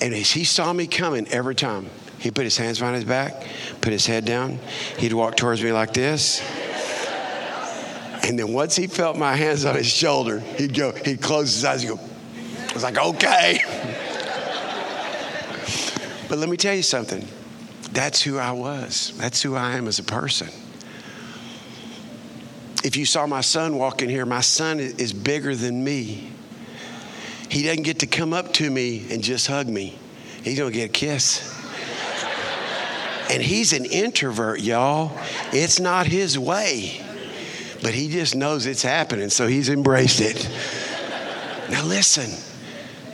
And 0.00 0.14
as 0.14 0.30
he 0.30 0.44
saw 0.44 0.72
me 0.72 0.86
coming 0.86 1.28
every 1.28 1.54
time, 1.54 1.90
he 2.18 2.30
put 2.30 2.44
his 2.44 2.56
hands 2.56 2.78
behind 2.78 2.96
his 2.96 3.04
back, 3.04 3.44
put 3.80 3.92
his 3.92 4.06
head 4.06 4.24
down. 4.24 4.58
He'd 4.98 5.12
walk 5.12 5.36
towards 5.36 5.62
me 5.62 5.72
like 5.72 5.94
this. 5.94 6.42
And 8.30 8.38
then 8.38 8.52
once 8.52 8.76
he 8.76 8.86
felt 8.86 9.18
my 9.18 9.34
hands 9.34 9.64
on 9.64 9.74
his 9.74 9.88
shoulder, 9.88 10.38
he'd 10.38 10.72
go, 10.72 10.92
he'd 10.92 11.20
close 11.20 11.52
his 11.52 11.64
eyes 11.64 11.82
and 11.82 11.98
go, 11.98 12.04
I 12.68 12.72
was 12.72 12.84
like, 12.84 12.96
okay. 12.96 13.60
but 16.28 16.38
let 16.38 16.48
me 16.48 16.56
tell 16.56 16.72
you 16.72 16.84
something. 16.84 17.26
That's 17.90 18.22
who 18.22 18.38
I 18.38 18.52
was. 18.52 19.12
That's 19.16 19.42
who 19.42 19.56
I 19.56 19.72
am 19.72 19.88
as 19.88 19.98
a 19.98 20.04
person. 20.04 20.46
If 22.84 22.96
you 22.96 23.04
saw 23.04 23.26
my 23.26 23.40
son 23.40 23.76
walking 23.76 24.08
here, 24.08 24.24
my 24.24 24.42
son 24.42 24.78
is 24.78 25.12
bigger 25.12 25.56
than 25.56 25.82
me. 25.82 26.30
He 27.48 27.64
doesn't 27.64 27.82
get 27.82 27.98
to 27.98 28.06
come 28.06 28.32
up 28.32 28.52
to 28.52 28.70
me 28.70 29.08
and 29.10 29.24
just 29.24 29.48
hug 29.48 29.66
me. 29.66 29.98
He's 30.44 30.56
gonna 30.56 30.70
get 30.70 30.84
a 30.84 30.92
kiss. 30.92 31.52
And 33.28 33.42
he's 33.42 33.72
an 33.72 33.86
introvert, 33.86 34.60
y'all. 34.60 35.18
It's 35.52 35.80
not 35.80 36.06
his 36.06 36.38
way. 36.38 37.04
But 37.82 37.94
he 37.94 38.08
just 38.08 38.34
knows 38.34 38.66
it's 38.66 38.82
happening, 38.82 39.30
so 39.30 39.46
he's 39.46 39.68
embraced 39.68 40.20
it. 40.20 40.48
Now, 41.70 41.84
listen 41.84 42.30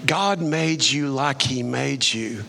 God 0.06 0.40
made 0.40 0.84
you 0.84 1.08
like 1.08 1.42
he 1.42 1.62
made 1.62 2.04
you. 2.04 2.44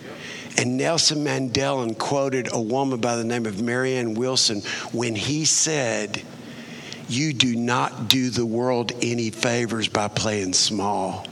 And 0.57 0.78
Nelson 0.78 1.24
Mandela 1.24 1.97
quoted 1.97 2.49
a 2.51 2.61
woman 2.61 2.99
by 2.99 3.15
the 3.15 3.24
name 3.24 3.45
of 3.45 3.61
Marianne 3.61 4.13
Wilson 4.13 4.61
when 4.91 5.15
he 5.15 5.45
said, 5.45 6.22
You 7.07 7.34
do 7.34 7.55
not 7.55 8.09
do 8.09 8.30
the 8.30 8.45
world 8.45 8.91
any 9.01 9.32
favors 9.32 9.88
by 9.88 10.07
playing 10.07 10.53
small. 10.53 11.26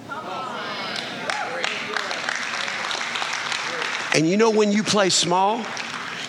And 4.16 4.30
you 4.30 4.38
know 4.38 4.50
when 4.50 4.72
you 4.72 4.82
play 4.82 5.10
small? 5.10 5.64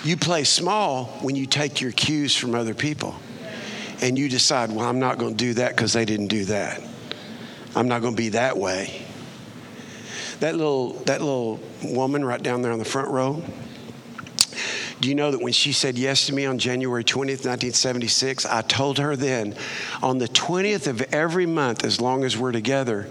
You 0.03 0.17
play 0.17 0.45
small 0.45 1.07
when 1.21 1.37
you 1.37 1.47
take 1.47 1.81
your 1.81 1.93
cues 1.93 2.37
from 2.37 2.55
other 2.55 2.75
people 2.75 3.15
and 4.01 4.19
you 4.19 4.29
decide, 4.29 4.71
well, 4.71 4.89
I'm 4.89 4.99
not 4.99 5.19
going 5.19 5.33
to 5.33 5.37
do 5.37 5.55
that 5.55 5.77
because 5.77 5.93
they 5.93 6.05
didn't 6.05 6.29
do 6.29 6.45
that. 6.47 6.83
I'm 7.75 7.89
not 7.89 8.03
going 8.03 8.15
to 8.15 8.17
be 8.17 8.31
that 8.31 8.57
way. 8.57 9.03
That 10.41 10.55
little, 10.55 10.93
that 11.05 11.21
little 11.21 11.61
woman 11.83 12.25
right 12.25 12.43
down 12.43 12.63
there 12.63 12.73
on 12.73 12.79
the 12.79 12.85
front 12.85 13.09
row, 13.09 13.43
do 15.01 15.09
you 15.09 15.15
know 15.15 15.31
that 15.31 15.41
when 15.41 15.53
she 15.53 15.73
said 15.73 15.99
yes 15.99 16.27
to 16.27 16.33
me 16.33 16.47
on 16.47 16.59
January 16.59 17.05
20th, 17.05 17.45
1976, 17.45 18.47
I 18.47 18.63
told 18.63 18.99
her 18.99 19.15
then, 19.15 19.55
on 20.03 20.19
the 20.19 20.29
20th 20.29 20.87
of 20.87 21.03
every 21.13 21.47
month, 21.47 21.85
as 21.85 22.01
long 22.01 22.25
as 22.25 22.37
we're 22.37 22.53
together, 22.53 23.09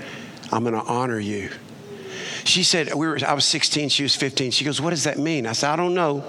I'm 0.51 0.63
going 0.63 0.73
to 0.73 0.81
honor 0.81 1.19
you. 1.19 1.51
She 2.43 2.63
said, 2.63 2.93
we 2.93 3.07
were, 3.07 3.19
I 3.25 3.33
was 3.33 3.45
16, 3.45 3.89
she 3.89 4.03
was 4.03 4.15
15. 4.15 4.51
She 4.51 4.65
goes, 4.65 4.79
What 4.79 4.91
does 4.91 5.03
that 5.05 5.17
mean? 5.17 5.47
I 5.47 5.53
said, 5.53 5.71
I 5.71 5.75
don't 5.75 5.93
know. 5.93 6.23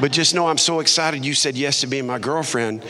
But 0.00 0.12
just 0.12 0.34
know 0.34 0.46
I'm 0.46 0.58
so 0.58 0.80
excited 0.80 1.24
you 1.24 1.34
said 1.34 1.56
yes 1.56 1.82
to 1.82 1.86
being 1.86 2.06
my 2.06 2.18
girlfriend 2.18 2.82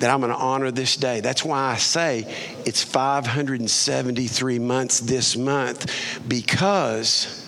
that 0.00 0.10
I'm 0.10 0.20
going 0.20 0.32
to 0.32 0.38
honor 0.38 0.70
this 0.70 0.96
day. 0.96 1.20
That's 1.20 1.44
why 1.44 1.70
I 1.70 1.76
say 1.76 2.32
it's 2.66 2.84
573 2.84 4.58
months 4.58 5.00
this 5.00 5.36
month 5.36 5.90
because 6.28 7.46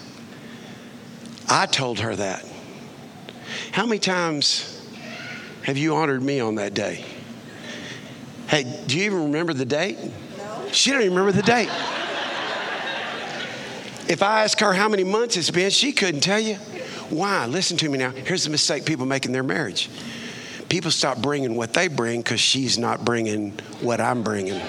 I 1.48 1.66
told 1.66 2.00
her 2.00 2.16
that. 2.16 2.44
How 3.72 3.84
many 3.84 3.98
times 3.98 4.88
have 5.64 5.76
you 5.76 5.94
honored 5.94 6.22
me 6.22 6.40
on 6.40 6.54
that 6.56 6.74
day? 6.74 7.04
Hey, 8.48 8.64
do 8.86 8.98
you 8.98 9.04
even 9.04 9.24
remember 9.24 9.52
the 9.52 9.64
date? 9.64 9.98
No. 10.38 10.68
She 10.72 10.90
don't 10.90 11.02
even 11.02 11.16
remember 11.16 11.32
the 11.32 11.46
date. 11.46 11.70
If 14.08 14.24
I 14.24 14.42
ask 14.42 14.58
her 14.58 14.72
how 14.72 14.88
many 14.88 15.04
months 15.04 15.36
it's 15.36 15.52
been, 15.52 15.70
she 15.70 15.92
couldn't 15.92 16.22
tell 16.22 16.40
you. 16.40 16.56
Why? 17.10 17.46
Listen 17.46 17.76
to 17.78 17.88
me 17.88 17.98
now. 17.98 18.10
Here's 18.10 18.44
the 18.44 18.50
mistake 18.50 18.84
people 18.84 19.04
make 19.04 19.26
in 19.26 19.32
their 19.32 19.42
marriage. 19.42 19.90
People 20.68 20.92
stop 20.92 21.18
bringing 21.18 21.56
what 21.56 21.74
they 21.74 21.88
bring 21.88 22.20
because 22.20 22.40
she's 22.40 22.78
not 22.78 23.04
bringing 23.04 23.50
what 23.80 24.00
I'm 24.00 24.22
bringing. 24.22 24.60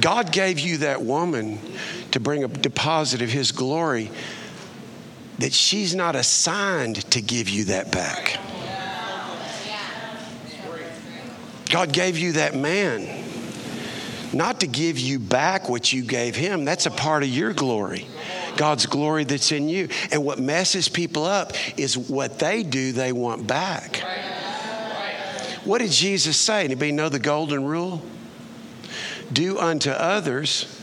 God 0.00 0.30
gave 0.30 0.60
you 0.60 0.78
that 0.78 1.02
woman 1.02 1.58
to 2.10 2.20
bring 2.20 2.44
a 2.44 2.48
deposit 2.48 3.22
of 3.22 3.30
His 3.30 3.50
glory 3.50 4.10
that 5.38 5.52
she's 5.52 5.94
not 5.94 6.14
assigned 6.14 7.10
to 7.12 7.22
give 7.22 7.48
you 7.48 7.64
that 7.64 7.90
back. 7.90 8.38
God 11.70 11.92
gave 11.92 12.16
you 12.16 12.32
that 12.32 12.54
man 12.54 13.25
not 14.36 14.60
to 14.60 14.66
give 14.66 14.98
you 14.98 15.18
back 15.18 15.68
what 15.68 15.92
you 15.92 16.02
gave 16.02 16.36
him. 16.36 16.64
That's 16.64 16.86
a 16.86 16.90
part 16.90 17.22
of 17.22 17.28
your 17.28 17.52
glory. 17.52 18.06
God's 18.56 18.86
glory 18.86 19.24
that's 19.24 19.52
in 19.52 19.68
you. 19.68 19.88
And 20.10 20.24
what 20.24 20.38
messes 20.38 20.88
people 20.88 21.24
up 21.24 21.52
is 21.78 21.96
what 21.96 22.38
they 22.38 22.62
do, 22.62 22.92
they 22.92 23.12
want 23.12 23.46
back. 23.46 24.02
What 25.64 25.78
did 25.78 25.90
Jesus 25.90 26.36
say? 26.36 26.64
Anybody 26.64 26.92
know 26.92 27.08
the 27.08 27.18
golden 27.18 27.64
rule? 27.64 28.02
Do 29.32 29.58
unto 29.58 29.90
others 29.90 30.80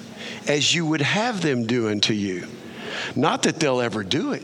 as 0.48 0.76
you 0.76 0.86
would 0.86 1.02
have 1.02 1.42
them 1.42 1.66
do 1.66 1.90
unto 1.90 2.14
you. 2.14 2.48
Not 3.16 3.44
that 3.44 3.60
they'll 3.60 3.82
ever 3.82 4.04
do 4.04 4.34
it. 4.34 4.44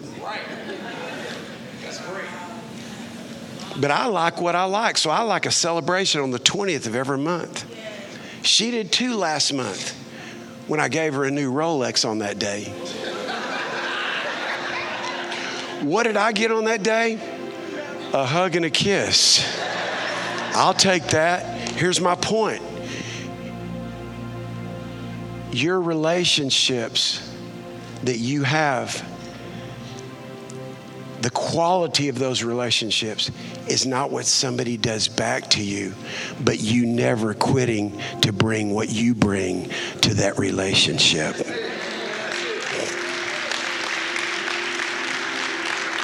But 3.80 3.92
I 3.92 4.08
like 4.08 4.42
what 4.42 4.56
I 4.56 4.66
like. 4.66 4.98
So 4.98 5.10
I 5.10 5.22
like 5.22 5.46
a 5.46 5.52
celebration 5.52 6.22
on 6.22 6.32
the 6.32 6.40
20th 6.40 6.86
of 6.86 6.96
every 6.96 7.18
month. 7.18 7.66
She 8.44 8.72
did 8.72 8.92
too 8.92 9.16
last 9.16 9.54
month 9.54 9.96
when 10.68 10.80
I 10.80 10.88
gave 10.88 11.14
her 11.14 11.26
a 11.26 11.32
new 11.32 11.52
Rolex 11.52 12.08
on 12.08 12.20
that 12.20 12.40
day. 12.40 12.66
What 15.82 16.04
did 16.04 16.18
I 16.18 16.32
get 16.32 16.52
on 16.52 16.66
that 16.66 16.84
day? 16.84 17.16
A 18.14 18.26
hug 18.26 18.56
and 18.56 18.66
a 18.66 18.70
kiss. 18.70 19.46
I'll 20.54 20.74
take 20.74 21.08
that. 21.08 21.72
Here's 21.72 22.02
my 22.02 22.16
point 22.16 22.62
your 25.52 25.82
relationships 25.82 27.26
that 28.04 28.18
you 28.18 28.44
have, 28.44 29.04
the 31.22 31.30
quality 31.32 32.10
of 32.10 32.20
those 32.20 32.44
relationships 32.44 33.32
is 33.70 33.86
not 33.86 34.12
what 34.12 34.26
somebody 34.26 34.78
does 34.78 35.08
back 35.08 35.50
to 35.52 35.64
you, 35.64 35.94
but 36.44 36.60
you 36.60 36.86
never 36.86 37.34
quitting 37.34 38.00
to 38.22 38.34
bring 38.34 38.74
what 38.74 38.90
you 38.90 39.14
bring 39.14 39.70
to 40.02 40.16
that 40.16 40.38
relationship. 40.38 41.36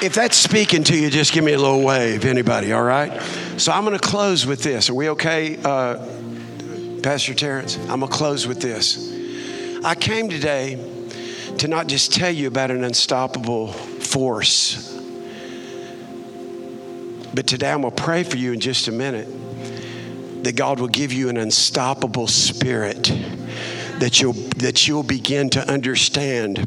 If 0.01 0.13
that's 0.13 0.37
speaking 0.37 0.83
to 0.85 0.97
you, 0.97 1.09
just 1.09 1.33
give 1.33 1.43
me 1.43 1.53
a 1.53 1.57
little 1.57 1.81
wave, 1.81 2.25
anybody, 2.25 2.73
all 2.73 2.83
right? 2.83 3.21
So 3.57 3.71
I'm 3.71 3.85
going 3.85 3.97
to 3.97 4.07
close 4.07 4.45
with 4.45 4.61
this. 4.61 4.89
Are 4.89 4.93
we 4.93 5.09
okay, 5.09 5.57
uh, 5.63 6.05
Pastor 7.01 7.33
Terrence? 7.33 7.77
I'm 7.77 8.01
going 8.01 8.11
to 8.11 8.17
close 8.17 8.45
with 8.45 8.61
this. 8.61 9.13
I 9.83 9.95
came 9.95 10.29
today 10.29 10.75
to 11.57 11.67
not 11.67 11.87
just 11.87 12.13
tell 12.13 12.29
you 12.29 12.47
about 12.47 12.71
an 12.71 12.83
unstoppable 12.83 13.71
force 13.71 14.94
but 17.35 17.47
today 17.47 17.69
I'm 17.69 17.81
going 17.81 17.93
to 17.93 18.01
pray 18.01 18.23
for 18.23 18.37
you 18.37 18.53
in 18.53 18.61
just 18.61 18.87
a 18.87 18.91
minute 18.91 19.27
that 20.43 20.55
God 20.55 20.79
will 20.79 20.87
give 20.87 21.11
you 21.11 21.27
an 21.27 21.37
unstoppable 21.37 22.27
spirit, 22.27 23.11
that 23.99 24.21
you'll, 24.21 24.33
that 24.33 24.87
you'll 24.87 25.03
begin 25.03 25.49
to 25.51 25.69
understand 25.69 26.57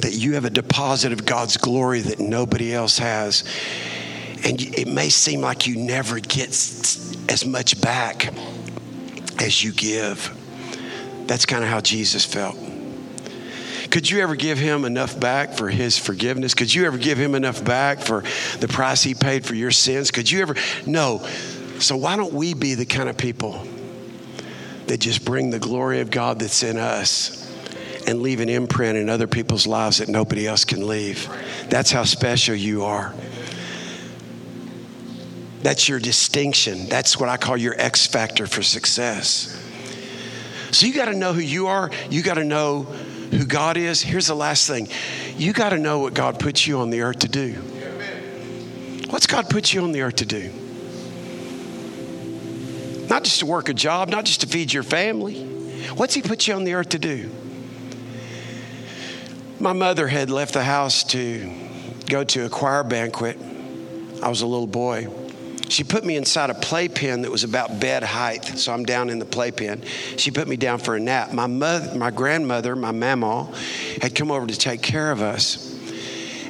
that 0.00 0.12
you 0.12 0.34
have 0.34 0.44
a 0.44 0.50
deposit 0.50 1.12
of 1.12 1.26
God's 1.26 1.56
glory 1.56 2.00
that 2.00 2.18
nobody 2.18 2.72
else 2.72 2.98
has. 2.98 3.44
And 4.44 4.60
it 4.62 4.88
may 4.88 5.08
seem 5.08 5.40
like 5.40 5.66
you 5.66 5.76
never 5.76 6.20
get 6.20 6.50
as 7.28 7.44
much 7.44 7.80
back 7.80 8.32
as 9.40 9.62
you 9.62 9.72
give. 9.72 10.34
That's 11.26 11.44
kind 11.44 11.62
of 11.62 11.68
how 11.68 11.80
Jesus 11.80 12.24
felt. 12.24 12.56
Could 13.98 14.08
you 14.08 14.20
ever 14.20 14.36
give 14.36 14.58
him 14.58 14.84
enough 14.84 15.18
back 15.18 15.54
for 15.54 15.68
his 15.68 15.98
forgiveness? 15.98 16.54
Could 16.54 16.72
you 16.72 16.86
ever 16.86 16.96
give 16.96 17.18
him 17.18 17.34
enough 17.34 17.64
back 17.64 17.98
for 17.98 18.22
the 18.60 18.68
price 18.68 19.02
he 19.02 19.12
paid 19.12 19.44
for 19.44 19.56
your 19.56 19.72
sins? 19.72 20.12
Could 20.12 20.30
you 20.30 20.40
ever? 20.40 20.54
No. 20.86 21.26
So 21.80 21.96
why 21.96 22.16
don't 22.16 22.32
we 22.32 22.54
be 22.54 22.74
the 22.74 22.86
kind 22.86 23.08
of 23.08 23.16
people 23.18 23.60
that 24.86 25.00
just 25.00 25.24
bring 25.24 25.50
the 25.50 25.58
glory 25.58 25.98
of 25.98 26.12
God 26.12 26.38
that's 26.38 26.62
in 26.62 26.76
us 26.76 27.52
and 28.06 28.22
leave 28.22 28.38
an 28.38 28.48
imprint 28.48 28.96
in 28.96 29.08
other 29.08 29.26
people's 29.26 29.66
lives 29.66 29.98
that 29.98 30.08
nobody 30.08 30.46
else 30.46 30.64
can 30.64 30.86
leave? 30.86 31.28
That's 31.68 31.90
how 31.90 32.04
special 32.04 32.54
you 32.54 32.84
are. 32.84 33.12
That's 35.62 35.88
your 35.88 35.98
distinction. 35.98 36.86
That's 36.86 37.18
what 37.18 37.28
I 37.28 37.36
call 37.36 37.56
your 37.56 37.74
X 37.76 38.06
factor 38.06 38.46
for 38.46 38.62
success. 38.62 39.60
So 40.70 40.86
you 40.86 40.94
got 40.94 41.06
to 41.06 41.14
know 41.14 41.32
who 41.32 41.40
you 41.40 41.66
are. 41.66 41.90
You 42.10 42.22
got 42.22 42.34
to 42.34 42.44
know 42.44 42.86
who 43.30 43.44
God 43.44 43.76
is. 43.76 44.02
Here's 44.02 44.26
the 44.26 44.34
last 44.34 44.66
thing 44.66 44.88
you 45.36 45.52
got 45.52 45.70
to 45.70 45.78
know 45.78 46.00
what 46.00 46.14
God 46.14 46.38
puts 46.38 46.66
you 46.66 46.78
on 46.78 46.90
the 46.90 47.02
earth 47.02 47.20
to 47.20 47.28
do. 47.28 47.52
What's 49.10 49.26
God 49.26 49.48
put 49.48 49.72
you 49.72 49.82
on 49.82 49.92
the 49.92 50.02
earth 50.02 50.16
to 50.16 50.26
do? 50.26 50.52
Not 53.08 53.24
just 53.24 53.40
to 53.40 53.46
work 53.46 53.68
a 53.68 53.74
job, 53.74 54.08
not 54.08 54.26
just 54.26 54.42
to 54.42 54.46
feed 54.46 54.72
your 54.72 54.82
family. 54.82 55.44
What's 55.94 56.14
He 56.14 56.22
put 56.22 56.46
you 56.46 56.54
on 56.54 56.64
the 56.64 56.74
earth 56.74 56.90
to 56.90 56.98
do? 56.98 57.30
My 59.60 59.72
mother 59.72 60.06
had 60.06 60.30
left 60.30 60.54
the 60.54 60.62
house 60.62 61.02
to 61.04 61.50
go 62.06 62.22
to 62.24 62.44
a 62.44 62.48
choir 62.48 62.84
banquet. 62.84 63.38
I 64.22 64.28
was 64.28 64.42
a 64.42 64.46
little 64.46 64.66
boy. 64.66 65.08
She 65.68 65.84
put 65.84 66.04
me 66.04 66.16
inside 66.16 66.50
a 66.50 66.54
playpen 66.54 67.22
that 67.22 67.30
was 67.30 67.44
about 67.44 67.78
bed 67.78 68.02
height, 68.02 68.44
so 68.44 68.72
I'm 68.72 68.84
down 68.84 69.10
in 69.10 69.18
the 69.18 69.26
playpen. 69.26 69.82
She 70.16 70.30
put 70.30 70.48
me 70.48 70.56
down 70.56 70.78
for 70.78 70.96
a 70.96 71.00
nap. 71.00 71.32
My 71.32 71.46
mother, 71.46 71.96
my 71.96 72.10
grandmother, 72.10 72.74
my 72.74 72.90
mama, 72.90 73.52
had 74.00 74.14
come 74.14 74.30
over 74.30 74.46
to 74.46 74.56
take 74.56 74.82
care 74.82 75.10
of 75.10 75.20
us. 75.20 75.74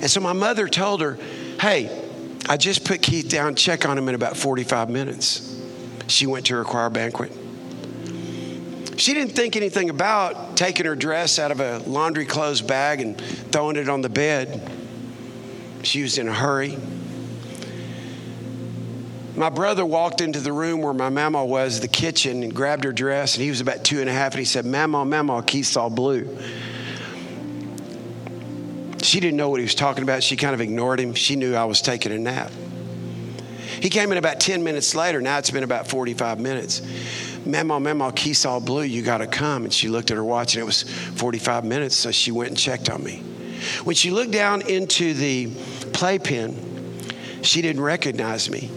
And 0.00 0.08
so 0.10 0.20
my 0.20 0.32
mother 0.32 0.68
told 0.68 1.00
her, 1.00 1.18
Hey, 1.60 2.04
I 2.48 2.56
just 2.56 2.84
put 2.84 3.02
Keith 3.02 3.28
down, 3.28 3.56
check 3.56 3.86
on 3.86 3.98
him 3.98 4.08
in 4.08 4.14
about 4.14 4.36
45 4.36 4.88
minutes. 4.88 5.60
She 6.06 6.26
went 6.26 6.46
to 6.46 6.54
her 6.54 6.64
choir 6.64 6.88
banquet. 6.88 7.32
She 8.96 9.14
didn't 9.14 9.32
think 9.32 9.54
anything 9.54 9.90
about 9.90 10.56
taking 10.56 10.86
her 10.86 10.96
dress 10.96 11.38
out 11.38 11.50
of 11.50 11.60
a 11.60 11.78
laundry 11.78 12.24
clothes 12.24 12.62
bag 12.62 13.00
and 13.00 13.20
throwing 13.20 13.76
it 13.76 13.88
on 13.88 14.00
the 14.00 14.08
bed. 14.08 14.70
She 15.82 16.02
was 16.02 16.18
in 16.18 16.28
a 16.28 16.32
hurry. 16.32 16.76
My 19.38 19.50
brother 19.50 19.86
walked 19.86 20.20
into 20.20 20.40
the 20.40 20.52
room 20.52 20.82
where 20.82 20.92
my 20.92 21.10
mama 21.10 21.44
was, 21.44 21.78
the 21.78 21.86
kitchen, 21.86 22.42
and 22.42 22.52
grabbed 22.52 22.82
her 22.82 22.92
dress, 22.92 23.36
and 23.36 23.44
he 23.44 23.50
was 23.50 23.60
about 23.60 23.84
two 23.84 24.00
and 24.00 24.10
a 24.10 24.12
half, 24.12 24.32
and 24.32 24.40
he 24.40 24.44
said, 24.44 24.66
Mama, 24.66 25.04
Mama, 25.04 25.44
Keith's 25.44 25.76
all 25.76 25.90
blue. 25.90 26.36
She 29.00 29.20
didn't 29.20 29.36
know 29.36 29.48
what 29.48 29.60
he 29.60 29.64
was 29.64 29.76
talking 29.76 30.02
about. 30.02 30.24
She 30.24 30.36
kind 30.36 30.54
of 30.54 30.60
ignored 30.60 30.98
him. 30.98 31.14
She 31.14 31.36
knew 31.36 31.54
I 31.54 31.66
was 31.66 31.80
taking 31.80 32.10
a 32.10 32.18
nap. 32.18 32.50
He 33.80 33.90
came 33.90 34.10
in 34.10 34.18
about 34.18 34.40
10 34.40 34.64
minutes 34.64 34.96
later. 34.96 35.20
Now 35.20 35.38
it's 35.38 35.52
been 35.52 35.62
about 35.62 35.86
45 35.86 36.40
minutes. 36.40 36.82
Mama, 37.46 37.78
Mama, 37.78 38.10
Keith's 38.10 38.44
all 38.44 38.58
blue. 38.58 38.82
You 38.82 39.02
got 39.02 39.18
to 39.18 39.28
come. 39.28 39.62
And 39.62 39.72
she 39.72 39.86
looked 39.86 40.10
at 40.10 40.16
her 40.16 40.24
watch, 40.24 40.56
and 40.56 40.62
it 40.62 40.66
was 40.66 40.82
45 40.82 41.64
minutes, 41.64 41.94
so 41.94 42.10
she 42.10 42.32
went 42.32 42.48
and 42.48 42.58
checked 42.58 42.90
on 42.90 43.04
me. 43.04 43.18
When 43.84 43.94
she 43.94 44.10
looked 44.10 44.32
down 44.32 44.62
into 44.62 45.14
the 45.14 45.46
playpen, 45.92 47.04
she 47.42 47.62
didn't 47.62 47.82
recognize 47.82 48.50
me 48.50 48.68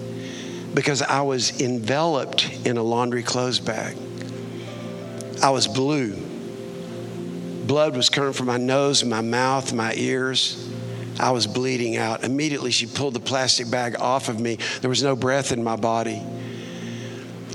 because 0.73 1.01
I 1.01 1.21
was 1.21 1.59
enveloped 1.61 2.65
in 2.65 2.77
a 2.77 2.83
laundry 2.83 3.23
clothes 3.23 3.59
bag. 3.59 3.97
I 5.41 5.49
was 5.49 5.67
blue. 5.67 6.15
Blood 7.65 7.95
was 7.95 8.09
coming 8.09 8.33
from 8.33 8.47
my 8.47 8.57
nose, 8.57 9.03
my 9.03 9.21
mouth, 9.21 9.73
my 9.73 9.93
ears. 9.95 10.69
I 11.19 11.31
was 11.31 11.45
bleeding 11.47 11.97
out. 11.97 12.23
Immediately, 12.23 12.71
she 12.71 12.85
pulled 12.87 13.13
the 13.13 13.19
plastic 13.19 13.69
bag 13.69 13.95
off 13.99 14.29
of 14.29 14.39
me. 14.39 14.57
There 14.81 14.89
was 14.89 15.03
no 15.03 15.15
breath 15.15 15.51
in 15.51 15.63
my 15.63 15.75
body. 15.75 16.21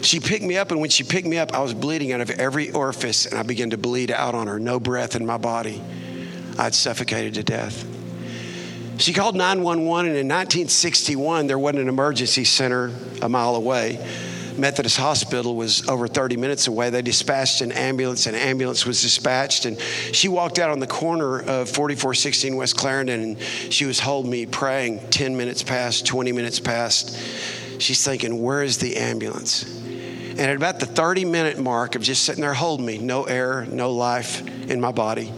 She 0.03 0.21
picked 0.21 0.45
me 0.45 0.57
up, 0.57 0.71
and 0.71 0.81
when 0.81 0.91
she 0.91 1.05
picked 1.05 1.27
me 1.27 1.39
up, 1.39 1.55
I 1.55 1.61
was 1.61 1.75
bleeding 1.75 2.13
out 2.13 2.21
of 2.21 2.31
every 2.31 2.71
orifice, 2.71 3.27
and 3.27 3.39
I 3.39 3.43
began 3.43 3.71
to 3.71 3.79
bleed 3.79 4.11
out 4.11 4.35
on 4.35 4.47
her. 4.47 4.61
No 4.61 4.79
breath 4.79 5.17
in 5.17 5.27
my 5.27 5.39
body. 5.39 5.83
I'd 6.59 6.75
suffocated 6.75 7.35
to 7.35 7.43
death. 7.43 7.96
She 8.99 9.13
called 9.13 9.37
911, 9.37 10.11
and 10.11 10.19
in 10.19 10.27
1961, 10.27 11.47
there 11.47 11.59
wasn't 11.59 11.83
an 11.83 11.89
emergency 11.89 12.45
center 12.45 12.91
a 13.21 13.29
mile 13.29 13.55
away. 13.55 13.99
Methodist 14.57 14.97
Hospital 14.97 15.55
was 15.55 15.87
over 15.87 16.09
30 16.09 16.39
minutes 16.39 16.67
away. 16.67 16.89
They 16.89 17.03
dispatched 17.03 17.61
an 17.61 17.73
ambulance. 17.73 18.27
An 18.27 18.35
ambulance 18.35 18.87
was 18.87 19.03
dispatched, 19.03 19.67
and 19.67 19.79
she 19.79 20.29
walked 20.29 20.59
out 20.59 20.71
on 20.71 20.79
the 20.79 20.87
corner 20.87 21.41
of 21.41 21.69
4416 21.69 22.57
West 22.57 22.79
Clarendon, 22.79 23.21
and 23.21 23.39
she 23.71 23.85
was 23.85 24.01
holding 24.01 24.31
me 24.31 24.47
praying. 24.47 25.01
10 25.11 25.37
minutes 25.37 25.63
past, 25.63 26.07
20 26.07 26.33
minutes 26.33 26.59
past. 26.59 27.19
She's 27.79 28.03
thinking, 28.03 28.41
"Where 28.41 28.63
is 28.63 28.79
the 28.79 28.97
ambulance?" 28.97 29.67
And 30.31 30.41
at 30.41 30.57
about 30.57 30.81
the 30.81 30.87
30 30.87 31.27
minute 31.27 31.59
mark 31.59 31.97
of 31.97 32.03
just 32.03 32.25
sitting 32.25 32.41
there 32.41 32.55
holding 32.55 32.87
me, 32.87 32.97
no 32.97 33.25
air, 33.25 33.67
no 33.71 33.93
life 33.93 34.43
in 34.69 34.81
my 34.81 34.91
body 34.91 35.33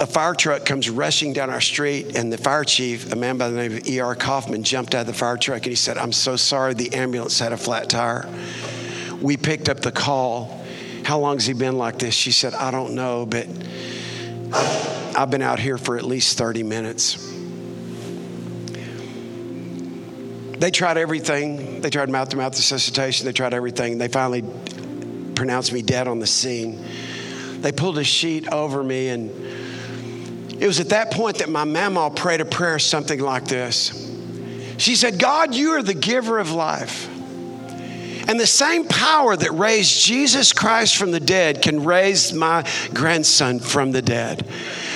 a 0.00 0.06
fire 0.06 0.34
truck 0.34 0.64
comes 0.64 0.88
rushing 0.88 1.32
down 1.32 1.50
our 1.50 1.60
street, 1.60 2.16
and 2.16 2.32
the 2.32 2.38
fire 2.38 2.64
chief, 2.64 3.12
a 3.12 3.16
man 3.16 3.36
by 3.38 3.48
the 3.48 3.56
name 3.56 3.76
of 3.76 3.86
E.R. 3.86 4.14
Kaufman, 4.14 4.62
jumped 4.62 4.94
out 4.94 5.02
of 5.02 5.06
the 5.06 5.12
fire 5.12 5.36
truck 5.36 5.58
and 5.58 5.66
he 5.66 5.74
said, 5.74 5.98
I'm 5.98 6.12
so 6.12 6.36
sorry, 6.36 6.74
the 6.74 6.94
ambulance 6.94 7.38
had 7.38 7.52
a 7.52 7.56
flat 7.56 7.88
tire. 7.88 8.28
We 9.20 9.36
picked 9.36 9.68
up 9.68 9.80
the 9.80 9.92
call. 9.92 10.64
How 11.04 11.18
long 11.18 11.36
has 11.36 11.46
he 11.46 11.52
been 11.52 11.78
like 11.78 11.98
this? 11.98 12.14
She 12.14 12.32
said, 12.32 12.54
I 12.54 12.70
don't 12.70 12.94
know, 12.94 13.26
but 13.26 13.46
I've 15.16 15.30
been 15.30 15.42
out 15.42 15.58
here 15.58 15.78
for 15.78 15.96
at 15.96 16.04
least 16.04 16.38
30 16.38 16.62
minutes. 16.62 17.28
They 20.58 20.70
tried 20.70 20.96
everything. 20.96 21.80
They 21.80 21.90
tried 21.90 22.08
mouth 22.08 22.28
to 22.30 22.36
mouth 22.36 22.56
resuscitation. 22.56 23.26
They 23.26 23.32
tried 23.32 23.52
everything. 23.52 23.98
They 23.98 24.08
finally 24.08 24.44
pronounced 25.34 25.72
me 25.72 25.82
dead 25.82 26.06
on 26.06 26.20
the 26.20 26.26
scene. 26.26 26.84
They 27.60 27.72
pulled 27.72 27.98
a 27.98 28.04
sheet 28.04 28.48
over 28.48 28.82
me 28.82 29.08
and 29.08 29.30
it 30.62 30.68
was 30.68 30.78
at 30.78 30.90
that 30.90 31.10
point 31.10 31.38
that 31.38 31.48
my 31.48 31.64
mama 31.64 32.08
prayed 32.08 32.40
a 32.40 32.44
prayer 32.44 32.78
something 32.78 33.18
like 33.18 33.46
this. 33.46 34.08
She 34.78 34.94
said, 34.94 35.18
God, 35.18 35.56
you 35.56 35.70
are 35.70 35.82
the 35.82 35.92
giver 35.92 36.38
of 36.38 36.52
life. 36.52 37.08
And 38.28 38.38
the 38.38 38.46
same 38.46 38.86
power 38.86 39.34
that 39.34 39.50
raised 39.50 40.04
Jesus 40.04 40.52
Christ 40.52 40.96
from 40.96 41.10
the 41.10 41.18
dead 41.18 41.62
can 41.62 41.82
raise 41.82 42.32
my 42.32 42.64
grandson 42.94 43.58
from 43.58 43.90
the 43.90 44.02
dead. 44.02 44.46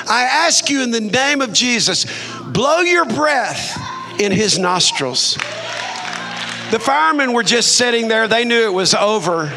I 0.08 0.22
ask 0.22 0.70
you 0.70 0.84
in 0.84 0.92
the 0.92 1.00
name 1.00 1.40
of 1.40 1.52
Jesus, 1.52 2.06
blow 2.44 2.82
your 2.82 3.04
breath 3.04 3.76
in 4.20 4.30
his 4.30 4.60
nostrils. 4.60 5.34
The 6.70 6.78
firemen 6.80 7.32
were 7.32 7.42
just 7.42 7.74
sitting 7.74 8.06
there, 8.06 8.28
they 8.28 8.44
knew 8.44 8.66
it 8.66 8.72
was 8.72 8.94
over 8.94 9.52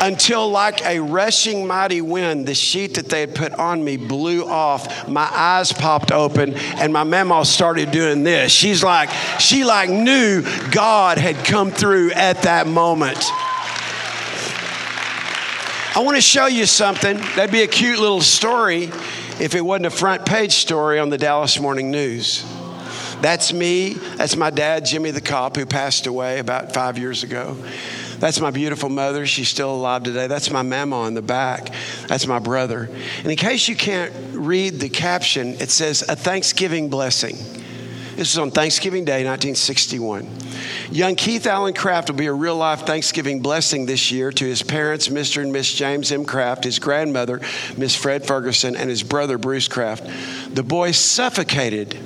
until, 0.00 0.50
like 0.50 0.84
a 0.84 1.00
rushing 1.00 1.66
mighty 1.66 2.00
wind, 2.00 2.46
the 2.46 2.54
sheet 2.54 2.94
that 2.94 3.06
they 3.06 3.20
had 3.20 3.34
put 3.34 3.52
on 3.52 3.84
me 3.84 3.96
blew 3.96 4.44
off. 4.44 5.08
My 5.08 5.28
eyes 5.30 5.72
popped 5.72 6.10
open, 6.10 6.54
and 6.54 6.92
my 6.92 7.04
mama 7.04 7.44
started 7.44 7.90
doing 7.90 8.22
this. 8.22 8.50
She's 8.52 8.82
like, 8.82 9.10
she 9.38 9.64
like 9.64 9.90
knew 9.90 10.42
God 10.70 11.18
had 11.18 11.36
come 11.44 11.70
through 11.70 12.12
at 12.12 12.42
that 12.42 12.66
moment. 12.66 13.18
I 15.92 16.02
want 16.04 16.16
to 16.16 16.22
show 16.22 16.46
you 16.46 16.66
something. 16.66 17.16
That'd 17.16 17.50
be 17.50 17.62
a 17.62 17.66
cute 17.66 17.98
little 17.98 18.20
story 18.20 18.84
if 19.40 19.54
it 19.54 19.60
wasn't 19.60 19.86
a 19.86 19.90
front 19.90 20.24
page 20.24 20.52
story 20.52 20.98
on 20.98 21.10
the 21.10 21.18
Dallas 21.18 21.58
Morning 21.58 21.90
News. 21.90 22.44
That's 23.20 23.52
me. 23.52 23.94
That's 24.16 24.36
my 24.36 24.50
dad, 24.50 24.86
Jimmy 24.86 25.10
the 25.10 25.20
cop, 25.20 25.56
who 25.56 25.66
passed 25.66 26.06
away 26.06 26.38
about 26.38 26.72
five 26.72 26.96
years 26.96 27.22
ago. 27.22 27.56
That's 28.20 28.38
my 28.38 28.50
beautiful 28.50 28.90
mother. 28.90 29.26
She's 29.26 29.48
still 29.48 29.74
alive 29.74 30.02
today. 30.02 30.26
That's 30.26 30.50
my 30.50 30.62
mama 30.62 31.00
on 31.00 31.14
the 31.14 31.22
back. 31.22 31.72
That's 32.06 32.26
my 32.26 32.38
brother. 32.38 32.90
And 33.18 33.26
in 33.26 33.36
case 33.36 33.66
you 33.66 33.74
can't 33.74 34.12
read 34.32 34.78
the 34.78 34.90
caption, 34.90 35.54
it 35.54 35.70
says, 35.70 36.04
A 36.08 36.14
Thanksgiving 36.14 36.90
Blessing. 36.90 37.36
This 38.16 38.32
is 38.32 38.38
on 38.38 38.50
Thanksgiving 38.50 39.06
Day, 39.06 39.24
1961. 39.24 40.28
Young 40.90 41.14
Keith 41.14 41.46
Allen 41.46 41.72
Craft 41.72 42.10
will 42.10 42.16
be 42.16 42.26
a 42.26 42.32
real 42.34 42.56
life 42.56 42.80
Thanksgiving 42.80 43.40
blessing 43.40 43.86
this 43.86 44.12
year 44.12 44.30
to 44.30 44.44
his 44.44 44.62
parents, 44.62 45.08
Mr. 45.08 45.40
and 45.40 45.50
Miss 45.50 45.72
James 45.72 46.12
M. 46.12 46.26
Craft, 46.26 46.64
his 46.64 46.78
grandmother, 46.78 47.40
Miss 47.78 47.96
Fred 47.96 48.26
Ferguson, 48.26 48.76
and 48.76 48.90
his 48.90 49.02
brother, 49.02 49.38
Bruce 49.38 49.68
Craft. 49.68 50.54
The 50.54 50.62
boy 50.62 50.90
suffocated 50.90 51.98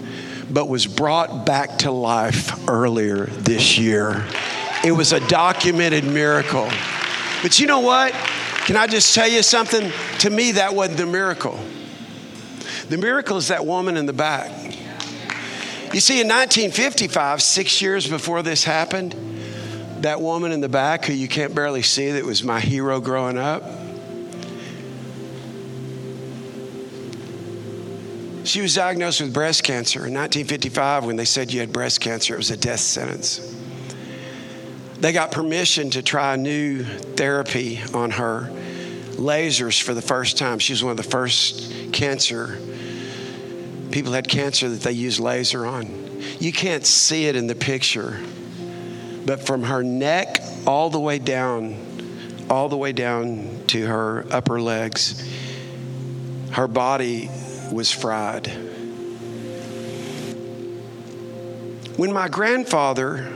but 0.49 0.69
was 0.69 0.87
brought 0.87 1.45
back 1.45 1.79
to 1.79 1.91
life 1.91 2.69
earlier 2.69 3.27
this 3.27 3.77
year. 3.77 4.25
It 4.85 4.93
was 4.93 5.13
a 5.13 5.27
documented 5.29 6.05
miracle. 6.05 6.69
But 7.43 7.59
you 7.59 7.67
know 7.67 7.81
what? 7.81 8.13
Can 8.67 8.77
I 8.77 8.87
just 8.87 9.15
tell 9.15 9.29
you 9.29 9.43
something? 9.43 9.91
To 10.21 10.31
me, 10.31 10.53
that 10.53 10.75
wasn't 10.75 10.99
the 10.99 11.07
miracle. 11.07 11.59
The 12.89 12.99
miracle 12.99 13.39
is 13.39 13.49
that 13.49 13.65
woman 13.65 13.97
in 13.97 14.07
the 14.07 14.13
back. 14.13 14.51
You 15.95 16.01
see, 16.01 16.21
in 16.21 16.29
1955, 16.29 17.41
six 17.41 17.81
years 17.81 18.07
before 18.07 18.43
this 18.43 18.65
happened, 18.65 19.15
that 20.01 20.21
woman 20.21 20.53
in 20.53 20.61
the 20.61 20.69
back 20.69 21.05
who 21.07 21.13
you 21.13 21.29
can't 21.29 21.55
barely 21.55 21.83
see 21.83 22.13
that 22.13 22.25
was 22.25 22.43
my 22.43 22.61
hero 22.61 23.01
growing 23.01 23.39
up. 23.39 23.63
She 28.45 28.61
was 28.61 28.75
diagnosed 28.75 29.23
with 29.23 29.33
breast 29.33 29.63
cancer 29.63 30.01
in 30.01 30.13
1955 30.13 31.07
when 31.07 31.17
they 31.17 31.25
said 31.25 31.53
you 31.53 31.61
had 31.61 31.73
breast 31.73 32.03
cancer. 32.03 32.35
It 32.35 32.39
was 32.39 32.51
a 32.51 32.57
death 32.57 32.81
sentence. 32.81 33.54
They 35.05 35.13
got 35.13 35.33
permission 35.33 35.91
to 35.91 36.03
try 36.03 36.33
a 36.33 36.37
new 36.39 36.83
therapy 36.83 37.79
on 37.93 38.13
her, 38.13 38.49
lasers 39.17 39.79
for 39.79 39.93
the 39.93 40.01
first 40.01 40.39
time. 40.39 40.59
She 40.59 40.73
was 40.73 40.83
one 40.83 40.93
of 40.93 40.97
the 40.97 41.03
first 41.03 41.93
cancer 41.93 42.59
people 43.91 44.15
had 44.15 44.27
cancer 44.27 44.67
that 44.71 44.81
they 44.81 44.93
used 44.93 45.21
laser 45.21 45.67
on. 45.67 46.23
You 46.41 46.53
can't 46.53 46.87
see 46.87 47.27
it 47.27 47.37
in 47.37 47.49
the 47.49 47.55
picture, 47.55 48.19
but 49.27 49.45
from 49.45 49.65
her 49.65 49.83
neck 49.83 50.39
all 50.67 50.89
the 50.89 51.01
way 51.01 51.19
down, 51.19 52.47
all 52.49 52.71
the 52.71 52.79
way 52.79 52.93
down 52.93 53.61
to 53.67 53.87
her 53.87 54.25
upper 54.31 54.59
legs, 54.59 55.23
her 56.53 56.67
body 56.67 57.29
was 57.71 57.93
fried. 57.93 58.47
When 61.99 62.11
my 62.11 62.29
grandfather, 62.29 63.35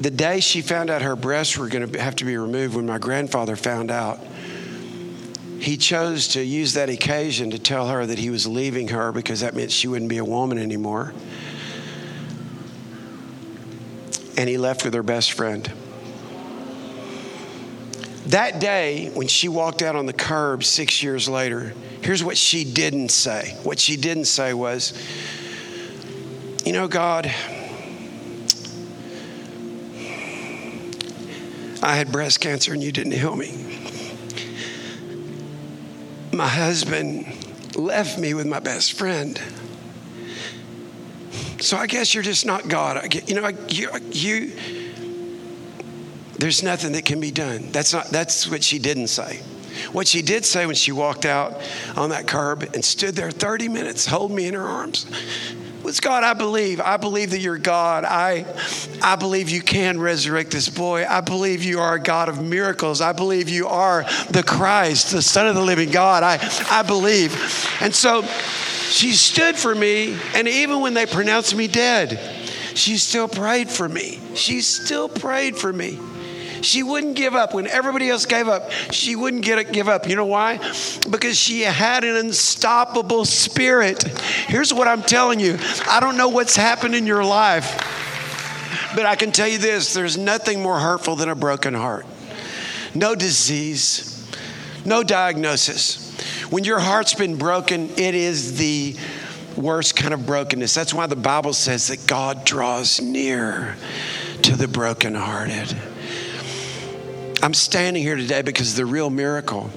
the 0.00 0.10
day 0.10 0.40
she 0.40 0.62
found 0.62 0.88
out 0.88 1.02
her 1.02 1.14
breasts 1.14 1.58
were 1.58 1.68
going 1.68 1.92
to 1.92 2.02
have 2.02 2.16
to 2.16 2.24
be 2.24 2.36
removed, 2.36 2.74
when 2.74 2.86
my 2.86 2.98
grandfather 2.98 3.54
found 3.54 3.90
out, 3.90 4.18
he 5.58 5.76
chose 5.76 6.28
to 6.28 6.42
use 6.42 6.72
that 6.72 6.88
occasion 6.88 7.50
to 7.50 7.58
tell 7.58 7.88
her 7.88 8.06
that 8.06 8.18
he 8.18 8.30
was 8.30 8.46
leaving 8.46 8.88
her 8.88 9.12
because 9.12 9.40
that 9.40 9.54
meant 9.54 9.70
she 9.70 9.88
wouldn't 9.88 10.08
be 10.08 10.16
a 10.16 10.24
woman 10.24 10.56
anymore. 10.56 11.12
And 14.38 14.48
he 14.48 14.56
left 14.56 14.86
with 14.86 14.94
her 14.94 15.02
best 15.02 15.32
friend. 15.32 15.70
That 18.26 18.58
day, 18.58 19.10
when 19.12 19.28
she 19.28 19.48
walked 19.48 19.82
out 19.82 19.96
on 19.96 20.06
the 20.06 20.14
curb 20.14 20.64
six 20.64 21.02
years 21.02 21.28
later, 21.28 21.74
here's 22.00 22.24
what 22.24 22.38
she 22.38 22.64
didn't 22.64 23.10
say. 23.10 23.58
What 23.62 23.78
she 23.78 23.98
didn't 23.98 24.26
say 24.26 24.54
was, 24.54 24.94
You 26.64 26.72
know, 26.72 26.88
God, 26.88 27.30
I 31.82 31.96
had 31.96 32.12
breast 32.12 32.40
cancer 32.40 32.72
and 32.72 32.82
you 32.82 32.92
didn't 32.92 33.12
heal 33.12 33.36
me 33.36 33.70
my 36.32 36.48
husband 36.48 37.26
left 37.76 38.18
me 38.18 38.34
with 38.34 38.46
my 38.46 38.60
best 38.60 38.94
friend. 38.94 39.40
So 41.60 41.76
I 41.76 41.86
guess 41.86 42.14
you're 42.14 42.22
just 42.22 42.46
not 42.46 42.68
God. 42.68 43.14
You 43.28 43.34
know, 43.34 43.48
you, 43.68 43.90
you, 44.10 44.52
there's 46.38 46.62
nothing 46.62 46.92
that 46.92 47.04
can 47.04 47.20
be 47.20 47.30
done. 47.30 47.70
That's 47.72 47.92
not. 47.92 48.06
That's 48.06 48.48
what 48.48 48.64
she 48.64 48.78
didn't 48.78 49.08
say. 49.08 49.40
What 49.92 50.08
she 50.08 50.22
did 50.22 50.44
say 50.44 50.64
when 50.66 50.74
she 50.74 50.92
walked 50.92 51.26
out 51.26 51.60
on 51.96 52.10
that 52.10 52.26
curb 52.26 52.62
and 52.74 52.82
stood 52.82 53.14
there 53.16 53.30
30 53.30 53.68
minutes, 53.68 54.06
hold 54.06 54.30
me 54.30 54.46
in 54.46 54.54
her 54.54 54.66
arms, 54.66 55.06
was 55.82 56.00
God, 56.00 56.24
I 56.24 56.34
believe. 56.34 56.80
I 56.80 56.96
believe 56.96 57.30
that 57.30 57.38
you're 57.38 57.58
God. 57.58 58.04
I, 58.04 58.44
I 59.02 59.16
believe 59.16 59.48
you 59.48 59.62
can 59.62 60.00
resurrect 60.00 60.50
this 60.50 60.68
boy. 60.68 61.06
I 61.06 61.20
believe 61.20 61.62
you 61.64 61.80
are 61.80 61.94
a 61.94 62.00
God 62.00 62.28
of 62.28 62.42
miracles. 62.42 63.00
I 63.00 63.12
believe 63.12 63.48
you 63.48 63.66
are 63.68 64.04
the 64.30 64.42
Christ, 64.42 65.12
the 65.12 65.22
Son 65.22 65.46
of 65.46 65.54
the 65.54 65.62
living 65.62 65.90
God. 65.90 66.22
I, 66.22 66.38
I 66.70 66.82
believe. 66.82 67.32
And 67.80 67.94
so 67.94 68.22
she 68.90 69.12
stood 69.12 69.56
for 69.56 69.74
me, 69.74 70.18
and 70.34 70.48
even 70.48 70.80
when 70.80 70.94
they 70.94 71.06
pronounced 71.06 71.54
me 71.54 71.68
dead, 71.68 72.18
she 72.74 72.96
still 72.96 73.28
prayed 73.28 73.68
for 73.68 73.88
me. 73.88 74.20
She 74.34 74.60
still 74.60 75.08
prayed 75.08 75.56
for 75.56 75.72
me. 75.72 75.98
She 76.62 76.82
wouldn't 76.82 77.16
give 77.16 77.34
up. 77.34 77.54
When 77.54 77.66
everybody 77.66 78.08
else 78.10 78.26
gave 78.26 78.48
up, 78.48 78.70
she 78.92 79.16
wouldn't 79.16 79.44
get, 79.44 79.72
give 79.72 79.88
up. 79.88 80.08
You 80.08 80.16
know 80.16 80.26
why? 80.26 80.58
Because 81.08 81.38
she 81.38 81.62
had 81.62 82.04
an 82.04 82.16
unstoppable 82.16 83.24
spirit. 83.24 84.02
Here's 84.02 84.72
what 84.72 84.88
I'm 84.88 85.02
telling 85.02 85.40
you 85.40 85.58
I 85.86 86.00
don't 86.00 86.16
know 86.16 86.28
what's 86.28 86.56
happened 86.56 86.94
in 86.94 87.06
your 87.06 87.24
life, 87.24 87.76
but 88.94 89.06
I 89.06 89.16
can 89.16 89.32
tell 89.32 89.48
you 89.48 89.58
this 89.58 89.94
there's 89.94 90.18
nothing 90.18 90.62
more 90.62 90.78
hurtful 90.78 91.16
than 91.16 91.28
a 91.28 91.34
broken 91.34 91.74
heart. 91.74 92.06
No 92.94 93.14
disease, 93.14 94.28
no 94.84 95.02
diagnosis. 95.02 96.08
When 96.50 96.64
your 96.64 96.80
heart's 96.80 97.14
been 97.14 97.36
broken, 97.36 97.90
it 97.90 98.14
is 98.14 98.58
the 98.58 98.96
worst 99.56 99.94
kind 99.94 100.12
of 100.12 100.26
brokenness. 100.26 100.74
That's 100.74 100.92
why 100.92 101.06
the 101.06 101.16
Bible 101.16 101.52
says 101.52 101.88
that 101.88 102.06
God 102.06 102.44
draws 102.44 103.00
near 103.00 103.76
to 104.42 104.56
the 104.56 104.66
brokenhearted. 104.66 105.76
I'm 107.42 107.54
standing 107.54 108.02
here 108.02 108.16
today 108.16 108.42
because 108.42 108.74
the 108.74 108.84
real 108.84 109.08
miracle 109.08 109.70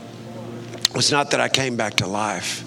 was 0.93 1.13
not 1.13 1.31
that 1.31 1.39
I 1.39 1.47
came 1.47 1.77
back 1.77 1.93
to 1.95 2.07
life. 2.07 2.65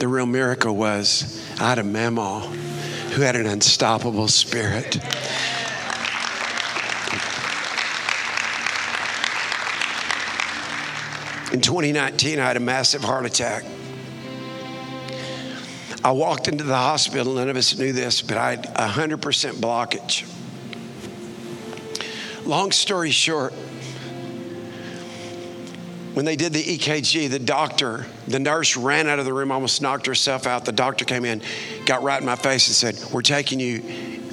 The 0.00 0.06
real 0.06 0.26
miracle 0.26 0.76
was 0.76 1.42
I 1.58 1.70
had 1.70 1.78
a 1.78 1.82
mama 1.82 2.40
who 2.40 3.22
had 3.22 3.36
an 3.36 3.46
unstoppable 3.46 4.28
spirit. 4.28 4.96
In 11.54 11.62
2019, 11.62 12.38
I 12.38 12.46
had 12.46 12.58
a 12.58 12.60
massive 12.60 13.02
heart 13.02 13.24
attack. 13.24 13.64
I 16.04 16.10
walked 16.10 16.48
into 16.48 16.64
the 16.64 16.76
hospital, 16.76 17.32
none 17.32 17.48
of 17.48 17.56
us 17.56 17.78
knew 17.78 17.94
this, 17.94 18.20
but 18.20 18.36
I 18.36 18.50
had 18.50 18.74
100% 18.74 19.54
blockage. 19.54 20.28
Long 22.44 22.72
story 22.72 23.10
short, 23.10 23.54
when 26.14 26.24
they 26.24 26.36
did 26.36 26.52
the 26.52 26.62
EKG, 26.62 27.30
the 27.30 27.38
doctor, 27.38 28.06
the 28.28 28.38
nurse 28.38 28.76
ran 28.76 29.08
out 29.08 29.18
of 29.18 29.24
the 29.24 29.32
room, 29.32 29.50
almost 29.50 29.80
knocked 29.80 30.06
herself 30.06 30.46
out. 30.46 30.64
The 30.64 30.72
doctor 30.72 31.04
came 31.04 31.24
in, 31.24 31.42
got 31.86 32.02
right 32.02 32.20
in 32.20 32.26
my 32.26 32.36
face, 32.36 32.68
and 32.68 32.76
said, 32.76 33.12
We're 33.12 33.22
taking 33.22 33.58
you 33.58 33.82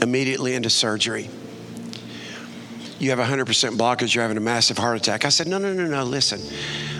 immediately 0.02 0.56
into 0.56 0.70
surgery. 0.70 1.30
You 3.00 3.12
have 3.12 3.20
100% 3.20 3.46
blockage, 3.78 4.14
you're 4.14 4.24
having 4.24 4.36
a 4.36 4.42
massive 4.42 4.78
heart 4.78 4.98
attack. 4.98 5.24
I 5.24 5.30
said, 5.30 5.48
No, 5.48 5.58
no, 5.58 5.74
no, 5.74 5.88
no, 5.88 6.04
listen. 6.04 6.42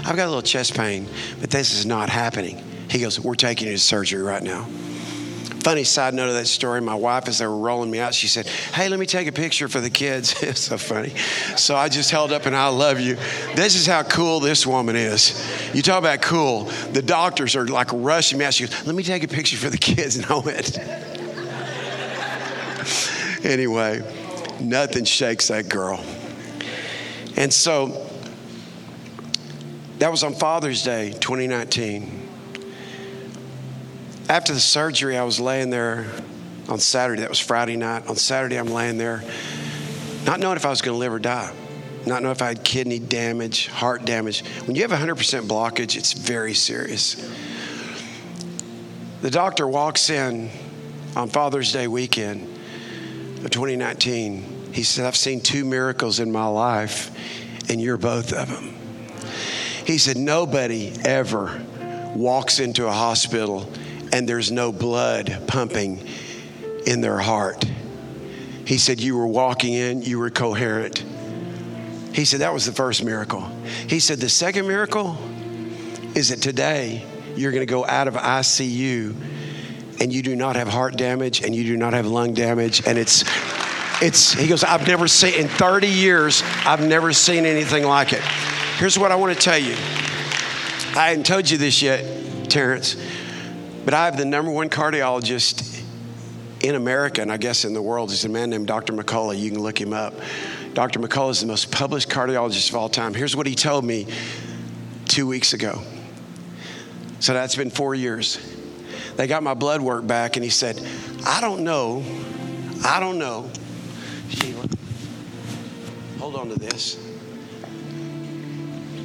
I've 0.06 0.16
got 0.16 0.26
a 0.26 0.30
little 0.30 0.42
chest 0.42 0.76
pain, 0.76 1.08
but 1.42 1.50
this 1.50 1.74
is 1.74 1.86
not 1.86 2.10
happening. 2.10 2.64
He 2.90 3.00
goes, 3.00 3.20
We're 3.20 3.36
taking 3.36 3.68
you 3.68 3.74
to 3.74 3.80
surgery 3.80 4.22
right 4.22 4.42
now. 4.42 4.66
Funny 5.64 5.84
side 5.84 6.14
note 6.14 6.30
of 6.30 6.36
that 6.36 6.48
story 6.48 6.80
my 6.80 6.96
wife, 6.96 7.28
as 7.28 7.40
they 7.40 7.48
were 7.48 7.58
rolling 7.58 7.92
me 7.92 8.00
out, 8.00 8.14
she 8.14 8.28
said, 8.28 8.48
Hey, 8.48 8.88
let 8.88 9.00
me 9.00 9.06
take 9.06 9.28
a 9.28 9.32
picture 9.32 9.68
for 9.68 9.82
the 9.82 9.90
kids. 9.90 10.34
it's 10.44 10.62
so 10.62 10.78
funny. 10.78 11.10
So 11.58 11.76
I 11.76 11.90
just 11.90 12.12
held 12.12 12.32
up 12.32 12.46
and 12.46 12.56
I 12.56 12.70
love 12.70 13.00
you. 13.00 13.16
This 13.56 13.76
is 13.76 13.86
how 13.86 14.04
cool 14.04 14.40
this 14.40 14.66
woman 14.66 14.96
is. 14.96 15.46
You 15.74 15.82
talk 15.82 16.00
about 16.00 16.22
cool. 16.22 16.66
The 16.94 17.02
doctors 17.02 17.56
are 17.56 17.68
like 17.68 17.90
rushing 17.92 18.40
me 18.40 18.46
out. 18.46 18.54
She 18.54 18.68
goes, 18.68 18.86
Let 18.86 18.96
me 18.96 19.04
take 19.04 19.24
a 19.24 19.28
picture 19.28 19.58
for 19.58 19.70
the 19.70 19.78
kids. 19.78 20.16
And 20.16 20.26
I 20.28 20.38
went, 20.38 20.78
Anyway, 23.46 24.02
nothing 24.62 25.04
shakes 25.04 25.50
that 25.50 25.68
girl. 25.68 26.04
And 27.36 27.54
so 27.54 28.06
that 29.98 30.10
was 30.10 30.24
on 30.24 30.34
Father's 30.34 30.84
Day 30.84 31.12
2019 31.12 32.29
after 34.30 34.54
the 34.54 34.60
surgery, 34.60 35.18
I 35.18 35.24
was 35.24 35.40
laying 35.40 35.72
there 35.72 36.06
on 36.70 36.80
Saturday. 36.80 37.22
That 37.22 37.30
was 37.32 37.40
Friday 37.40 37.76
night. 37.76 38.08
On 38.08 38.16
Saturday, 38.16 38.58
I'm 38.58 38.68
laying 38.68 39.00
there, 39.00 39.24
not 40.26 40.40
knowing 40.40 40.56
if 40.56 40.66
I 40.66 40.70
was 40.70 40.84
going 40.84 40.94
to 40.94 41.00
live 41.00 41.12
or 41.12 41.20
die, 41.20 41.52
not 42.06 42.22
knowing 42.22 42.36
if 42.36 42.42
I 42.44 42.50
had 42.50 42.64
kidney 42.64 43.00
damage, 43.00 43.68
heart 43.68 44.06
damage. 44.06 44.46
When 44.66 44.76
you 44.76 44.84
have 44.88 44.92
100% 44.92 45.48
blockage, 45.48 45.98
it's 45.98 46.14
very 46.14 46.54
serious. 46.54 47.16
The 49.22 49.32
doctor 49.32 49.68
walks 49.68 50.12
in 50.12 50.52
on 51.16 51.30
Father's 51.30 51.74
Day 51.74 51.88
weekend 51.88 52.44
of 53.44 53.50
2019. 53.50 54.70
He 54.72 54.84
said, 54.84 55.06
I've 55.06 55.16
seen 55.16 55.42
two 55.42 55.66
miracles 55.66 56.20
in 56.20 56.32
my 56.32 56.46
life, 56.46 57.10
and 57.68 57.82
you're 57.82 57.98
both 57.98 58.32
of 58.32 58.48
them. 58.48 58.76
He 59.88 59.98
said, 59.98 60.18
Nobody 60.18 60.94
ever 61.04 61.66
walks 62.16 62.60
into 62.60 62.86
a 62.86 62.92
hospital 62.92 63.68
and 64.12 64.28
there's 64.28 64.52
no 64.52 64.72
blood 64.72 65.44
pumping 65.48 66.08
in 66.86 67.02
their 67.02 67.20
heart. 67.20 67.66
He 68.66 68.78
said, 68.78 69.00
You 69.00 69.18
were 69.18 69.28
walking 69.28 69.74
in, 69.74 70.02
you 70.02 70.20
were 70.20 70.30
coherent. 70.30 71.04
He 72.14 72.26
said, 72.26 72.42
That 72.42 72.54
was 72.54 72.66
the 72.66 72.72
first 72.72 73.04
miracle. 73.04 73.42
He 73.88 74.00
said, 74.00 74.20
The 74.20 74.30
second 74.30 74.68
miracle 74.68 75.18
is 76.16 76.30
that 76.30 76.42
today 76.42 77.06
you're 77.36 77.52
going 77.52 77.66
to 77.66 77.72
go 77.72 77.86
out 77.86 78.08
of 78.08 78.16
ICU 78.16 79.16
and 80.02 80.14
you 80.14 80.22
do 80.22 80.36
not 80.36 80.56
have 80.56 80.68
heart 80.68 80.98
damage 80.98 81.42
and 81.42 81.56
you 81.56 81.64
do 81.64 81.78
not 81.78 81.94
have 81.94 82.06
lung 82.06 82.34
damage. 82.34 82.86
And 82.86 82.98
it's, 82.98 83.24
it's, 84.02 84.34
he 84.34 84.48
goes, 84.48 84.64
I've 84.64 84.88
never 84.88 85.08
seen, 85.08 85.34
in 85.34 85.48
30 85.48 85.88
years, 85.88 86.44
I've 86.66 86.86
never 86.86 87.14
seen 87.14 87.46
anything 87.46 87.84
like 87.84 88.14
it. 88.14 88.22
Here's 88.78 88.98
what 88.98 89.12
I 89.12 89.16
want 89.16 89.36
to 89.36 89.40
tell 89.40 89.58
you. 89.58 89.74
I 90.96 91.10
hadn't 91.10 91.26
told 91.26 91.50
you 91.50 91.58
this 91.58 91.82
yet 91.82 92.50
Terrence. 92.50 92.96
But 93.86 93.94
I 93.94 94.06
have 94.06 94.18
the 94.18 94.26
number 94.26 94.52
one 94.52 94.70
cardiologist 94.70 95.84
in 96.62 96.76
America, 96.76 97.22
and 97.22 97.32
I 97.32 97.38
guess 97.38 97.66
in 97.66 97.74
the 97.74 97.82
world, 97.82 98.12
is 98.12 98.26
a 98.26 98.30
man 98.30 98.50
named 98.50 98.68
Dr. 98.68 98.94
McCullough. 98.94 99.40
You 99.40 99.50
can 99.50 99.62
look 99.62 99.80
him 99.80 99.94
up. 99.94 100.14
Dr. 100.74 101.00
McCullough 101.00 101.32
is 101.32 101.42
the 101.42 101.48
most 101.48 101.72
published 101.72 102.10
cardiologist 102.10 102.70
of 102.70 102.76
all 102.76 102.90
time. 102.90 103.14
Here's 103.14 103.36
what 103.36 103.48
he 103.48 103.56
told 103.56 103.86
me 103.86 104.08
two 105.06 105.26
weeks 105.26 105.54
ago. 105.54 105.82
So 107.20 107.34
that's 107.34 107.56
been 107.56 107.70
four 107.70 107.96
years. 107.96 108.40
They 109.16 109.28
got 109.28 109.44
my 109.44 109.54
blood 109.54 109.82
work 109.82 110.06
back, 110.06 110.38
and 110.38 110.44
he 110.44 110.50
said, 110.50 110.82
I 111.26 111.42
don't 111.42 111.64
know, 111.64 112.04
I 112.86 113.00
don't 113.00 113.18
know. 113.18 113.50
Sheila, 114.30 114.68
hold 116.20 116.36
on 116.36 116.50
to 116.50 116.56
this. 116.56 117.06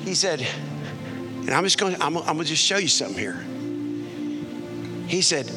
He 0.05 0.15
said, 0.15 0.47
and 1.41 1.51
I'm 1.51 1.65
just 1.65 1.79
going, 1.79 1.95
I'm, 2.01 2.17
I'm 2.19 2.25
going 2.25 2.39
to 2.41 2.45
just 2.45 2.63
show 2.63 2.77
you 2.77 2.89
something 2.89 3.19
here. 3.19 3.45
He 5.07 5.23
said, 5.23 5.51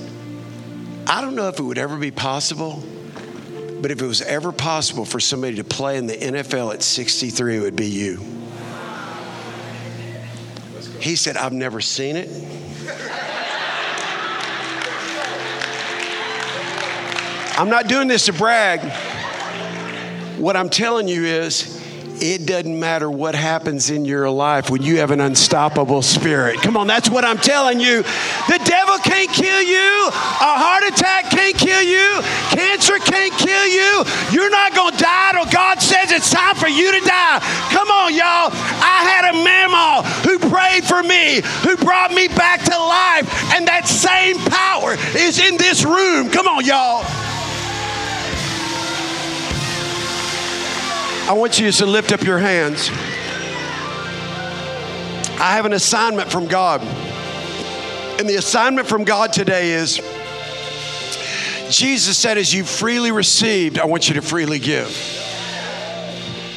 I 1.08 1.22
don't 1.22 1.36
know 1.36 1.48
if 1.48 1.60
it 1.60 1.64
would 1.64 1.78
ever 1.78 1.98
be 1.98 2.12
possible, 2.12 2.84
but 3.82 3.92
if 3.92 4.02
it 4.02 4.06
was 4.06 4.22
ever 4.22 4.52
possible 4.52 5.06
for 5.06 5.20
somebody 5.20 5.56
to 5.56 5.64
play 5.64 5.98
in 5.98 6.08
the 6.08 6.16
NFL 6.16 6.74
at 6.74 6.84
63, 6.84 7.58
it 7.58 7.60
would 7.62 7.76
be 7.76 7.88
you. 7.88 8.18
He 11.00 11.16
said, 11.16 11.38
I've 11.38 11.54
never 11.54 11.80
seen 11.80 12.18
it. 12.18 12.30
I'm 17.58 17.70
not 17.70 17.88
doing 17.88 18.08
this 18.08 18.26
to 18.26 18.34
brag. 18.34 18.82
What 20.38 20.56
I'm 20.56 20.70
telling 20.70 21.08
you 21.08 21.26
is, 21.26 21.77
it 22.22 22.46
doesn't 22.46 22.80
matter 22.80 23.10
what 23.10 23.36
happens 23.36 23.90
in 23.90 24.06
your 24.06 24.30
life 24.30 24.70
when 24.70 24.82
you 24.82 25.00
have 25.00 25.12
an 25.12 25.22
unstoppable 25.22 26.02
spirit. 26.02 26.62
Come 26.62 26.78
on, 26.78 26.88
that's 26.88 27.10
what 27.10 27.24
I'm 27.24 27.38
telling 27.38 27.80
you. 27.80 28.04
The 28.04 28.60
devil 28.64 28.98
can't 29.00 29.30
kill 29.32 29.62
you, 29.62 30.08
a 30.08 30.54
heart 30.58 30.84
attack 30.84 31.30
can't 31.30 31.56
kill 31.56 31.82
you, 31.84 32.22
cancer 32.50 32.98
can't 33.00 33.34
kill 33.34 33.68
you. 33.68 34.04
You're 34.32 34.50
not 34.50 34.74
going 34.76 34.94
to 34.94 35.04
die 35.04 35.32
till 35.34 35.52
God 35.52 35.82
says 35.82 36.12
it's 36.12 36.32
time 36.32 36.56
for 36.56 36.68
you 36.68 36.92
to 36.92 37.02
die. 37.06 37.40
Come 37.72 37.90
on, 37.90 38.14
y'all. 38.14 38.50
I 38.82 38.98
had 39.06 39.32
a 39.32 39.36
mama 39.38 40.08
who 40.24 40.40
prayed 40.50 40.84
for 40.84 41.04
me, 41.04 41.42
who 41.64 41.78
brought 41.78 42.12
me 42.12 42.28
back 42.28 42.64
to 42.64 42.78
life, 42.78 43.54
and 43.54 43.68
that 43.68 43.88
same 43.88 44.38
power 44.50 44.96
is 45.18 45.40
in 45.40 45.58
this 45.58 45.84
room. 45.84 46.30
Come 46.30 46.48
on, 46.48 46.66
y'all. 46.66 47.27
I 51.28 51.34
want 51.34 51.60
you 51.60 51.70
to 51.70 51.86
lift 51.86 52.14
up 52.14 52.22
your 52.22 52.40
hands. 52.40 52.90
I 55.40 55.56
have 55.56 55.66
an 55.66 55.74
assignment 55.74 56.32
from 56.32 56.48
God. 56.48 56.82
And 58.18 58.30
the 58.30 58.36
assignment 58.36 58.88
from 58.88 59.04
God 59.04 59.34
today 59.34 59.72
is 59.72 59.98
Jesus 61.70 62.18
said, 62.18 62.38
as 62.38 62.54
you 62.54 62.64
freely 62.64 63.12
received, 63.12 63.78
I 63.78 63.86
want 63.86 64.08
you 64.08 64.16
to 64.16 64.22
freely 64.22 64.58
give. 64.58 64.88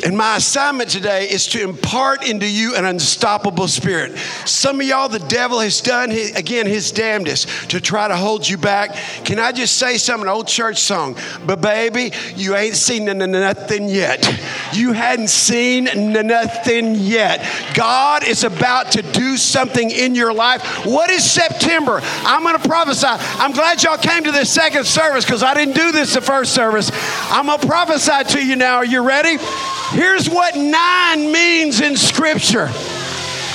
And 0.05 0.16
my 0.16 0.36
assignment 0.36 0.90
today 0.90 1.28
is 1.30 1.46
to 1.48 1.62
impart 1.62 2.28
into 2.28 2.48
you 2.48 2.74
an 2.76 2.84
unstoppable 2.84 3.68
spirit. 3.68 4.16
Some 4.46 4.80
of 4.80 4.86
y'all, 4.86 5.09
the 5.09 5.18
devil 5.18 5.61
has 5.61 5.80
done, 5.80 6.11
his, 6.11 6.34
again, 6.34 6.66
his 6.66 6.90
damnedest 6.90 7.70
to 7.70 7.80
try 7.80 8.09
to 8.09 8.16
hold 8.16 8.48
you 8.48 8.57
back. 8.57 8.94
Can 9.24 9.38
I 9.38 9.53
just 9.53 9.76
say 9.76 9.98
something, 9.98 10.28
an 10.28 10.34
old 10.34 10.48
church 10.48 10.78
song? 10.78 11.16
But 11.44 11.61
baby, 11.61 12.12
you 12.34 12.57
ain't 12.57 12.76
seen 12.76 13.05
nothing 13.05 13.88
yet. 13.88 14.26
You 14.72 14.92
hadn't 14.92 15.28
seen 15.28 15.84
nothing 15.94 16.94
yet. 16.94 17.46
God 17.74 18.26
is 18.26 18.44
about 18.44 18.92
to 18.92 19.03
do 19.03 19.36
something 19.36 19.90
in 19.90 20.14
your 20.14 20.32
life. 20.32 20.86
What 20.86 21.11
is 21.11 21.28
September? 21.28 22.01
I'm 22.03 22.42
going 22.42 22.59
to 22.59 22.68
prophesy. 22.68 23.07
I'm 23.09 23.53
glad 23.53 23.82
y'all 23.82 23.98
came 23.98 24.24
to 24.24 24.32
this 24.32 24.51
second 24.53 24.84
service 24.86 25.24
because 25.24 25.42
I 25.42 25.55
didn't 25.55 25.74
do 25.74 25.92
this 25.92 26.14
the 26.14 26.20
first 26.20 26.55
service. 26.55 26.90
I'm 27.30 27.46
going 27.46 27.61
to 27.61 27.66
prophesy 27.66 28.24
to 28.38 28.46
you 28.46 28.57
now. 28.57 28.76
Are 28.76 28.84
you 28.84 29.03
ready? 29.03 29.36
Here's 29.91 30.30
what 30.30 30.55
nine 30.57 31.32
means 31.32 31.80
in 31.80 31.97
Scripture. 31.97 32.68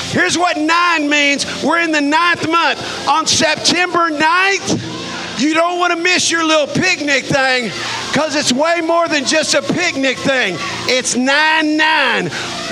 Here's 0.10 0.38
what 0.38 0.58
nine 0.58 1.10
means. 1.10 1.46
We're 1.64 1.80
in 1.80 1.92
the 1.92 2.02
ninth 2.02 2.50
month. 2.50 3.08
On 3.08 3.26
September 3.26 4.10
9th, 4.10 5.40
you 5.40 5.54
don't 5.54 5.80
want 5.80 5.94
to 5.94 6.02
miss 6.02 6.30
your 6.30 6.44
little 6.46 6.68
picnic 6.68 7.26
thing 7.26 7.72
because 8.12 8.36
it's 8.36 8.52
way 8.52 8.82
more 8.82 9.08
than 9.08 9.26
just 9.26 9.54
a 9.54 9.62
picnic 9.62 10.18
thing. 10.18 10.56
It's 10.88 11.16
9 11.16 11.78
9. 11.78 12.26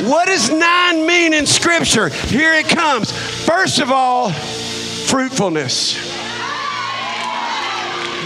What 0.10 0.28
does 0.28 0.50
9 0.50 1.06
mean 1.06 1.34
in 1.34 1.46
Scripture? 1.46 2.10
Here 2.10 2.54
it 2.54 2.68
comes. 2.68 3.12
First 3.46 3.80
of 3.80 3.92
all, 3.92 4.32
fruitfulness. 4.32 6.23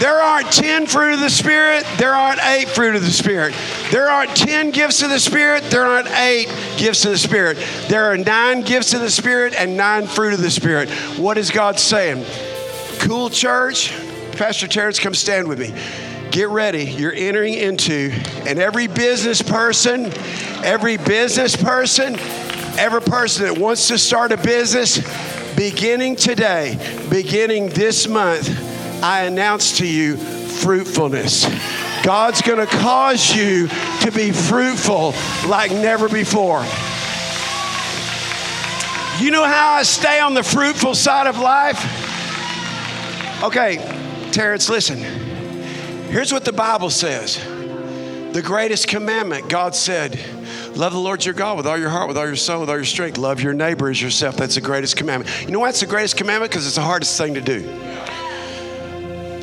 There 0.00 0.20
aren't 0.20 0.52
10 0.52 0.86
fruit 0.86 1.14
of 1.14 1.20
the 1.20 1.30
Spirit, 1.30 1.84
there 1.98 2.14
aren't 2.14 2.40
eight 2.44 2.68
fruit 2.68 2.94
of 2.94 3.02
the 3.02 3.10
Spirit. 3.10 3.54
There 3.90 4.08
aren't 4.08 4.36
10 4.36 4.70
gifts 4.70 5.02
of 5.02 5.10
the 5.10 5.18
Spirit, 5.18 5.64
there 5.64 5.84
aren't 5.84 6.08
eight 6.12 6.46
gifts 6.76 7.04
of 7.04 7.10
the 7.10 7.18
Spirit. 7.18 7.58
There 7.88 8.04
are 8.04 8.16
nine 8.16 8.62
gifts 8.62 8.94
of 8.94 9.00
the 9.00 9.10
Spirit 9.10 9.54
and 9.54 9.76
nine 9.76 10.06
fruit 10.06 10.34
of 10.34 10.40
the 10.40 10.50
Spirit. 10.50 10.88
What 11.18 11.36
is 11.36 11.50
God 11.50 11.80
saying? 11.80 12.24
Cool 13.00 13.28
church, 13.28 13.92
Pastor 14.32 14.68
Terrence, 14.68 15.00
come 15.00 15.14
stand 15.14 15.48
with 15.48 15.58
me. 15.58 15.74
Get 16.30 16.48
ready. 16.48 16.84
You're 16.84 17.12
entering 17.12 17.54
into, 17.54 18.12
and 18.46 18.60
every 18.60 18.86
business 18.86 19.42
person, 19.42 20.12
every 20.62 20.96
business 20.96 21.56
person, 21.56 22.16
every 22.78 23.00
person 23.00 23.46
that 23.46 23.58
wants 23.58 23.88
to 23.88 23.98
start 23.98 24.30
a 24.30 24.36
business, 24.36 24.98
beginning 25.56 26.14
today, 26.14 26.78
beginning 27.10 27.70
this 27.70 28.06
month, 28.06 28.67
I 29.02 29.24
announce 29.24 29.78
to 29.78 29.86
you 29.86 30.16
fruitfulness. 30.16 31.46
God's 32.02 32.42
going 32.42 32.58
to 32.58 32.66
cause 32.66 33.34
you 33.34 33.68
to 33.68 34.10
be 34.12 34.30
fruitful 34.30 35.14
like 35.48 35.70
never 35.70 36.08
before. 36.08 36.60
You 39.20 39.30
know 39.30 39.44
how 39.44 39.72
I 39.72 39.82
stay 39.82 40.20
on 40.20 40.34
the 40.34 40.42
fruitful 40.42 40.94
side 40.94 41.26
of 41.26 41.38
life? 41.38 41.82
Okay, 43.42 43.76
Terrence, 44.32 44.68
listen. 44.68 44.98
Here's 46.08 46.32
what 46.32 46.44
the 46.44 46.52
Bible 46.52 46.90
says 46.90 47.36
The 48.32 48.42
greatest 48.42 48.88
commandment, 48.88 49.48
God 49.48 49.74
said, 49.74 50.18
Love 50.74 50.92
the 50.92 50.98
Lord 50.98 51.24
your 51.24 51.34
God 51.34 51.56
with 51.56 51.66
all 51.66 51.76
your 51.76 51.88
heart, 51.88 52.08
with 52.08 52.16
all 52.16 52.26
your 52.26 52.36
soul, 52.36 52.60
with 52.60 52.70
all 52.70 52.76
your 52.76 52.84
strength. 52.84 53.18
Love 53.18 53.40
your 53.40 53.52
neighbor 53.52 53.90
as 53.90 54.00
yourself. 54.00 54.36
That's 54.36 54.54
the 54.54 54.60
greatest 54.60 54.96
commandment. 54.96 55.42
You 55.42 55.50
know 55.50 55.58
why 55.58 55.70
it's 55.70 55.80
the 55.80 55.86
greatest 55.86 56.16
commandment? 56.16 56.52
Because 56.52 56.66
it's 56.66 56.76
the 56.76 56.82
hardest 56.82 57.18
thing 57.18 57.34
to 57.34 57.40
do. 57.40 57.60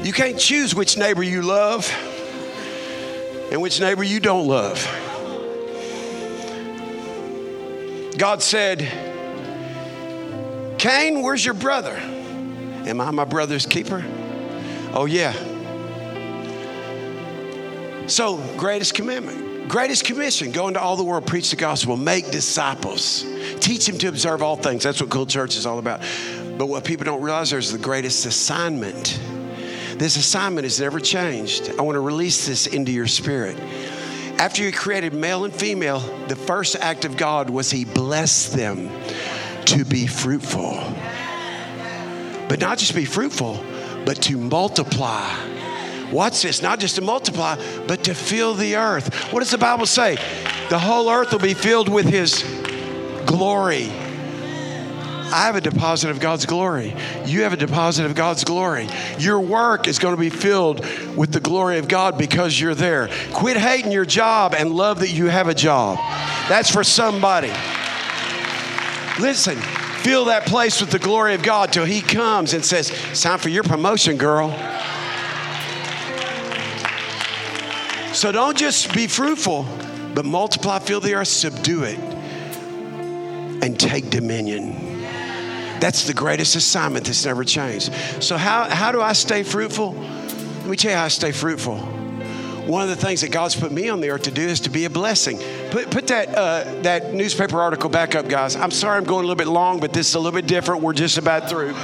You 0.05 0.13
can't 0.13 0.37
choose 0.37 0.75
which 0.75 0.97
neighbor 0.97 1.23
you 1.23 1.41
love 1.41 1.91
and 3.51 3.59
which 3.59 3.79
neighbor 3.79 4.03
you 4.03 4.19
don't 4.19 4.47
love. 4.47 4.77
God 8.15 8.43
said, 8.43 8.81
Cain, 10.77 11.23
where's 11.23 11.43
your 11.43 11.55
brother? 11.55 11.95
Am 11.95 13.01
I 13.01 13.09
my 13.09 13.25
brother's 13.25 13.65
keeper? 13.65 14.05
Oh, 14.93 15.07
yeah. 15.09 15.33
So, 18.05 18.37
greatest 18.57 18.93
commandment, 18.93 19.67
greatest 19.67 20.05
commission 20.05 20.51
go 20.51 20.67
into 20.67 20.79
all 20.79 20.97
the 20.97 21.03
world, 21.03 21.25
preach 21.25 21.49
the 21.49 21.55
gospel, 21.55 21.97
make 21.97 22.29
disciples, 22.29 23.25
teach 23.59 23.87
them 23.87 23.97
to 23.97 24.09
observe 24.09 24.43
all 24.43 24.55
things. 24.55 24.83
That's 24.83 25.01
what 25.01 25.09
Cool 25.09 25.25
Church 25.25 25.57
is 25.57 25.65
all 25.65 25.79
about. 25.79 26.01
But 26.59 26.67
what 26.67 26.85
people 26.85 27.05
don't 27.05 27.23
realize 27.23 27.49
there's 27.49 27.71
the 27.71 27.79
greatest 27.79 28.27
assignment 28.27 29.19
this 29.97 30.17
assignment 30.17 30.65
has 30.65 30.79
never 30.79 30.99
changed. 30.99 31.71
I 31.77 31.81
want 31.81 31.95
to 31.95 32.01
release 32.01 32.47
this 32.47 32.67
into 32.67 32.91
your 32.91 33.07
spirit. 33.07 33.57
After 34.37 34.63
you 34.63 34.71
created 34.71 35.13
male 35.13 35.45
and 35.45 35.53
female, 35.53 35.99
the 36.27 36.35
first 36.35 36.75
act 36.75 37.05
of 37.05 37.15
God 37.15 37.49
was 37.49 37.71
He 37.71 37.85
blessed 37.85 38.53
them 38.53 38.89
to 39.65 39.85
be 39.85 40.07
fruitful. 40.07 40.73
But 42.49 42.59
not 42.59 42.77
just 42.77 42.93
be 42.93 43.05
fruitful, 43.05 43.63
but 44.05 44.21
to 44.23 44.37
multiply. 44.37 45.33
Watch 46.11 46.41
this, 46.41 46.61
not 46.61 46.79
just 46.79 46.95
to 46.95 47.01
multiply, 47.01 47.55
but 47.87 48.03
to 48.03 48.13
fill 48.13 48.53
the 48.53 48.75
earth. 48.75 49.13
What 49.31 49.39
does 49.39 49.51
the 49.51 49.57
Bible 49.57 49.85
say? 49.85 50.17
The 50.69 50.77
whole 50.79 51.09
earth 51.09 51.31
will 51.31 51.39
be 51.39 51.53
filled 51.53 51.89
with 51.89 52.05
His 52.05 52.43
glory. 53.25 53.89
I 55.31 55.47
have 55.47 55.55
a 55.55 55.61
deposit 55.61 56.11
of 56.11 56.19
God's 56.19 56.45
glory. 56.45 56.95
You 57.25 57.43
have 57.43 57.53
a 57.53 57.57
deposit 57.57 58.05
of 58.05 58.15
God's 58.15 58.43
glory. 58.43 58.87
Your 59.17 59.39
work 59.39 59.87
is 59.87 59.99
going 59.99 60.15
to 60.15 60.19
be 60.19 60.29
filled 60.29 60.85
with 61.15 61.31
the 61.31 61.39
glory 61.39 61.77
of 61.77 61.87
God 61.87 62.17
because 62.17 62.59
you're 62.59 62.75
there. 62.75 63.09
Quit 63.33 63.57
hating 63.57 63.91
your 63.91 64.05
job 64.05 64.53
and 64.53 64.73
love 64.73 64.99
that 64.99 65.09
you 65.09 65.25
have 65.25 65.47
a 65.47 65.53
job. 65.53 65.97
That's 66.47 66.69
for 66.69 66.83
somebody. 66.83 67.51
Listen, 69.19 69.57
fill 70.01 70.25
that 70.25 70.45
place 70.45 70.79
with 70.79 70.91
the 70.91 70.99
glory 70.99 71.33
of 71.33 71.43
God 71.43 71.73
till 71.73 71.85
He 71.85 72.01
comes 72.01 72.53
and 72.53 72.63
says, 72.63 72.91
It's 73.09 73.21
time 73.21 73.39
for 73.39 73.49
your 73.49 73.63
promotion, 73.63 74.17
girl. 74.17 74.51
So 78.13 78.31
don't 78.31 78.57
just 78.57 78.93
be 78.93 79.07
fruitful, 79.07 79.65
but 80.13 80.23
multiply, 80.23 80.79
fill 80.79 81.01
the 81.01 81.15
earth, 81.15 81.27
subdue 81.27 81.83
it, 81.83 81.99
and 83.61 83.77
take 83.77 84.09
dominion. 84.09 84.94
That's 85.85 86.05
the 86.05 86.15
greatest 86.15 86.55
assignment 86.55 87.05
that's 87.05 87.25
never 87.25 87.43
changed. 87.43 87.93
So, 88.19 88.37
how, 88.37 88.63
how 88.63 88.91
do 88.91 89.01
I 89.01 89.13
stay 89.13 89.43
fruitful? 89.43 89.93
Let 89.93 90.65
me 90.65 90.77
tell 90.77 90.89
you 90.89 90.97
how 90.97 91.05
I 91.05 91.09
stay 91.09 91.31
fruitful. 91.31 91.77
One 91.77 92.81
of 92.81 92.89
the 92.89 92.95
things 92.95 93.21
that 93.21 93.29
God's 93.29 93.55
put 93.55 93.71
me 93.71 93.87
on 93.89 94.01
the 94.01 94.09
earth 94.09 94.23
to 94.23 94.31
do 94.31 94.41
is 94.41 94.61
to 94.61 94.71
be 94.71 94.85
a 94.85 94.89
blessing. 94.89 95.37
Put, 95.69 95.91
put 95.91 96.07
that, 96.07 96.29
uh, 96.29 96.81
that 96.81 97.13
newspaper 97.13 97.61
article 97.61 97.91
back 97.91 98.15
up, 98.15 98.27
guys. 98.27 98.55
I'm 98.55 98.71
sorry 98.71 98.97
I'm 98.97 99.03
going 99.03 99.25
a 99.25 99.27
little 99.27 99.35
bit 99.35 99.45
long, 99.45 99.79
but 99.79 99.93
this 99.93 100.09
is 100.09 100.15
a 100.15 100.19
little 100.19 100.35
bit 100.35 100.47
different. 100.47 100.81
We're 100.81 100.93
just 100.93 101.19
about 101.19 101.51
through. 101.51 101.75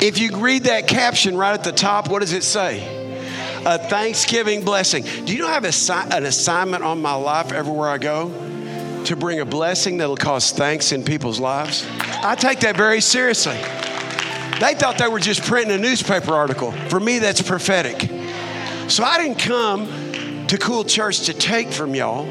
If 0.00 0.16
you 0.16 0.34
read 0.38 0.62
that 0.62 0.88
caption 0.88 1.36
right 1.36 1.52
at 1.52 1.62
the 1.62 1.72
top, 1.72 2.08
what 2.08 2.20
does 2.20 2.32
it 2.32 2.42
say? 2.42 2.86
A 3.66 3.76
Thanksgiving 3.76 4.64
blessing. 4.64 5.02
Do 5.02 5.34
you 5.34 5.40
know 5.40 5.48
I 5.48 5.60
have 5.60 5.64
a, 5.66 6.16
an 6.16 6.24
assignment 6.24 6.84
on 6.84 7.02
my 7.02 7.12
life 7.12 7.52
everywhere 7.52 7.90
I 7.90 7.98
go? 7.98 8.32
To 9.08 9.16
bring 9.16 9.40
a 9.40 9.46
blessing 9.46 9.96
that'll 9.96 10.18
cause 10.18 10.50
thanks 10.50 10.92
in 10.92 11.02
people's 11.02 11.40
lives? 11.40 11.86
I 12.22 12.34
take 12.34 12.60
that 12.60 12.76
very 12.76 13.00
seriously. 13.00 13.54
They 13.54 14.74
thought 14.74 14.96
they 14.98 15.08
were 15.08 15.18
just 15.18 15.44
printing 15.44 15.74
a 15.74 15.78
newspaper 15.78 16.34
article. 16.34 16.72
For 16.90 17.00
me, 17.00 17.18
that's 17.18 17.40
prophetic. 17.40 18.02
So 18.90 19.04
I 19.04 19.16
didn't 19.16 19.38
come 19.38 20.46
to 20.48 20.58
Cool 20.58 20.84
Church 20.84 21.20
to 21.20 21.32
take 21.32 21.68
from 21.68 21.94
y'all. 21.94 22.28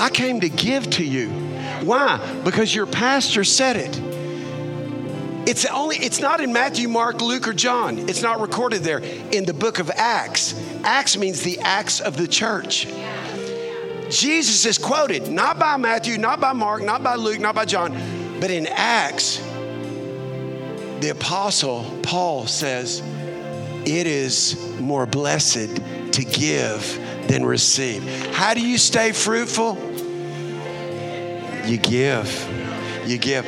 I 0.00 0.08
came 0.08 0.40
to 0.40 0.48
give 0.48 0.88
to 0.92 1.04
you. 1.04 1.28
Why? 1.84 2.18
Because 2.44 2.74
your 2.74 2.86
pastor 2.86 3.44
said 3.44 3.76
it. 3.76 4.00
It's 5.46 5.66
only 5.66 5.96
it's 5.96 6.20
not 6.20 6.40
in 6.40 6.50
Matthew, 6.50 6.88
Mark, 6.88 7.20
Luke, 7.20 7.46
or 7.46 7.52
John. 7.52 8.08
It's 8.08 8.22
not 8.22 8.40
recorded 8.40 8.84
there. 8.84 9.00
In 9.00 9.44
the 9.44 9.52
book 9.52 9.78
of 9.78 9.90
Acts. 9.90 10.54
Acts 10.82 11.18
means 11.18 11.42
the 11.42 11.58
acts 11.58 12.00
of 12.00 12.16
the 12.16 12.26
church. 12.26 12.86
Jesus 14.10 14.66
is 14.66 14.76
quoted 14.76 15.30
not 15.30 15.58
by 15.58 15.76
Matthew, 15.76 16.18
not 16.18 16.40
by 16.40 16.52
Mark, 16.52 16.82
not 16.82 17.02
by 17.02 17.14
Luke, 17.14 17.38
not 17.38 17.54
by 17.54 17.64
John, 17.64 17.92
but 18.40 18.50
in 18.50 18.66
Acts, 18.66 19.38
the 21.00 21.10
apostle 21.10 21.84
Paul 22.02 22.46
says, 22.46 23.02
It 23.86 24.06
is 24.06 24.78
more 24.80 25.06
blessed 25.06 25.76
to 26.12 26.24
give 26.24 26.98
than 27.28 27.44
receive. 27.44 28.02
How 28.34 28.52
do 28.52 28.60
you 28.60 28.78
stay 28.78 29.12
fruitful? 29.12 29.78
You 31.64 31.78
give. 31.78 33.06
You 33.06 33.16
give. 33.16 33.46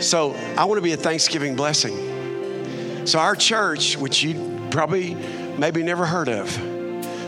So 0.00 0.34
I 0.56 0.64
want 0.64 0.78
to 0.78 0.82
be 0.82 0.92
a 0.92 0.96
Thanksgiving 0.96 1.54
blessing. 1.54 3.06
So 3.06 3.18
our 3.18 3.36
church, 3.36 3.98
which 3.98 4.22
you 4.22 4.68
probably 4.70 5.14
maybe 5.58 5.82
never 5.82 6.06
heard 6.06 6.28
of, 6.28 6.56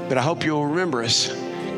but 0.08 0.16
I 0.16 0.22
hope 0.22 0.44
you'll 0.44 0.66
remember 0.66 1.02
us 1.02 1.30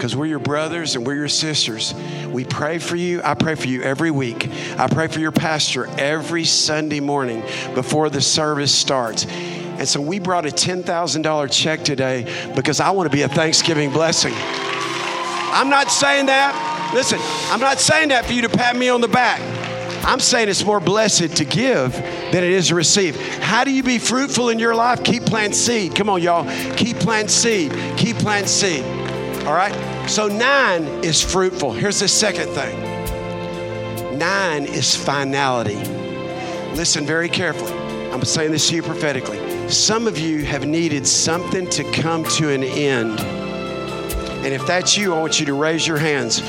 because 0.03 0.17
we're 0.17 0.27
your 0.27 0.41
brothers 0.41 0.97
and 0.97 1.07
we're 1.07 1.15
your 1.15 1.29
sisters. 1.29 1.95
We 2.33 2.45
pray 2.45 2.79
for 2.79 2.97
you. 2.97 3.21
I 3.23 3.35
pray 3.35 3.55
for 3.55 3.69
you 3.69 3.83
every 3.83 4.11
week. 4.11 4.51
I 4.77 4.89
pray 4.89 5.07
for 5.07 5.21
your 5.21 5.31
pastor 5.31 5.87
every 5.97 6.43
Sunday 6.43 6.99
morning 6.99 7.41
before 7.73 8.11
the 8.11 8.21
service 8.21 8.75
starts. 8.75 9.27
And 9.27 9.87
so 9.87 10.01
we 10.01 10.19
brought 10.19 10.45
a 10.45 10.49
$10,000 10.49 11.53
check 11.53 11.85
today 11.85 12.53
because 12.57 12.81
I 12.81 12.91
want 12.91 13.13
to 13.13 13.17
be 13.17 13.23
a 13.23 13.29
Thanksgiving 13.29 13.93
blessing. 13.93 14.35
I'm 14.35 15.71
not 15.71 15.89
saying 15.89 16.27
that. 16.27 16.91
Listen, 16.93 17.21
I'm 17.53 17.61
not 17.61 17.79
saying 17.79 18.09
that 18.09 18.27
for 18.27 18.33
you 18.33 18.43
to 18.43 18.49
pat 18.49 18.75
me 18.75 18.89
on 18.89 19.03
the 19.03 19.07
back. 19.07 19.41
I'm 20.05 20.19
saying 20.19 20.49
it's 20.49 20.65
more 20.65 20.81
blessed 20.81 21.37
to 21.37 21.45
give 21.45 21.93
than 21.93 22.43
it 22.43 22.51
is 22.51 22.67
to 22.69 22.75
receive. 22.75 23.15
How 23.39 23.63
do 23.63 23.71
you 23.71 23.85
be 23.85 24.01
fruitful 24.01 24.49
in 24.49 24.59
your 24.59 24.75
life? 24.75 25.05
Keep 25.05 25.27
planting 25.27 25.53
seed. 25.53 25.95
Come 25.95 26.11
on, 26.11 26.21
y'all. 26.21 26.45
Keep 26.75 26.97
planting 26.97 27.29
seed. 27.29 27.73
Keep 27.97 28.17
planting 28.17 28.49
seed. 28.49 29.02
All 29.47 29.55
right? 29.55 30.09
So 30.09 30.29
nine 30.29 30.85
is 31.05 31.21
fruitful. 31.21 31.73
Here's 31.73 31.99
the 31.99 32.09
second 32.09 32.49
thing 32.51 32.93
nine 34.17 34.67
is 34.67 34.95
finality. 34.95 35.77
Listen 36.77 37.05
very 37.05 37.29
carefully. 37.29 37.73
I'm 38.13 38.25
saying 38.25 38.53
this 38.53 38.69
to 38.69 38.77
you 38.77 38.83
prophetically. 38.83 39.69
Some 39.69 40.07
of 40.07 40.17
you 40.17 40.45
have 40.45 40.65
needed 40.65 41.07
something 41.07 41.69
to 41.71 41.83
come 41.93 42.23
to 42.37 42.51
an 42.51 42.63
end. 42.63 43.19
And 43.19 44.55
if 44.55 44.65
that's 44.67 44.97
you, 44.97 45.13
I 45.13 45.19
want 45.19 45.41
you 45.41 45.47
to 45.47 45.55
raise 45.55 45.87
your 45.87 45.99
hands. 45.99 46.41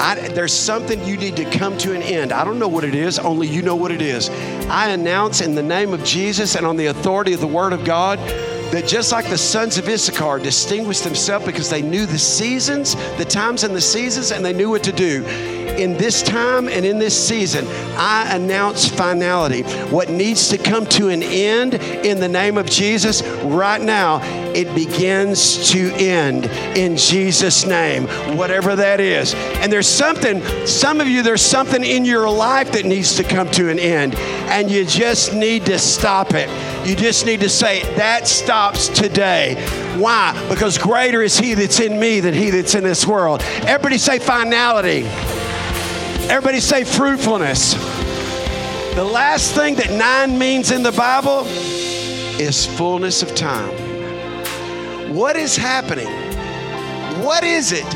I, 0.00 0.28
there's 0.34 0.52
something 0.52 1.02
you 1.04 1.16
need 1.16 1.36
to 1.36 1.44
come 1.50 1.78
to 1.78 1.94
an 1.94 2.02
end. 2.02 2.32
I 2.32 2.44
don't 2.44 2.58
know 2.58 2.68
what 2.68 2.84
it 2.84 2.94
is, 2.94 3.18
only 3.18 3.46
you 3.46 3.62
know 3.62 3.76
what 3.76 3.92
it 3.92 4.02
is. 4.02 4.28
I 4.68 4.90
announce 4.90 5.40
in 5.40 5.54
the 5.54 5.62
name 5.62 5.94
of 5.94 6.04
Jesus 6.04 6.54
and 6.54 6.66
on 6.66 6.76
the 6.76 6.86
authority 6.86 7.32
of 7.32 7.40
the 7.40 7.46
Word 7.46 7.72
of 7.72 7.84
God 7.84 8.18
that 8.72 8.86
just 8.86 9.12
like 9.12 9.28
the 9.28 9.36
sons 9.36 9.76
of 9.76 9.86
Issachar 9.86 10.38
distinguished 10.38 11.04
themselves 11.04 11.44
because 11.44 11.68
they 11.68 11.82
knew 11.82 12.06
the 12.06 12.18
seasons, 12.18 12.96
the 13.18 13.24
times 13.24 13.64
and 13.64 13.76
the 13.76 13.80
seasons, 13.82 14.32
and 14.32 14.42
they 14.44 14.54
knew 14.54 14.70
what 14.70 14.82
to 14.84 14.92
do. 14.92 15.24
In 15.72 15.96
this 15.96 16.22
time 16.22 16.68
and 16.68 16.84
in 16.84 16.98
this 16.98 17.28
season, 17.28 17.66
I 17.96 18.34
announce 18.34 18.88
finality. 18.88 19.62
What 19.90 20.08
needs 20.08 20.48
to 20.48 20.58
come 20.58 20.86
to 20.86 21.08
an 21.08 21.22
end 21.22 21.74
in 21.74 22.18
the 22.18 22.28
name 22.28 22.56
of 22.56 22.66
Jesus 22.66 23.22
right 23.44 23.80
now, 23.80 24.20
it 24.54 24.74
begins 24.74 25.70
to 25.70 25.92
end 25.94 26.46
in 26.76 26.96
Jesus' 26.96 27.66
name, 27.66 28.04
whatever 28.36 28.74
that 28.74 29.00
is. 29.00 29.34
And 29.34 29.70
there's 29.70 29.88
something, 29.88 30.42
some 30.66 31.00
of 31.00 31.08
you, 31.08 31.22
there's 31.22 31.42
something 31.42 31.84
in 31.84 32.06
your 32.06 32.28
life 32.30 32.72
that 32.72 32.86
needs 32.86 33.16
to 33.16 33.22
come 33.22 33.50
to 33.52 33.68
an 33.68 33.78
end, 33.78 34.14
and 34.14 34.70
you 34.70 34.86
just 34.86 35.34
need 35.34 35.66
to 35.66 35.78
stop 35.78 36.32
it. 36.32 36.48
You 36.84 36.96
just 36.96 37.26
need 37.26 37.40
to 37.40 37.48
say, 37.48 37.82
that 37.94 38.26
stops 38.26 38.88
today. 38.88 39.54
Why? 39.98 40.34
Because 40.48 40.78
greater 40.78 41.22
is 41.22 41.38
He 41.38 41.54
that's 41.54 41.78
in 41.78 41.98
me 41.98 42.18
than 42.18 42.34
He 42.34 42.50
that's 42.50 42.74
in 42.74 42.82
this 42.82 43.06
world. 43.06 43.40
Everybody 43.64 43.98
say 43.98 44.18
finality. 44.18 45.04
Everybody 46.28 46.58
say 46.58 46.82
fruitfulness. 46.82 47.74
The 48.94 49.04
last 49.04 49.54
thing 49.54 49.76
that 49.76 49.92
nine 49.92 50.38
means 50.38 50.70
in 50.72 50.82
the 50.82 50.92
Bible 50.92 51.44
is 52.40 52.66
fullness 52.66 53.22
of 53.22 53.34
time. 53.34 53.70
What 55.14 55.36
is 55.36 55.56
happening? 55.56 56.08
What 57.22 57.44
is 57.44 57.70
it 57.70 57.88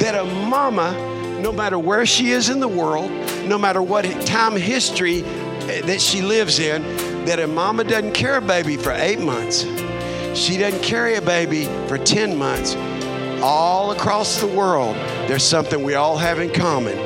that 0.00 0.14
a 0.14 0.24
mama, 0.24 0.92
no 1.40 1.50
matter 1.50 1.78
where 1.78 2.04
she 2.04 2.32
is 2.32 2.50
in 2.50 2.60
the 2.60 2.68
world, 2.68 3.10
no 3.46 3.56
matter 3.56 3.80
what 3.80 4.04
time 4.26 4.54
history 4.54 5.22
that 5.22 6.00
she 6.00 6.20
lives 6.20 6.58
in, 6.58 6.82
that 7.28 7.40
a 7.40 7.46
mama 7.46 7.84
doesn't 7.84 8.14
carry 8.14 8.38
a 8.38 8.40
baby 8.40 8.78
for 8.78 8.90
eight 8.92 9.20
months? 9.20 9.64
She 10.34 10.56
doesn't 10.56 10.82
carry 10.82 11.16
a 11.16 11.20
baby 11.20 11.66
for 11.86 11.98
10 11.98 12.34
months. 12.34 12.74
All 13.42 13.90
across 13.92 14.40
the 14.40 14.46
world, 14.46 14.96
there's 15.28 15.44
something 15.44 15.82
we 15.82 15.94
all 15.94 16.16
have 16.16 16.38
in 16.38 16.50
common 16.50 16.96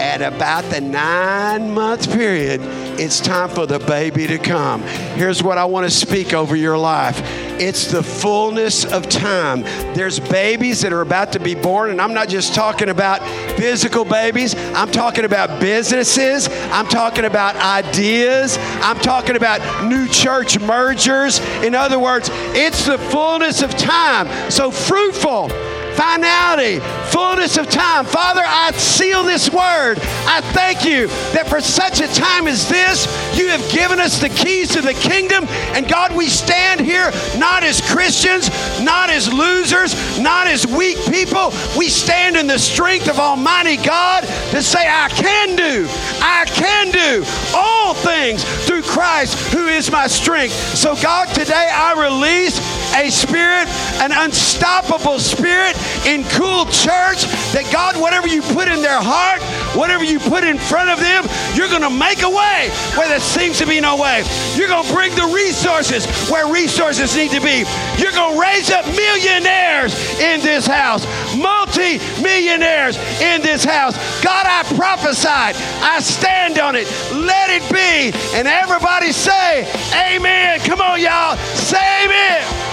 at 0.00 0.20
about 0.20 0.64
the 0.64 0.80
nine 0.80 1.72
month 1.72 2.12
period, 2.12 2.60
it's 3.00 3.20
time 3.20 3.48
for 3.48 3.66
the 3.66 3.78
baby 3.78 4.26
to 4.26 4.38
come. 4.38 4.82
Here's 4.82 5.44
what 5.44 5.58
I 5.58 5.64
want 5.64 5.88
to 5.88 5.90
speak 5.90 6.32
over 6.34 6.56
your 6.56 6.76
life 6.76 7.47
it's 7.60 7.90
the 7.90 8.02
fullness 8.02 8.84
of 8.84 9.08
time. 9.08 9.62
There's 9.94 10.20
babies 10.20 10.80
that 10.82 10.92
are 10.92 11.00
about 11.00 11.32
to 11.32 11.40
be 11.40 11.54
born, 11.54 11.90
and 11.90 12.00
I'm 12.00 12.14
not 12.14 12.28
just 12.28 12.54
talking 12.54 12.88
about 12.88 13.22
physical 13.56 14.04
babies, 14.04 14.54
I'm 14.74 14.90
talking 14.90 15.24
about 15.24 15.60
businesses, 15.60 16.48
I'm 16.70 16.86
talking 16.86 17.24
about 17.24 17.56
ideas, 17.56 18.58
I'm 18.82 18.98
talking 18.98 19.36
about 19.36 19.84
new 19.84 20.08
church 20.08 20.58
mergers. 20.60 21.40
In 21.62 21.74
other 21.74 21.98
words, 21.98 22.30
it's 22.32 22.86
the 22.86 22.98
fullness 22.98 23.62
of 23.62 23.70
time. 23.76 24.50
So, 24.50 24.70
fruitful 24.70 25.50
finality, 25.98 26.78
fullness 27.10 27.58
of 27.58 27.68
time. 27.68 28.04
Father, 28.04 28.42
I 28.44 28.70
seal 28.76 29.24
this 29.24 29.50
word. 29.50 29.98
I 30.30 30.40
thank 30.54 30.84
you 30.84 31.08
that 31.34 31.48
for 31.48 31.60
such 31.60 32.00
a 32.00 32.06
time 32.14 32.46
as 32.46 32.68
this, 32.68 33.06
you 33.36 33.48
have 33.48 33.68
given 33.72 33.98
us 33.98 34.20
the 34.20 34.28
keys 34.28 34.68
to 34.74 34.80
the 34.80 34.94
kingdom. 34.94 35.44
And 35.74 35.88
God, 35.88 36.14
we 36.14 36.28
stand 36.28 36.80
here 36.80 37.10
not 37.36 37.64
as 37.64 37.80
Christians, 37.80 38.48
not 38.80 39.10
as 39.10 39.32
losers, 39.32 40.20
not 40.20 40.46
as 40.46 40.64
weak 40.68 40.98
people. 41.06 41.50
We 41.76 41.88
stand 41.88 42.36
in 42.36 42.46
the 42.46 42.60
strength 42.60 43.08
of 43.08 43.18
Almighty 43.18 43.76
God 43.76 44.22
to 44.52 44.62
say, 44.62 44.86
I 44.88 45.08
can 45.08 45.56
do, 45.56 45.88
I 46.22 46.44
can 46.46 46.92
do 46.92 47.24
all 47.56 47.94
things 47.94 48.44
through 48.66 48.82
Christ 48.82 49.36
who 49.52 49.66
is 49.66 49.90
my 49.90 50.06
strength. 50.06 50.52
So, 50.76 50.94
God, 50.94 51.26
today 51.34 51.68
I 51.72 52.00
release 52.00 52.77
a 52.94 53.10
spirit, 53.10 53.68
an 54.00 54.12
unstoppable 54.12 55.18
spirit 55.18 55.76
in 56.06 56.24
Cool 56.36 56.64
Church 56.66 57.26
that 57.52 57.68
God, 57.72 57.96
whatever 58.00 58.26
you 58.28 58.42
put 58.42 58.68
in 58.68 58.80
their 58.82 59.00
heart, 59.00 59.42
whatever 59.76 60.04
you 60.04 60.18
put 60.18 60.44
in 60.44 60.58
front 60.58 60.90
of 60.90 61.00
them, 61.00 61.24
you're 61.54 61.68
going 61.68 61.82
to 61.82 61.92
make 61.92 62.22
a 62.22 62.30
way 62.30 62.70
where 62.96 63.08
there 63.08 63.20
seems 63.20 63.58
to 63.58 63.66
be 63.66 63.80
no 63.80 63.96
way. 63.96 64.24
You're 64.54 64.68
going 64.68 64.86
to 64.86 64.92
bring 64.92 65.14
the 65.14 65.28
resources 65.34 66.06
where 66.30 66.52
resources 66.52 67.14
need 67.16 67.30
to 67.32 67.40
be. 67.40 67.64
You're 68.00 68.12
going 68.12 68.34
to 68.34 68.40
raise 68.40 68.70
up 68.70 68.86
millionaires 68.86 69.94
in 70.18 70.40
this 70.40 70.66
house, 70.66 71.04
multi 71.36 71.98
millionaires 72.22 72.96
in 73.20 73.42
this 73.42 73.64
house. 73.64 73.96
God, 74.22 74.46
I 74.46 74.64
prophesied. 74.76 75.56
I 75.82 76.00
stand 76.00 76.58
on 76.58 76.76
it. 76.76 76.86
Let 77.12 77.50
it 77.50 77.64
be. 77.72 78.16
And 78.36 78.48
everybody 78.48 79.12
say, 79.12 79.68
Amen. 79.94 80.60
Come 80.60 80.80
on, 80.80 81.00
y'all. 81.00 81.36
Say 81.54 82.04
amen. 82.04 82.67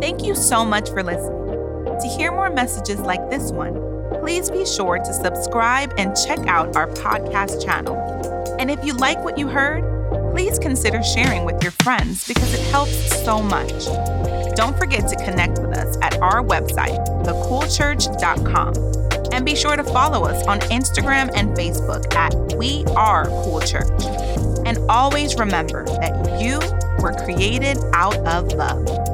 Thank 0.00 0.24
you 0.24 0.34
so 0.34 0.64
much 0.64 0.90
for 0.90 1.02
listening. 1.02 1.98
To 2.00 2.08
hear 2.16 2.32
more 2.32 2.50
messages 2.50 3.00
like 3.00 3.30
this 3.30 3.52
one, 3.52 3.74
please 4.20 4.50
be 4.50 4.66
sure 4.66 4.98
to 4.98 5.12
subscribe 5.12 5.92
and 5.96 6.16
check 6.16 6.40
out 6.46 6.76
our 6.76 6.88
podcast 6.88 7.64
channel. 7.64 7.96
And 8.58 8.70
if 8.70 8.84
you 8.84 8.94
like 8.94 9.22
what 9.24 9.38
you 9.38 9.48
heard, 9.48 9.82
please 10.32 10.58
consider 10.58 11.02
sharing 11.02 11.44
with 11.44 11.62
your 11.62 11.72
friends 11.72 12.26
because 12.26 12.52
it 12.54 12.60
helps 12.70 13.24
so 13.24 13.42
much. 13.42 13.86
Don't 14.56 14.76
forget 14.78 15.08
to 15.08 15.16
connect 15.16 15.58
with 15.58 15.76
us 15.76 15.96
at 16.02 16.20
our 16.20 16.42
website, 16.42 17.04
thecoolchurch.com. 17.24 18.74
And 19.32 19.44
be 19.44 19.56
sure 19.56 19.76
to 19.76 19.84
follow 19.84 20.24
us 20.24 20.46
on 20.46 20.60
Instagram 20.60 21.30
and 21.34 21.56
Facebook 21.56 22.14
at 22.14 22.34
We 22.56 22.84
Are 22.96 23.26
Cool 23.26 23.60
Church. 23.60 24.04
And 24.64 24.78
always 24.88 25.36
remember 25.36 25.84
that 25.86 26.40
you 26.40 26.58
were 27.02 27.12
created 27.24 27.78
out 27.92 28.16
of 28.26 28.52
love. 28.52 29.13